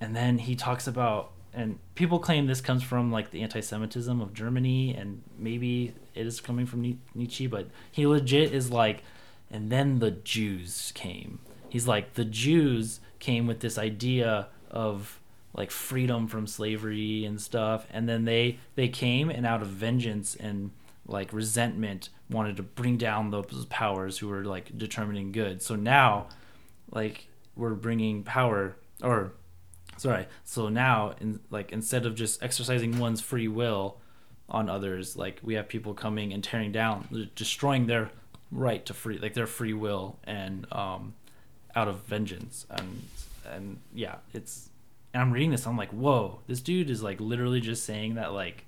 And 0.00 0.16
then 0.16 0.38
he 0.38 0.56
talks 0.56 0.86
about 0.86 1.31
and 1.54 1.78
people 1.94 2.18
claim 2.18 2.46
this 2.46 2.60
comes 2.60 2.82
from 2.82 3.12
like 3.12 3.30
the 3.30 3.42
anti-semitism 3.42 4.20
of 4.20 4.32
germany 4.32 4.94
and 4.94 5.22
maybe 5.38 5.94
it 6.14 6.26
is 6.26 6.40
coming 6.40 6.66
from 6.66 6.98
nietzsche 7.14 7.46
but 7.46 7.68
he 7.90 8.06
legit 8.06 8.52
is 8.52 8.70
like 8.70 9.02
and 9.52 9.70
then 9.70 9.98
the 9.98 10.10
jews 10.10 10.92
came. 10.94 11.38
He's 11.68 11.86
like 11.86 12.14
the 12.14 12.24
jews 12.24 13.00
came 13.18 13.46
with 13.46 13.60
this 13.60 13.78
idea 13.78 14.48
of 14.70 15.20
like 15.54 15.70
freedom 15.70 16.26
from 16.26 16.46
slavery 16.46 17.24
and 17.26 17.40
stuff 17.40 17.86
and 17.92 18.08
then 18.08 18.24
they 18.24 18.58
they 18.74 18.88
came 18.88 19.28
and 19.28 19.46
out 19.46 19.60
of 19.62 19.68
vengeance 19.68 20.34
and 20.34 20.70
like 21.06 21.32
resentment 21.32 22.08
wanted 22.30 22.56
to 22.56 22.62
bring 22.62 22.96
down 22.96 23.30
those 23.30 23.66
powers 23.68 24.18
who 24.18 24.28
were 24.28 24.44
like 24.44 24.76
determining 24.76 25.30
good. 25.30 25.60
So 25.60 25.76
now 25.76 26.28
like 26.90 27.28
we're 27.54 27.74
bringing 27.74 28.22
power 28.22 28.76
or 29.02 29.34
sorry 30.02 30.26
so 30.42 30.68
now 30.68 31.14
in 31.20 31.38
like 31.50 31.70
instead 31.70 32.04
of 32.04 32.16
just 32.16 32.42
exercising 32.42 32.98
one's 32.98 33.20
free 33.20 33.46
will 33.46 33.98
on 34.48 34.68
others 34.68 35.16
like 35.16 35.38
we 35.44 35.54
have 35.54 35.68
people 35.68 35.94
coming 35.94 36.32
and 36.32 36.42
tearing 36.42 36.72
down 36.72 37.30
destroying 37.36 37.86
their 37.86 38.10
right 38.50 38.84
to 38.84 38.92
free 38.92 39.16
like 39.18 39.34
their 39.34 39.46
free 39.46 39.72
will 39.72 40.18
and 40.24 40.66
um 40.72 41.14
out 41.76 41.88
of 41.88 42.04
vengeance. 42.04 42.66
And 42.68 43.02
and 43.50 43.78
yeah 43.94 44.16
it's 44.34 44.70
and 45.14 45.22
i'm 45.22 45.32
reading 45.32 45.50
this 45.50 45.66
i'm 45.66 45.76
like 45.76 45.90
whoa 45.90 46.40
this 46.46 46.60
dude 46.60 46.90
is 46.90 47.02
like 47.02 47.20
literally 47.20 47.60
just 47.60 47.84
saying 47.84 48.16
that 48.16 48.32
like 48.32 48.64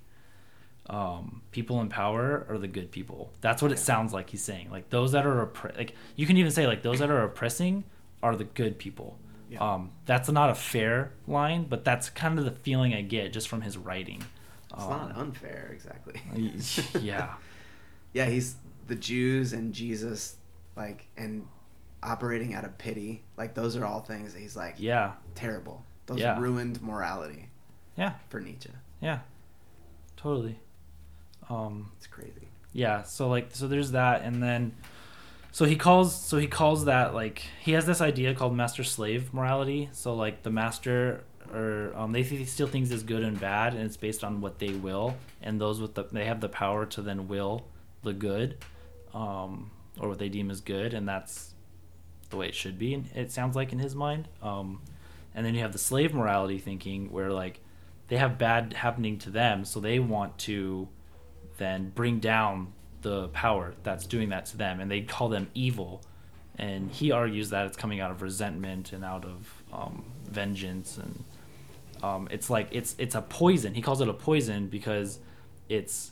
um 0.89 1.41
people 1.51 1.81
in 1.81 1.89
power 1.89 2.45
are 2.49 2.57
the 2.57 2.67
good 2.67 2.91
people. 2.91 3.31
That's 3.41 3.61
what 3.61 3.71
it 3.71 3.79
sounds 3.79 4.13
like 4.13 4.29
he's 4.29 4.43
saying. 4.43 4.69
Like 4.69 4.89
those 4.89 5.11
that 5.13 5.25
are 5.25 5.45
oppre- 5.45 5.75
like 5.75 5.95
you 6.15 6.27
can 6.27 6.37
even 6.37 6.51
say 6.51 6.65
like 6.67 6.83
those 6.83 6.99
that 6.99 7.09
are 7.09 7.23
oppressing 7.23 7.83
are 8.21 8.35
the 8.35 8.43
good 8.43 8.77
people 8.77 9.17
Yeah. 9.49 9.59
um 9.73 9.91
that's 10.05 10.29
not 10.29 10.49
a 10.49 10.55
fair 10.55 11.11
line 11.27 11.65
but 11.69 11.83
that's 11.85 12.09
kind 12.09 12.39
of 12.39 12.45
the 12.45 12.51
feeling 12.51 12.93
i 12.95 13.01
get 13.01 13.31
just 13.31 13.47
from 13.47 13.61
his 13.61 13.77
writing 13.77 14.23
It's 14.73 14.81
Um, 14.83 14.89
not 14.89 15.15
unfair, 15.17 15.69
exactly. 15.73 16.19
yeah 16.99 17.35
yeah, 18.13 18.25
he's 18.25 18.55
the 18.87 18.95
Jews 18.95 19.51
and 19.53 19.73
Jesus, 19.73 20.37
like, 20.75 21.07
and 21.17 21.45
operating 22.03 22.53
out 22.53 22.63
of 22.65 22.77
pity. 22.77 23.23
Like, 23.35 23.53
those 23.55 23.75
are 23.75 23.83
all 23.85 23.99
things 24.01 24.33
that 24.33 24.39
he's 24.39 24.55
like, 24.55 24.75
yeah 24.77 25.13
terrible. 25.35 25.83
Those 26.07 26.19
Yeah. 26.19 26.39
ruined 26.39 26.81
morality 26.81 27.49
yeah 27.97 28.13
for 28.29 28.39
Nietzsche. 28.39 28.69
yeah 29.01 29.19
totally 30.17 30.57
um 31.49 31.91
It's 31.97 32.07
crazy. 32.07 32.47
yeah 32.73 33.03
so 33.03 33.27
like 33.27 33.49
so 33.53 33.67
there's 33.67 33.91
that 33.91 34.21
and 34.23 34.41
then 34.41 34.73
so 35.55 35.63
he 35.63 35.77
calls 35.77 36.13
so 36.13 36.37
he 36.37 36.47
calls 36.47 36.83
that 36.83 37.13
like 37.13 37.41
he 37.61 37.71
has 37.71 37.85
this 37.85 38.01
idea 38.01 38.35
called 38.35 38.53
master 38.53 38.83
slave 38.83 39.33
morality. 39.33 39.87
So 39.93 40.13
like 40.13 40.43
the 40.43 40.49
master 40.49 41.23
or 41.49 41.93
um, 41.95 42.11
they 42.11 42.23
th- 42.23 42.45
still 42.49 42.67
things 42.67 42.91
is 42.91 43.03
good 43.03 43.23
and 43.23 43.39
bad 43.39 43.73
and 43.73 43.83
it's 43.83 43.95
based 43.95 44.25
on 44.25 44.41
what 44.41 44.59
they 44.59 44.73
will 44.73 45.15
and 45.41 45.61
those 45.61 45.79
with 45.79 45.93
the 45.93 46.03
they 46.11 46.25
have 46.25 46.41
the 46.41 46.49
power 46.49 46.85
to 46.87 47.01
then 47.01 47.29
will 47.29 47.67
the 48.03 48.11
good 48.11 48.57
um, 49.13 49.71
or 49.97 50.09
what 50.09 50.19
they 50.19 50.27
deem 50.27 50.51
as 50.51 50.59
good 50.59 50.93
and 50.93 51.07
that's 51.07 51.53
the 52.31 52.35
way 52.35 52.49
it 52.49 52.55
should 52.55 52.77
be 52.77 53.05
it 53.15 53.31
sounds 53.31 53.55
like 53.55 53.71
in 53.71 53.79
his 53.79 53.95
mind. 53.95 54.27
Um, 54.41 54.81
and 55.33 55.45
then 55.45 55.55
you 55.55 55.61
have 55.61 55.71
the 55.71 55.79
slave 55.79 56.13
morality 56.13 56.57
thinking 56.57 57.13
where 57.13 57.31
like 57.31 57.61
they 58.09 58.17
have 58.17 58.37
bad 58.37 58.73
happening 58.73 59.19
to 59.19 59.29
them 59.29 59.63
so 59.63 59.79
they 59.79 59.99
want 59.99 60.37
to 60.39 60.89
then 61.59 61.93
bring 61.95 62.19
down 62.19 62.73
the 63.05 63.27
power 63.29 63.73
that's 63.83 64.07
doing 64.07 64.29
that 64.29 64.47
to 64.47 64.57
them 64.57 64.79
and 64.79 64.89
they 64.89 65.01
call 65.01 65.29
them 65.29 65.47
evil 65.53 66.01
and 66.57 66.89
he 66.91 67.11
argues 67.11 67.51
that 67.51 67.67
it's 67.67 67.77
coming 67.77 67.99
out 67.99 68.09
of 68.09 68.21
resentment 68.21 68.93
and 68.93 69.05
out 69.05 69.23
of 69.23 69.63
um, 69.71 70.03
vengeance 70.27 70.97
and 70.97 71.23
um, 72.01 72.27
it's 72.31 72.49
like 72.49 72.67
it's 72.71 72.95
it's 72.97 73.13
a 73.13 73.21
poison 73.21 73.75
he 73.75 73.81
calls 73.81 74.01
it 74.01 74.09
a 74.09 74.13
poison 74.13 74.67
because 74.67 75.19
it's 75.69 76.11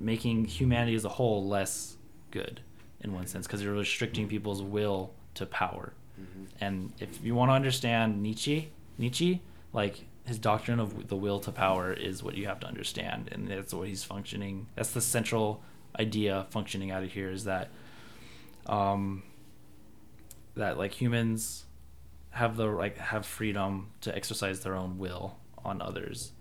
making 0.00 0.46
humanity 0.46 0.94
as 0.94 1.04
a 1.04 1.08
whole 1.08 1.46
less 1.46 1.96
good 2.30 2.60
in 3.02 3.12
one 3.12 3.26
sense 3.26 3.46
because 3.46 3.62
you're 3.62 3.74
restricting 3.74 4.26
people's 4.26 4.62
will 4.62 5.12
to 5.34 5.44
power. 5.46 5.92
Mhm. 6.20 6.46
And 6.60 6.92
if 6.98 7.22
you 7.22 7.34
want 7.34 7.50
to 7.50 7.54
understand 7.54 8.22
Nietzsche, 8.22 8.70
Nietzsche, 8.98 9.40
like 9.72 10.06
his 10.24 10.38
doctrine 10.38 10.78
of 10.78 11.08
the 11.08 11.16
will 11.16 11.40
to 11.40 11.52
power 11.52 11.92
is 11.92 12.22
what 12.22 12.36
you 12.36 12.46
have 12.46 12.60
to 12.60 12.66
understand, 12.66 13.28
and 13.32 13.48
that's 13.48 13.74
what 13.74 13.88
he's 13.88 14.04
functioning. 14.04 14.66
That's 14.76 14.92
the 14.92 15.00
central 15.00 15.62
idea 15.98 16.46
functioning 16.50 16.90
out 16.90 17.02
of 17.02 17.12
here 17.12 17.30
is 17.30 17.44
that, 17.44 17.70
um, 18.66 19.22
that 20.54 20.78
like 20.78 20.92
humans 20.92 21.64
have 22.30 22.56
the 22.56 22.66
like 22.66 22.96
have 22.98 23.26
freedom 23.26 23.90
to 24.00 24.14
exercise 24.14 24.60
their 24.60 24.74
own 24.74 24.98
will 24.98 25.36
on 25.64 25.82
others, 25.82 26.32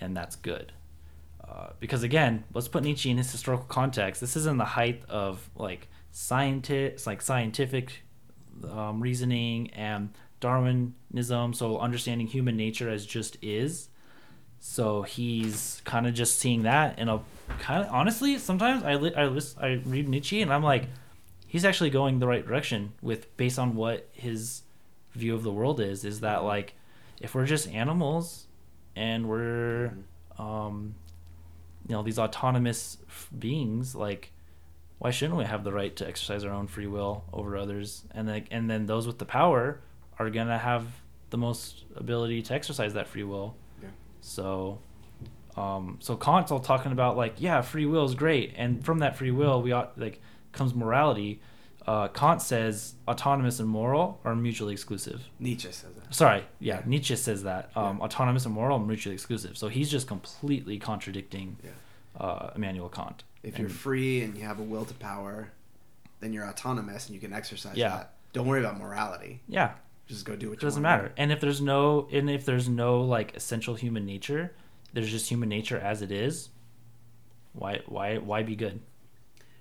and 0.00 0.16
that's 0.16 0.36
good. 0.36 0.72
Uh, 1.46 1.68
because 1.78 2.02
again, 2.02 2.44
let's 2.54 2.68
put 2.68 2.82
Nietzsche 2.82 3.10
in 3.10 3.18
his 3.18 3.30
historical 3.30 3.66
context. 3.66 4.20
This 4.20 4.36
is 4.36 4.46
in 4.46 4.56
the 4.56 4.64
height 4.64 5.02
of 5.08 5.48
like 5.54 5.88
scientific, 6.10 7.06
like 7.06 7.22
scientific 7.22 8.02
um, 8.70 9.00
reasoning 9.00 9.70
and 9.70 10.10
Darwinism. 10.40 11.52
So 11.52 11.78
understanding 11.78 12.26
human 12.26 12.56
nature 12.56 12.88
as 12.88 13.06
just 13.06 13.36
is. 13.42 13.88
So 14.58 15.02
he's 15.02 15.82
kind 15.84 16.06
of 16.06 16.14
just 16.14 16.38
seeing 16.38 16.62
that, 16.62 16.94
and 16.98 17.10
a 17.10 17.20
kind 17.58 17.84
of 17.84 17.92
honestly, 17.92 18.38
sometimes 18.38 18.82
I 18.82 18.94
li- 18.94 19.14
I 19.14 19.26
list, 19.26 19.56
I 19.60 19.80
read 19.84 20.08
Nietzsche, 20.08 20.42
and 20.42 20.52
I'm 20.52 20.62
like, 20.62 20.88
he's 21.46 21.64
actually 21.64 21.90
going 21.90 22.18
the 22.18 22.26
right 22.26 22.46
direction 22.46 22.92
with 23.02 23.34
based 23.36 23.58
on 23.58 23.74
what 23.74 24.08
his 24.12 24.62
view 25.14 25.34
of 25.34 25.42
the 25.42 25.52
world 25.52 25.80
is. 25.80 26.04
Is 26.04 26.20
that 26.20 26.44
like, 26.44 26.74
if 27.20 27.34
we're 27.34 27.46
just 27.46 27.68
animals, 27.68 28.46
and 28.94 29.28
we're 29.28 29.92
um, 30.38 30.94
you 31.88 31.94
know 31.94 32.02
these 32.02 32.18
autonomous 32.18 32.98
f- 33.08 33.28
beings 33.38 33.94
like 33.94 34.32
why 34.98 35.10
shouldn't 35.10 35.38
we 35.38 35.44
have 35.44 35.62
the 35.62 35.72
right 35.72 35.94
to 35.96 36.06
exercise 36.08 36.42
our 36.44 36.52
own 36.52 36.66
free 36.66 36.86
will 36.86 37.22
over 37.32 37.56
others 37.56 38.04
and 38.12 38.26
then 38.28 38.44
and 38.50 38.68
then 38.68 38.86
those 38.86 39.06
with 39.06 39.18
the 39.18 39.24
power 39.24 39.80
are 40.18 40.30
going 40.30 40.46
to 40.48 40.58
have 40.58 40.84
the 41.30 41.36
most 41.38 41.84
ability 41.94 42.40
to 42.42 42.52
exercise 42.54 42.94
that 42.94 43.06
free 43.06 43.22
will 43.22 43.54
Yeah. 43.82 43.90
so 44.20 44.78
um 45.56 45.96
so 46.00 46.16
kant's 46.16 46.50
all 46.52 46.60
talking 46.60 46.92
about 46.92 47.16
like 47.16 47.34
yeah 47.38 47.60
free 47.62 47.86
will 47.86 48.04
is 48.04 48.14
great 48.14 48.52
and 48.56 48.84
from 48.84 48.98
that 48.98 49.16
free 49.16 49.30
will 49.30 49.62
we 49.62 49.72
ought 49.72 49.98
like 49.98 50.20
comes 50.52 50.74
morality 50.74 51.40
uh, 51.86 52.08
Kant 52.08 52.42
says 52.42 52.94
autonomous 53.06 53.60
and 53.60 53.68
moral 53.68 54.20
are 54.24 54.34
mutually 54.34 54.72
exclusive. 54.72 55.22
Nietzsche 55.38 55.70
says 55.70 55.94
that. 55.94 56.12
Sorry, 56.12 56.42
yeah, 56.58 56.78
Yeah. 56.78 56.82
Nietzsche 56.84 57.14
says 57.14 57.44
that 57.44 57.70
um, 57.76 57.98
Yeah. 57.98 58.04
autonomous 58.06 58.44
and 58.44 58.52
moral 58.52 58.80
are 58.80 58.84
mutually 58.84 59.14
exclusive. 59.14 59.56
So 59.56 59.68
he's 59.68 59.88
just 59.88 60.08
completely 60.08 60.80
contradicting 60.80 61.58
Yeah. 61.62 61.70
uh, 62.20 62.50
Immanuel 62.56 62.88
Kant. 62.88 63.22
If 63.44 63.56
you're 63.56 63.68
free 63.68 64.20
and 64.22 64.36
you 64.36 64.42
have 64.42 64.58
a 64.58 64.64
will 64.64 64.84
to 64.84 64.94
power, 64.94 65.52
then 66.18 66.32
you're 66.32 66.44
autonomous 66.48 67.06
and 67.06 67.14
you 67.14 67.20
can 67.20 67.32
exercise 67.32 67.76
Yeah. 67.76 67.90
that. 67.90 68.14
Don't 68.32 68.48
worry 68.48 68.58
about 68.58 68.78
morality. 68.78 69.42
yeah, 69.46 69.74
Just 70.08 70.24
go 70.24 70.34
do 70.34 70.48
what 70.48 70.54
it 70.58 70.60
doesn't 70.62 70.82
matter. 70.82 71.12
And 71.16 71.30
if 71.30 71.40
there's 71.40 71.60
no, 71.60 72.08
and 72.10 72.28
if 72.28 72.44
there's 72.44 72.68
no 72.68 73.00
like 73.00 73.36
essential 73.36 73.76
human 73.76 74.04
nature, 74.04 74.56
there's 74.96 75.10
just 75.10 75.28
human 75.28 75.50
nature 75.50 75.78
as 75.78 76.00
it 76.00 76.10
is. 76.10 76.48
Why, 77.52 77.80
why, 77.84 78.16
why 78.16 78.42
be 78.42 78.56
good? 78.56 78.80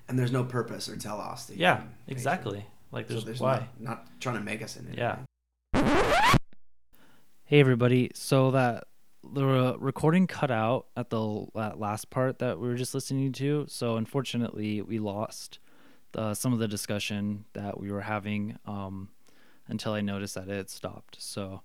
And 0.07 0.17
there's 0.17 0.31
no 0.31 0.45
purpose 0.45 0.87
or 0.87 0.95
telos. 0.95 1.47
to 1.47 1.57
Yeah, 1.57 1.75
human 1.75 1.89
nature. 1.89 2.11
exactly. 2.13 2.65
Like 2.93 3.07
So 3.09 3.15
there's, 3.15 3.25
there's 3.25 3.39
why. 3.41 3.67
Not, 3.77 3.97
not 3.97 4.21
trying 4.21 4.35
to 4.37 4.41
make 4.41 4.61
us 4.61 4.77
in 4.77 4.87
it. 4.87 4.97
Yeah. 4.97 5.17
Hey 7.43 7.59
everybody. 7.59 8.11
So 8.13 8.51
that 8.51 8.85
the 9.29 9.75
recording 9.77 10.25
cut 10.25 10.51
out 10.51 10.85
at 10.95 11.09
the 11.09 11.47
that 11.53 11.81
last 11.81 12.09
part 12.09 12.39
that 12.39 12.57
we 12.57 12.69
were 12.69 12.75
just 12.75 12.93
listening 12.93 13.33
to. 13.33 13.65
So 13.67 13.97
unfortunately, 13.97 14.81
we 14.81 14.99
lost 14.99 15.59
the, 16.13 16.33
some 16.33 16.53
of 16.53 16.59
the 16.59 16.67
discussion 16.69 17.43
that 17.51 17.77
we 17.77 17.91
were 17.91 18.01
having 18.01 18.57
um, 18.65 19.09
until 19.67 19.91
I 19.91 19.99
noticed 19.99 20.35
that 20.35 20.47
it 20.47 20.69
stopped. 20.69 21.17
So 21.19 21.61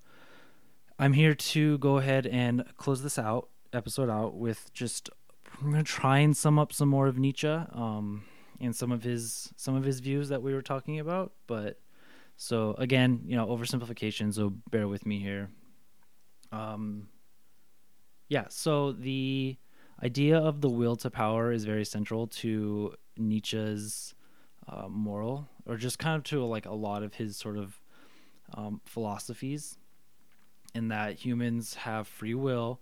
I'm 0.98 1.12
here 1.12 1.36
to 1.36 1.78
go 1.78 1.98
ahead 1.98 2.26
and 2.26 2.64
close 2.76 3.04
this 3.04 3.16
out 3.16 3.48
episode 3.72 4.10
out 4.10 4.36
with 4.36 4.72
just 4.72 5.10
I'm 5.62 5.70
gonna 5.70 5.82
try 5.82 6.18
and 6.18 6.36
sum 6.36 6.58
up 6.58 6.72
some 6.72 6.88
more 6.88 7.06
of 7.06 7.18
Nietzsche 7.18 7.48
um, 7.48 8.24
and 8.60 8.74
some 8.74 8.92
of 8.92 9.02
his 9.02 9.52
some 9.56 9.74
of 9.74 9.84
his 9.84 10.00
views 10.00 10.28
that 10.28 10.42
we 10.42 10.54
were 10.54 10.62
talking 10.62 10.98
about, 11.00 11.32
but. 11.46 11.78
So 12.42 12.74
again, 12.78 13.20
you 13.26 13.36
know, 13.36 13.46
oversimplification. 13.48 14.32
So 14.32 14.54
bear 14.70 14.88
with 14.88 15.04
me 15.04 15.18
here. 15.18 15.50
Um, 16.52 17.08
yeah. 18.30 18.46
So 18.48 18.92
the 18.92 19.58
idea 20.02 20.38
of 20.38 20.62
the 20.62 20.70
will 20.70 20.96
to 20.96 21.10
power 21.10 21.52
is 21.52 21.66
very 21.66 21.84
central 21.84 22.26
to 22.28 22.94
Nietzsche's 23.18 24.14
uh, 24.66 24.88
moral, 24.88 25.50
or 25.66 25.76
just 25.76 25.98
kind 25.98 26.16
of 26.16 26.24
to 26.24 26.42
like 26.42 26.64
a 26.64 26.72
lot 26.72 27.02
of 27.02 27.12
his 27.12 27.36
sort 27.36 27.58
of 27.58 27.78
um, 28.54 28.80
philosophies, 28.86 29.76
in 30.74 30.88
that 30.88 31.16
humans 31.16 31.74
have 31.74 32.08
free 32.08 32.34
will, 32.34 32.80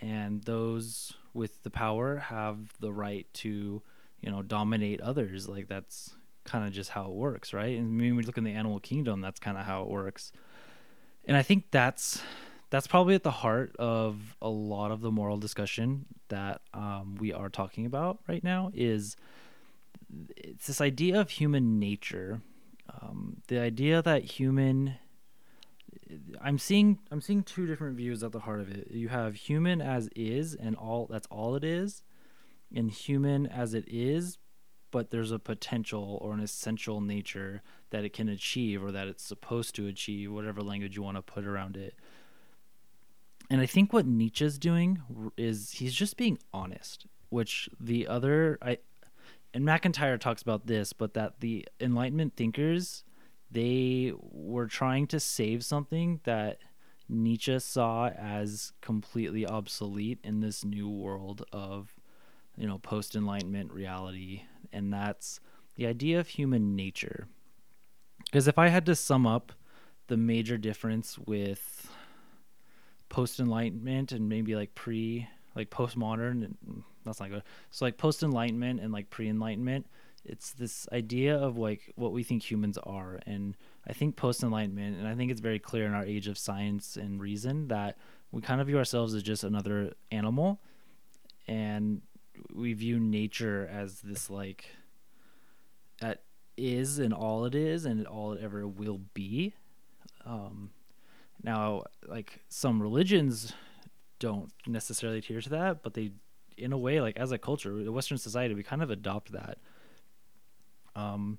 and 0.00 0.42
those 0.44 1.12
with 1.34 1.62
the 1.62 1.70
power 1.70 2.16
have 2.16 2.58
the 2.80 2.92
right 2.92 3.26
to, 3.34 3.82
you 4.20 4.30
know, 4.30 4.42
dominate 4.42 5.00
others. 5.00 5.48
Like 5.48 5.68
that's 5.68 6.14
kind 6.44 6.66
of 6.66 6.72
just 6.72 6.90
how 6.90 7.06
it 7.06 7.14
works, 7.14 7.52
right? 7.52 7.76
And 7.78 7.98
when 7.98 8.16
we 8.16 8.22
look 8.22 8.38
in 8.38 8.44
the 8.44 8.52
animal 8.52 8.80
kingdom, 8.80 9.20
that's 9.20 9.40
kind 9.40 9.58
of 9.58 9.64
how 9.64 9.82
it 9.82 9.88
works. 9.88 10.32
And 11.26 11.36
I 11.36 11.42
think 11.42 11.64
that's 11.70 12.22
that's 12.70 12.86
probably 12.86 13.14
at 13.14 13.22
the 13.22 13.30
heart 13.30 13.76
of 13.78 14.36
a 14.42 14.48
lot 14.48 14.90
of 14.90 15.00
the 15.00 15.10
moral 15.10 15.36
discussion 15.36 16.06
that 16.28 16.60
um, 16.74 17.16
we 17.18 17.32
are 17.32 17.48
talking 17.48 17.86
about 17.86 18.18
right 18.28 18.42
now. 18.42 18.70
Is 18.74 19.16
it's 20.36 20.66
this 20.66 20.80
idea 20.80 21.20
of 21.20 21.30
human 21.30 21.78
nature, 21.78 22.40
um, 23.02 23.42
the 23.48 23.58
idea 23.58 24.02
that 24.02 24.24
human. 24.24 24.94
I'm 26.40 26.58
seeing 26.58 26.98
I'm 27.10 27.20
seeing 27.20 27.42
two 27.42 27.66
different 27.66 27.96
views 27.96 28.22
at 28.22 28.32
the 28.32 28.40
heart 28.40 28.60
of 28.60 28.70
it. 28.70 28.90
You 28.90 29.08
have 29.08 29.34
human 29.34 29.80
as 29.80 30.08
is, 30.14 30.54
and 30.54 30.76
all 30.76 31.06
that's 31.06 31.26
all 31.28 31.54
it 31.56 31.64
is, 31.64 32.02
and 32.74 32.90
human 32.90 33.46
as 33.46 33.74
it 33.74 33.84
is, 33.88 34.38
but 34.90 35.10
there's 35.10 35.32
a 35.32 35.38
potential 35.38 36.18
or 36.22 36.32
an 36.32 36.40
essential 36.40 37.00
nature 37.00 37.62
that 37.90 38.04
it 38.04 38.12
can 38.12 38.28
achieve 38.28 38.82
or 38.82 38.92
that 38.92 39.08
it's 39.08 39.24
supposed 39.24 39.74
to 39.76 39.86
achieve, 39.86 40.32
whatever 40.32 40.62
language 40.62 40.96
you 40.96 41.02
want 41.02 41.16
to 41.16 41.22
put 41.22 41.46
around 41.46 41.76
it. 41.76 41.94
And 43.48 43.60
I 43.60 43.66
think 43.66 43.92
what 43.92 44.06
Nietzsche's 44.06 44.58
doing 44.58 45.02
is 45.36 45.72
he's 45.72 45.94
just 45.94 46.16
being 46.16 46.38
honest, 46.52 47.06
which 47.28 47.68
the 47.80 48.08
other 48.08 48.58
I 48.60 48.78
and 49.54 49.64
MacIntyre 49.64 50.18
talks 50.18 50.42
about 50.42 50.66
this, 50.66 50.92
but 50.92 51.14
that 51.14 51.40
the 51.40 51.66
Enlightenment 51.80 52.36
thinkers 52.36 53.04
they 53.50 54.12
were 54.16 54.66
trying 54.66 55.06
to 55.08 55.20
save 55.20 55.64
something 55.64 56.20
that 56.24 56.58
Nietzsche 57.08 57.58
saw 57.60 58.08
as 58.08 58.72
completely 58.80 59.46
obsolete 59.46 60.18
in 60.24 60.40
this 60.40 60.64
new 60.64 60.88
world 60.88 61.44
of 61.52 61.94
you 62.56 62.66
know 62.66 62.78
post 62.78 63.14
enlightenment 63.14 63.72
reality. 63.72 64.42
And 64.72 64.92
that's 64.92 65.40
the 65.76 65.86
idea 65.86 66.18
of 66.18 66.28
human 66.28 66.74
nature. 66.74 67.28
Because 68.24 68.48
if 68.48 68.58
i 68.58 68.68
had 68.68 68.86
to 68.86 68.96
sum 68.96 69.26
up 69.26 69.52
the 70.08 70.16
major 70.16 70.58
difference 70.58 71.18
with 71.18 71.88
post 73.08 73.38
enlightenment 73.38 74.12
and 74.12 74.28
maybe 74.28 74.54
like 74.56 74.74
pre 74.74 75.28
like 75.54 75.70
postmodern 75.70 76.44
and 76.44 76.56
mm, 76.68 76.82
that's 77.04 77.20
not 77.20 77.30
good. 77.30 77.42
So 77.70 77.84
like 77.84 77.96
post 77.96 78.22
enlightenment 78.22 78.80
and 78.80 78.92
like 78.92 79.10
pre 79.10 79.28
enlightenment 79.28 79.86
it's 80.28 80.52
this 80.52 80.88
idea 80.92 81.36
of 81.36 81.56
like 81.56 81.92
what 81.96 82.12
we 82.12 82.22
think 82.22 82.48
humans 82.48 82.78
are. 82.78 83.20
And 83.26 83.56
i 83.88 83.92
think 83.92 84.16
post 84.16 84.42
enlightenment 84.42 84.98
and 84.98 85.06
i 85.06 85.14
think 85.14 85.30
it's 85.30 85.40
very 85.40 85.60
clear 85.60 85.86
in 85.86 85.94
our 85.94 86.04
age 86.04 86.26
of 86.26 86.36
science 86.36 86.96
and 86.96 87.20
reason 87.20 87.68
that 87.68 87.96
we 88.32 88.42
kind 88.42 88.60
of 88.60 88.66
view 88.66 88.78
ourselves 88.78 89.14
as 89.14 89.22
just 89.22 89.44
another 89.44 89.94
animal. 90.10 90.60
And 91.48 92.02
we 92.52 92.72
view 92.72 92.98
nature 92.98 93.68
as 93.72 94.00
this 94.00 94.28
like 94.28 94.66
that 96.00 96.22
is 96.56 96.98
and 96.98 97.14
all 97.14 97.44
it 97.44 97.54
is 97.54 97.86
and 97.86 98.06
all 98.06 98.32
it 98.32 98.42
ever 98.42 98.66
will 98.66 99.00
be. 99.14 99.54
Um 100.24 100.70
now 101.42 101.84
like 102.06 102.40
some 102.48 102.82
religions 102.82 103.52
don't 104.18 104.52
necessarily 104.66 105.18
adhere 105.18 105.40
to 105.40 105.50
that 105.50 105.82
but 105.82 105.94
they 105.94 106.10
in 106.56 106.72
a 106.72 106.78
way 106.78 107.00
like 107.00 107.16
as 107.18 107.30
a 107.30 107.38
culture 107.38 107.84
the 107.84 107.92
western 107.92 108.16
society 108.16 108.54
we 108.54 108.62
kind 108.62 108.82
of 108.82 108.90
adopt 108.90 109.30
that 109.32 109.58
um 110.96 111.38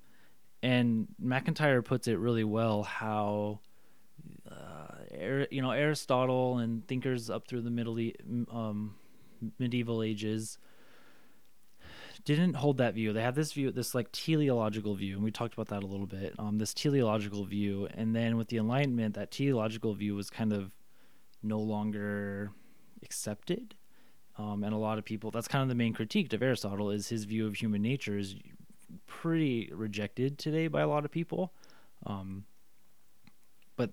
and 0.64 1.08
macintyre 1.20 1.82
puts 1.82 2.08
it 2.08 2.18
really 2.18 2.44
well 2.44 2.84
how 2.84 3.60
uh, 4.50 5.46
you 5.52 5.62
know 5.62 5.72
aristotle 5.72 6.60
and 6.60 6.88
thinkers 6.88 7.30
up 7.30 7.48
through 7.48 7.62
the 7.62 7.70
middle 7.70 8.00
um 8.52 8.96
medieval 9.60 10.02
ages 10.02 10.58
didn't 12.28 12.56
hold 12.56 12.78
that 12.78 12.94
view. 12.94 13.14
They 13.14 13.22
had 13.22 13.36
this 13.36 13.54
view, 13.54 13.72
this 13.72 13.96
like 13.96 14.12
teleological 14.12 14.96
view, 14.96 15.16
and 15.16 15.24
we 15.24 15.32
talked 15.32 15.54
about 15.54 15.70
that 15.70 15.82
a 15.82 15.88
little 15.88 16.06
bit. 16.06 16.36
Um, 16.38 16.58
this 16.58 16.74
teleological 16.74 17.46
view, 17.46 17.88
and 17.94 18.14
then 18.14 18.36
with 18.36 18.50
the 18.50 18.58
Enlightenment, 18.58 19.16
that 19.16 19.32
teleological 19.32 19.94
view 19.94 20.14
was 20.14 20.30
kind 20.30 20.52
of 20.52 20.72
no 21.42 21.58
longer 21.58 22.52
accepted. 23.02 23.76
Um, 24.38 24.66
and 24.66 24.74
a 24.74 24.78
lot 24.78 24.98
of 24.98 25.06
people, 25.06 25.32
that's 25.32 25.48
kind 25.48 25.62
of 25.62 25.70
the 25.70 25.76
main 25.76 25.94
critique 25.94 26.34
of 26.34 26.44
Aristotle, 26.44 26.92
is 26.92 27.08
his 27.08 27.24
view 27.24 27.48
of 27.48 27.56
human 27.56 27.82
nature 27.82 28.18
is 28.18 28.36
pretty 29.06 29.70
rejected 29.74 30.38
today 30.38 30.68
by 30.68 30.82
a 30.82 30.88
lot 30.88 31.06
of 31.06 31.12
people. 31.12 31.54
Um, 32.06 32.46
but 33.76 33.92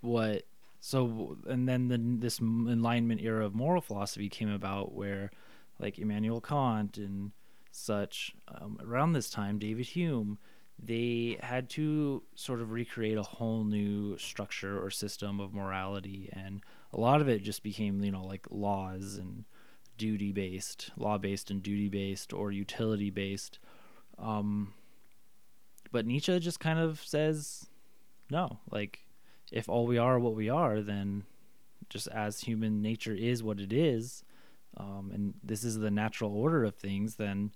what 0.00 0.44
so 0.80 1.38
and 1.46 1.68
then 1.68 1.88
the, 1.88 1.98
this 1.98 2.40
enlightenment 2.40 3.22
era 3.22 3.46
of 3.46 3.54
moral 3.54 3.80
philosophy 3.80 4.28
came 4.28 4.50
about 4.50 4.94
where 4.94 5.30
like 5.78 5.98
Immanuel 5.98 6.40
Kant 6.40 6.98
and 6.98 7.32
such 7.70 8.34
um, 8.48 8.78
around 8.82 9.12
this 9.12 9.30
time 9.30 9.58
David 9.58 9.86
Hume 9.86 10.38
they 10.78 11.38
had 11.40 11.70
to 11.70 12.22
sort 12.34 12.60
of 12.60 12.72
recreate 12.72 13.16
a 13.16 13.22
whole 13.22 13.64
new 13.64 14.18
structure 14.18 14.82
or 14.82 14.90
system 14.90 15.40
of 15.40 15.54
morality 15.54 16.28
and 16.32 16.60
a 16.92 17.00
lot 17.00 17.20
of 17.20 17.28
it 17.28 17.42
just 17.42 17.62
became 17.62 18.02
you 18.02 18.12
know 18.12 18.24
like 18.24 18.46
laws 18.50 19.16
and 19.16 19.44
duty 19.96 20.32
based 20.32 20.90
law 20.96 21.16
based 21.16 21.50
and 21.50 21.62
duty 21.62 21.88
based 21.88 22.32
or 22.32 22.50
utility 22.50 23.10
based 23.10 23.58
um, 24.18 24.72
but 25.92 26.06
Nietzsche 26.06 26.38
just 26.40 26.60
kind 26.60 26.78
of 26.78 27.02
says 27.04 27.66
no 28.30 28.58
like 28.70 29.00
if 29.52 29.68
all 29.68 29.86
we 29.86 29.98
are 29.98 30.18
what 30.18 30.34
we 30.34 30.48
are 30.48 30.80
then 30.80 31.24
just 31.88 32.08
as 32.08 32.40
human 32.40 32.80
nature 32.80 33.14
is 33.14 33.42
what 33.42 33.60
it 33.60 33.72
is 33.72 34.24
um, 34.76 35.10
and 35.12 35.34
this 35.42 35.62
is 35.62 35.78
the 35.78 35.90
natural 35.90 36.34
order 36.34 36.64
of 36.64 36.74
things 36.74 37.16
then 37.16 37.52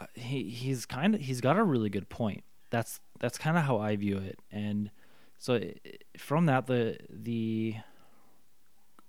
uh, 0.00 0.06
he 0.14 0.44
he's 0.44 0.86
kind 0.86 1.14
of 1.14 1.20
he's 1.20 1.40
got 1.40 1.58
a 1.58 1.64
really 1.64 1.90
good 1.90 2.08
point. 2.08 2.44
That's 2.70 3.00
that's 3.18 3.38
kind 3.38 3.56
of 3.56 3.64
how 3.64 3.78
I 3.78 3.96
view 3.96 4.18
it, 4.18 4.38
and 4.52 4.90
so 5.38 5.60
from 6.16 6.46
that 6.46 6.66
the 6.66 6.98
the 7.10 7.76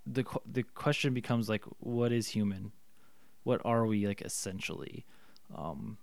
the 0.05 0.25
the 0.51 0.63
question 0.63 1.13
becomes 1.13 1.49
like, 1.49 1.63
what 1.79 2.11
is 2.11 2.29
human? 2.29 2.71
What 3.43 3.61
are 3.65 3.85
we 3.85 4.07
like 4.07 4.21
essentially? 4.21 5.05
Um, 5.55 5.97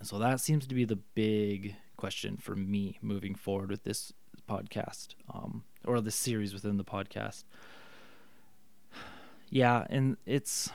and 0.00 0.08
so 0.08 0.18
that 0.18 0.40
seems 0.40 0.66
to 0.66 0.74
be 0.74 0.84
the 0.84 0.96
big 0.96 1.76
question 1.96 2.36
for 2.36 2.56
me 2.56 2.98
moving 3.00 3.34
forward 3.34 3.70
with 3.70 3.84
this 3.84 4.12
podcast, 4.48 5.14
um, 5.32 5.62
or 5.84 6.00
the 6.00 6.10
series 6.10 6.52
within 6.52 6.76
the 6.76 6.84
podcast. 6.84 7.44
Yeah, 9.52 9.84
and 9.90 10.16
it's 10.26 10.70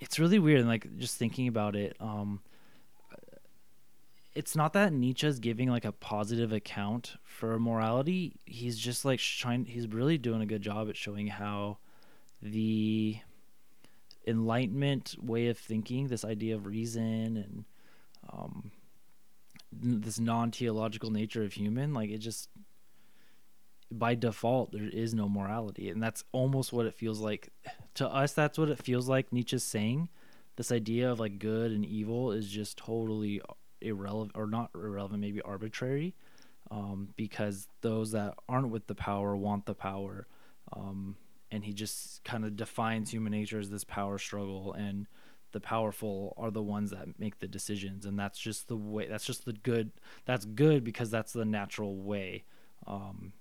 it's 0.00 0.18
really 0.18 0.38
weird 0.38 0.60
and 0.60 0.68
like 0.68 0.96
just 0.96 1.18
thinking 1.18 1.46
about 1.46 1.76
it 1.76 1.94
um 2.00 2.40
it's 4.34 4.56
not 4.56 4.72
that 4.72 4.92
Nietzsche's 4.92 5.38
giving 5.38 5.70
like 5.70 5.84
a 5.84 5.92
positive 5.92 6.52
account 6.52 7.16
for 7.24 7.58
morality. 7.58 8.34
He's 8.44 8.76
just 8.76 9.04
like 9.04 9.20
trying 9.20 9.64
he's 9.64 9.86
really 9.86 10.18
doing 10.18 10.42
a 10.42 10.46
good 10.46 10.62
job 10.62 10.88
at 10.88 10.96
showing 10.96 11.28
how 11.28 11.78
the 12.42 13.18
enlightenment 14.26 15.14
way 15.22 15.48
of 15.48 15.58
thinking, 15.58 16.08
this 16.08 16.24
idea 16.24 16.56
of 16.56 16.66
reason 16.66 17.36
and 17.36 17.64
um 18.32 18.70
this 19.72 20.20
non-theological 20.20 21.10
nature 21.10 21.42
of 21.42 21.52
human, 21.52 21.92
like 21.94 22.10
it 22.10 22.18
just 22.18 22.48
by 23.90 24.14
default 24.14 24.72
there 24.72 24.88
is 24.88 25.14
no 25.14 25.28
morality. 25.28 25.88
And 25.88 26.02
that's 26.02 26.24
almost 26.32 26.72
what 26.72 26.86
it 26.86 26.94
feels 26.94 27.20
like. 27.20 27.50
To 27.98 28.08
us 28.08 28.32
that's 28.32 28.58
what 28.58 28.70
it 28.70 28.82
feels 28.82 29.08
like 29.08 29.32
nietzsche's 29.32 29.62
saying. 29.62 30.08
This 30.56 30.72
idea 30.72 31.12
of 31.12 31.20
like 31.20 31.38
good 31.38 31.70
and 31.70 31.86
evil 31.86 32.32
is 32.32 32.48
just 32.48 32.76
totally 32.76 33.40
irrelevant 33.80 34.32
or 34.34 34.48
not 34.48 34.70
irrelevant 34.74 35.20
maybe 35.20 35.40
arbitrary 35.42 36.16
um, 36.72 37.10
because 37.16 37.68
those 37.82 38.10
that 38.12 38.34
aren't 38.48 38.70
with 38.70 38.88
the 38.88 38.94
power 38.94 39.36
want 39.36 39.66
the 39.66 39.74
power 39.74 40.26
um, 40.72 41.16
and 41.50 41.64
he 41.64 41.72
just 41.72 42.24
kind 42.24 42.44
of 42.44 42.56
defines 42.56 43.10
human 43.10 43.30
nature 43.30 43.60
as 43.60 43.70
this 43.70 43.84
power 43.84 44.18
struggle 44.18 44.72
and 44.72 45.06
the 45.54 45.60
powerful 45.60 46.34
are 46.36 46.50
the 46.50 46.62
ones 46.62 46.90
that 46.90 47.18
make 47.18 47.38
the 47.38 47.48
decisions 47.48 48.04
and 48.04 48.18
that's 48.18 48.38
just 48.38 48.68
the 48.68 48.76
way 48.76 49.08
that's 49.08 49.24
just 49.24 49.46
the 49.46 49.52
good 49.54 49.90
that's 50.26 50.44
good 50.44 50.84
because 50.84 51.10
that's 51.10 51.32
the 51.32 51.44
natural 51.44 51.96
way 51.96 52.44
um, 52.86 53.32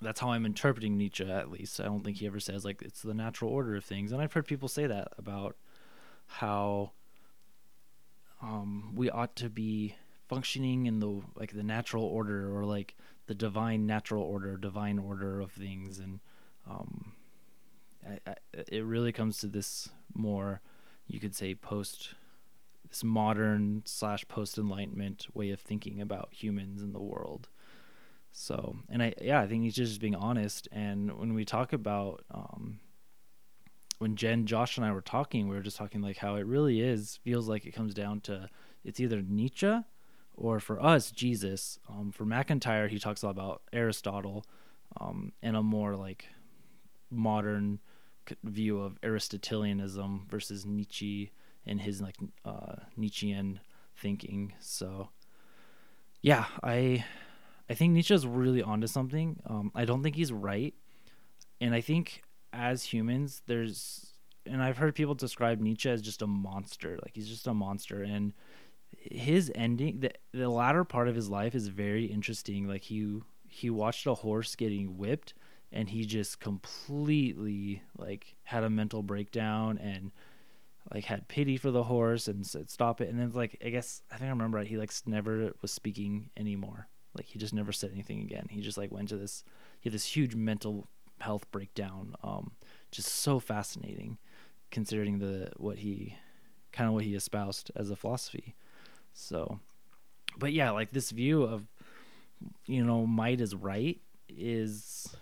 that's 0.00 0.20
how 0.20 0.30
I'm 0.30 0.46
interpreting 0.46 0.96
Nietzsche 0.96 1.30
at 1.30 1.50
least. 1.50 1.80
I 1.80 1.84
don't 1.84 2.04
think 2.04 2.18
he 2.18 2.26
ever 2.26 2.40
says 2.40 2.64
like 2.64 2.82
it's 2.82 3.02
the 3.02 3.14
natural 3.14 3.50
order 3.50 3.76
of 3.76 3.84
things. 3.84 4.12
And 4.12 4.20
I've 4.20 4.32
heard 4.32 4.46
people 4.46 4.68
say 4.68 4.86
that 4.86 5.08
about 5.18 5.56
how 6.26 6.92
um, 8.42 8.92
we 8.94 9.08
ought 9.10 9.36
to 9.36 9.48
be 9.48 9.96
functioning 10.28 10.86
in 10.86 11.00
the 11.00 11.22
like 11.34 11.52
the 11.52 11.62
natural 11.62 12.04
order 12.04 12.54
or 12.54 12.64
like 12.64 12.94
the 13.26 13.34
divine 13.34 13.86
natural 13.86 14.22
order, 14.22 14.56
divine 14.56 14.98
order 14.98 15.40
of 15.40 15.50
things, 15.50 15.98
and 15.98 16.20
um, 16.68 17.12
I, 18.06 18.30
I, 18.30 18.34
it 18.68 18.84
really 18.84 19.12
comes 19.12 19.38
to 19.38 19.48
this 19.48 19.88
more, 20.14 20.60
you 21.06 21.20
could 21.20 21.34
say 21.34 21.54
post 21.54 22.14
this 22.88 23.02
modern 23.02 23.82
slash 23.84 24.26
post 24.28 24.58
enlightenment 24.58 25.26
way 25.34 25.50
of 25.50 25.60
thinking 25.60 26.00
about 26.00 26.28
humans 26.30 26.82
and 26.82 26.94
the 26.94 27.02
world. 27.02 27.48
So, 28.32 28.76
and 28.88 29.02
I, 29.02 29.14
yeah, 29.20 29.40
I 29.40 29.46
think 29.46 29.64
he's 29.64 29.74
just 29.74 30.00
being 30.00 30.14
honest. 30.14 30.68
And 30.70 31.18
when 31.18 31.34
we 31.34 31.44
talk 31.44 31.72
about, 31.72 32.22
um, 32.30 32.80
when 33.98 34.14
Jen, 34.14 34.46
Josh, 34.46 34.76
and 34.76 34.84
I 34.84 34.92
were 34.92 35.00
talking, 35.00 35.48
we 35.48 35.56
were 35.56 35.62
just 35.62 35.78
talking 35.78 36.02
like 36.02 36.18
how 36.18 36.34
it 36.34 36.46
really 36.46 36.80
is, 36.80 37.18
feels 37.24 37.48
like 37.48 37.64
it 37.64 37.72
comes 37.72 37.94
down 37.94 38.20
to 38.22 38.50
it's 38.84 39.00
either 39.00 39.22
Nietzsche 39.22 39.80
or 40.34 40.60
for 40.60 40.80
us, 40.82 41.10
Jesus. 41.10 41.78
Um, 41.88 42.12
for 42.12 42.24
MacIntyre, 42.24 42.88
he 42.88 42.98
talks 42.98 43.22
a 43.22 43.26
lot 43.26 43.32
about 43.32 43.62
Aristotle 43.72 44.44
um, 45.00 45.32
and 45.42 45.56
a 45.56 45.62
more 45.62 45.96
like 45.96 46.26
modern 47.10 47.80
view 48.44 48.80
of 48.80 48.98
Aristotelianism 49.02 50.26
versus 50.28 50.64
Nietzsche 50.66 51.32
and 51.66 51.80
his 51.80 52.00
like 52.00 52.16
uh, 52.44 52.76
Nietzschean 52.96 53.60
thinking. 53.96 54.52
So, 54.60 55.08
yeah, 56.22 56.46
I 56.62 57.04
I 57.68 57.74
think 57.74 57.92
Nietzsche's 57.92 58.26
really 58.26 58.62
onto 58.62 58.86
something. 58.86 59.40
Um, 59.46 59.72
I 59.74 59.84
don't 59.84 60.02
think 60.02 60.16
he's 60.16 60.32
right, 60.32 60.74
and 61.60 61.74
I 61.74 61.80
think 61.80 62.22
as 62.52 62.84
humans, 62.84 63.42
there's, 63.46 64.14
and 64.46 64.62
I've 64.62 64.78
heard 64.78 64.94
people 64.94 65.14
describe 65.14 65.60
Nietzsche 65.60 65.90
as 65.90 66.00
just 66.00 66.22
a 66.22 66.26
monster. 66.26 66.98
Like 67.02 67.12
he's 67.14 67.28
just 67.28 67.46
a 67.46 67.54
monster, 67.54 68.02
and 68.02 68.32
his 68.92 69.50
ending, 69.54 70.00
the 70.00 70.12
the 70.32 70.48
latter 70.48 70.84
part 70.84 71.08
of 71.08 71.14
his 71.14 71.28
life 71.28 71.54
is 71.54 71.68
very 71.68 72.06
interesting. 72.06 72.68
Like 72.68 72.82
he 72.82 73.20
he 73.48 73.70
watched 73.70 74.06
a 74.06 74.14
horse 74.14 74.54
getting 74.54 74.98
whipped, 74.98 75.34
and 75.72 75.88
he 75.88 76.04
just 76.04 76.40
completely 76.40 77.82
like 77.98 78.36
had 78.44 78.64
a 78.64 78.70
mental 78.70 79.02
breakdown 79.02 79.78
and 79.78 80.12
like 80.94 81.04
had 81.04 81.26
pity 81.28 81.56
for 81.56 81.70
the 81.70 81.84
horse 81.84 82.28
and 82.28 82.46
said 82.46 82.70
stop 82.70 83.00
it 83.00 83.08
and 83.08 83.18
then 83.18 83.30
like 83.32 83.60
i 83.64 83.68
guess 83.68 84.02
i 84.12 84.16
think 84.16 84.28
i 84.28 84.30
remember 84.30 84.58
right 84.58 84.68
he 84.68 84.76
like 84.76 84.92
never 85.06 85.52
was 85.60 85.72
speaking 85.72 86.30
anymore 86.36 86.88
like 87.16 87.26
he 87.26 87.38
just 87.38 87.54
never 87.54 87.72
said 87.72 87.90
anything 87.92 88.20
again. 88.20 88.46
He 88.50 88.60
just 88.60 88.78
like 88.78 88.92
went 88.92 89.08
to 89.08 89.16
this 89.16 89.42
he 89.80 89.88
had 89.88 89.94
this 89.94 90.04
huge 90.04 90.34
mental 90.34 90.88
health 91.20 91.50
breakdown. 91.50 92.14
Um, 92.22 92.52
just 92.90 93.08
so 93.08 93.40
fascinating, 93.40 94.18
considering 94.70 95.18
the 95.18 95.50
what 95.56 95.78
he 95.78 96.16
kind 96.72 96.88
of 96.88 96.94
what 96.94 97.04
he 97.04 97.14
espoused 97.14 97.70
as 97.74 97.90
a 97.90 97.96
philosophy. 97.96 98.54
So, 99.14 99.60
but 100.38 100.52
yeah, 100.52 100.70
like 100.70 100.92
this 100.92 101.10
view 101.10 101.42
of 101.42 101.66
you 102.66 102.84
know 102.84 103.06
might 103.06 103.40
is 103.40 103.54
right 103.54 104.00
is 104.28 105.14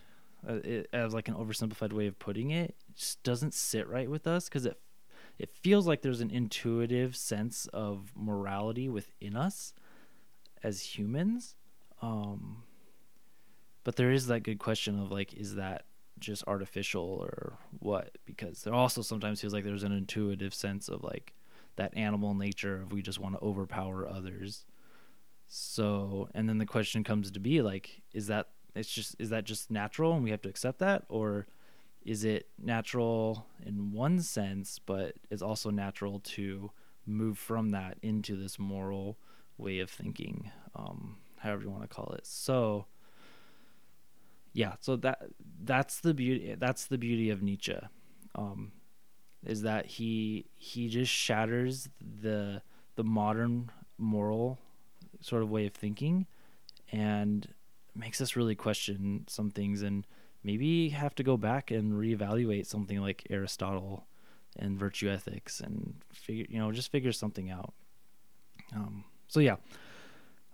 uh, 0.48 0.54
it, 0.64 0.88
as 0.92 1.14
like 1.14 1.28
an 1.28 1.34
oversimplified 1.34 1.92
way 1.92 2.06
of 2.06 2.18
putting 2.18 2.50
it 2.50 2.74
just 2.94 3.22
doesn't 3.22 3.54
sit 3.54 3.88
right 3.88 4.10
with 4.10 4.26
us 4.26 4.48
because 4.48 4.66
it 4.66 4.78
it 5.38 5.50
feels 5.50 5.86
like 5.86 6.02
there's 6.02 6.20
an 6.20 6.30
intuitive 6.30 7.16
sense 7.16 7.66
of 7.72 8.12
morality 8.14 8.88
within 8.88 9.36
us 9.36 9.72
as 10.62 10.80
humans 10.80 11.56
um, 12.04 12.62
but 13.84 13.96
there 13.96 14.10
is 14.10 14.26
that 14.26 14.42
good 14.42 14.58
question 14.58 15.00
of 15.00 15.10
like, 15.10 15.34
is 15.34 15.54
that 15.56 15.84
just 16.18 16.44
artificial 16.46 17.02
or 17.02 17.58
what? 17.78 18.16
Because 18.24 18.62
there 18.62 18.74
also 18.74 19.02
sometimes 19.02 19.40
feels 19.40 19.52
like 19.52 19.64
there's 19.64 19.84
an 19.84 19.92
intuitive 19.92 20.54
sense 20.54 20.88
of 20.88 21.02
like 21.02 21.34
that 21.76 21.96
animal 21.96 22.34
nature 22.34 22.82
of 22.82 22.92
we 22.92 23.02
just 23.02 23.20
want 23.20 23.34
to 23.34 23.44
overpower 23.44 24.08
others. 24.08 24.64
So, 25.48 26.28
and 26.34 26.48
then 26.48 26.58
the 26.58 26.66
question 26.66 27.04
comes 27.04 27.30
to 27.30 27.40
be 27.40 27.62
like, 27.62 28.02
is 28.12 28.26
that 28.28 28.48
it's 28.74 28.90
just 28.90 29.16
is 29.18 29.30
that 29.30 29.44
just 29.44 29.70
natural 29.70 30.14
and 30.14 30.24
we 30.24 30.30
have 30.30 30.42
to 30.42 30.48
accept 30.48 30.78
that, 30.80 31.04
or 31.08 31.46
is 32.04 32.24
it 32.24 32.48
natural 32.62 33.46
in 33.64 33.92
one 33.92 34.20
sense, 34.20 34.78
but 34.78 35.14
it's 35.30 35.42
also 35.42 35.70
natural 35.70 36.20
to 36.20 36.70
move 37.06 37.38
from 37.38 37.70
that 37.70 37.96
into 38.02 38.36
this 38.36 38.58
moral 38.58 39.18
way 39.56 39.78
of 39.78 39.90
thinking? 39.90 40.50
Um, 40.74 41.16
however 41.38 41.62
you 41.62 41.70
want 41.70 41.82
to 41.82 41.88
call 41.88 42.14
it. 42.18 42.26
So 42.26 42.86
yeah, 44.52 44.74
so 44.80 44.96
that 44.96 45.22
that's 45.62 46.00
the 46.00 46.14
beauty 46.14 46.54
that's 46.58 46.86
the 46.86 46.98
beauty 46.98 47.30
of 47.30 47.42
Nietzsche. 47.42 47.78
Um, 48.34 48.72
is 49.44 49.62
that 49.62 49.86
he 49.86 50.46
he 50.54 50.88
just 50.88 51.12
shatters 51.12 51.88
the 52.00 52.62
the 52.96 53.04
modern 53.04 53.70
moral 53.98 54.58
sort 55.20 55.42
of 55.42 55.50
way 55.50 55.66
of 55.66 55.72
thinking 55.72 56.26
and 56.92 57.48
makes 57.96 58.20
us 58.20 58.36
really 58.36 58.54
question 58.54 59.24
some 59.28 59.50
things 59.50 59.82
and 59.82 60.06
maybe 60.42 60.90
have 60.90 61.14
to 61.16 61.22
go 61.22 61.36
back 61.36 61.70
and 61.70 61.92
reevaluate 61.94 62.66
something 62.66 63.00
like 63.00 63.26
Aristotle 63.30 64.06
and 64.56 64.78
virtue 64.78 65.10
ethics 65.10 65.60
and 65.60 65.94
figure 66.12 66.46
you 66.48 66.58
know 66.58 66.70
just 66.72 66.92
figure 66.92 67.12
something 67.12 67.50
out. 67.50 67.72
Um, 68.74 69.04
so 69.28 69.40
yeah, 69.40 69.56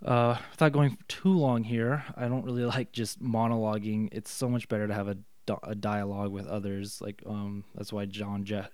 uh, 0.05 0.37
without 0.51 0.73
going 0.73 0.97
too 1.09 1.33
long 1.33 1.65
here, 1.65 2.05
I 2.17 2.29
don't 2.29 2.45
really 2.45 2.65
like 2.77 2.93
just 2.93 3.23
monologuing. 3.23 4.09
It's 4.13 4.31
so 4.31 4.49
much 4.49 4.69
better 4.69 4.87
to 4.87 4.95
have 4.95 5.09
a, 5.09 5.17
a 5.63 5.75
dialogue 5.75 6.33
with 6.33 6.47
others. 6.47 7.01
Like 7.01 7.23
um, 7.27 7.65
that's 7.75 7.93
why 7.93 8.07
John, 8.07 8.45
Je- 8.45 8.69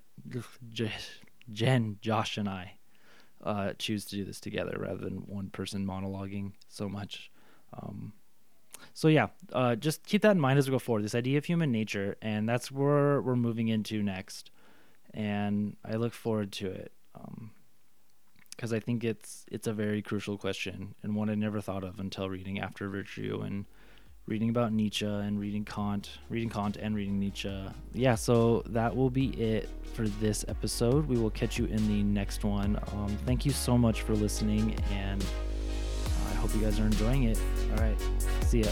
Je- 0.69 0.91
Jen, 1.51 1.97
Josh, 2.01 2.37
and 2.37 2.47
I 2.47 2.73
uh, 3.43 3.73
choose 3.77 4.05
to 4.05 4.15
do 4.15 4.25
this 4.25 4.39
together 4.39 4.77
rather 4.79 5.03
than 5.03 5.17
one 5.27 5.49
person 5.49 5.85
monologuing 5.85 6.53
so 6.69 6.87
much. 6.87 7.31
Um, 7.73 8.13
so 8.93 9.07
yeah, 9.07 9.27
uh, 9.53 9.75
just 9.75 10.05
keep 10.05 10.21
that 10.23 10.31
in 10.31 10.39
mind 10.39 10.59
as 10.59 10.67
we 10.67 10.71
go 10.71 10.79
forward. 10.79 11.03
This 11.03 11.15
idea 11.15 11.37
of 11.37 11.45
human 11.45 11.71
nature, 11.71 12.15
and 12.21 12.47
that's 12.47 12.71
where 12.71 13.21
we're 13.21 13.35
moving 13.35 13.67
into 13.67 14.01
next. 14.03 14.51
And 15.13 15.77
I 15.85 15.95
look 15.95 16.13
forward 16.13 16.51
to 16.53 16.67
it 16.67 16.91
because 18.55 18.71
um, 18.71 18.77
I 18.77 18.79
think 18.79 19.03
it's 19.03 19.45
it's 19.51 19.67
a 19.67 19.73
very 19.73 20.01
crucial 20.01 20.37
question 20.37 20.95
and 21.01 21.15
one 21.15 21.29
I 21.29 21.35
never 21.35 21.61
thought 21.61 21.83
of 21.83 21.99
until 21.99 22.29
reading 22.29 22.59
After 22.59 22.89
Virtue 22.89 23.41
and 23.43 23.65
reading 24.27 24.49
about 24.49 24.73
Nietzsche 24.73 25.05
and 25.05 25.39
reading 25.39 25.63
Kant, 25.63 26.19
reading 26.29 26.49
Kant 26.49 26.75
and 26.75 26.95
reading 26.95 27.17
Nietzsche. 27.17 27.63
Yeah, 27.93 28.15
so 28.15 28.61
that 28.67 28.95
will 28.95 29.09
be 29.09 29.29
it 29.29 29.69
for 29.93 30.07
this 30.07 30.43
episode. 30.49 31.07
We 31.07 31.17
will 31.17 31.29
catch 31.29 31.57
you 31.57 31.65
in 31.65 31.87
the 31.87 32.03
next 32.03 32.43
one. 32.43 32.77
Um, 32.91 33.17
thank 33.25 33.45
you 33.45 33.51
so 33.51 33.77
much 33.77 34.01
for 34.01 34.13
listening 34.15 34.75
and 34.91 35.25
hope 36.37 36.53
you 36.55 36.61
guys 36.61 36.79
are 36.79 36.85
enjoying 36.85 37.23
it. 37.23 37.39
All 37.71 37.77
right. 37.83 37.97
See 38.45 38.61
ya. 38.61 38.71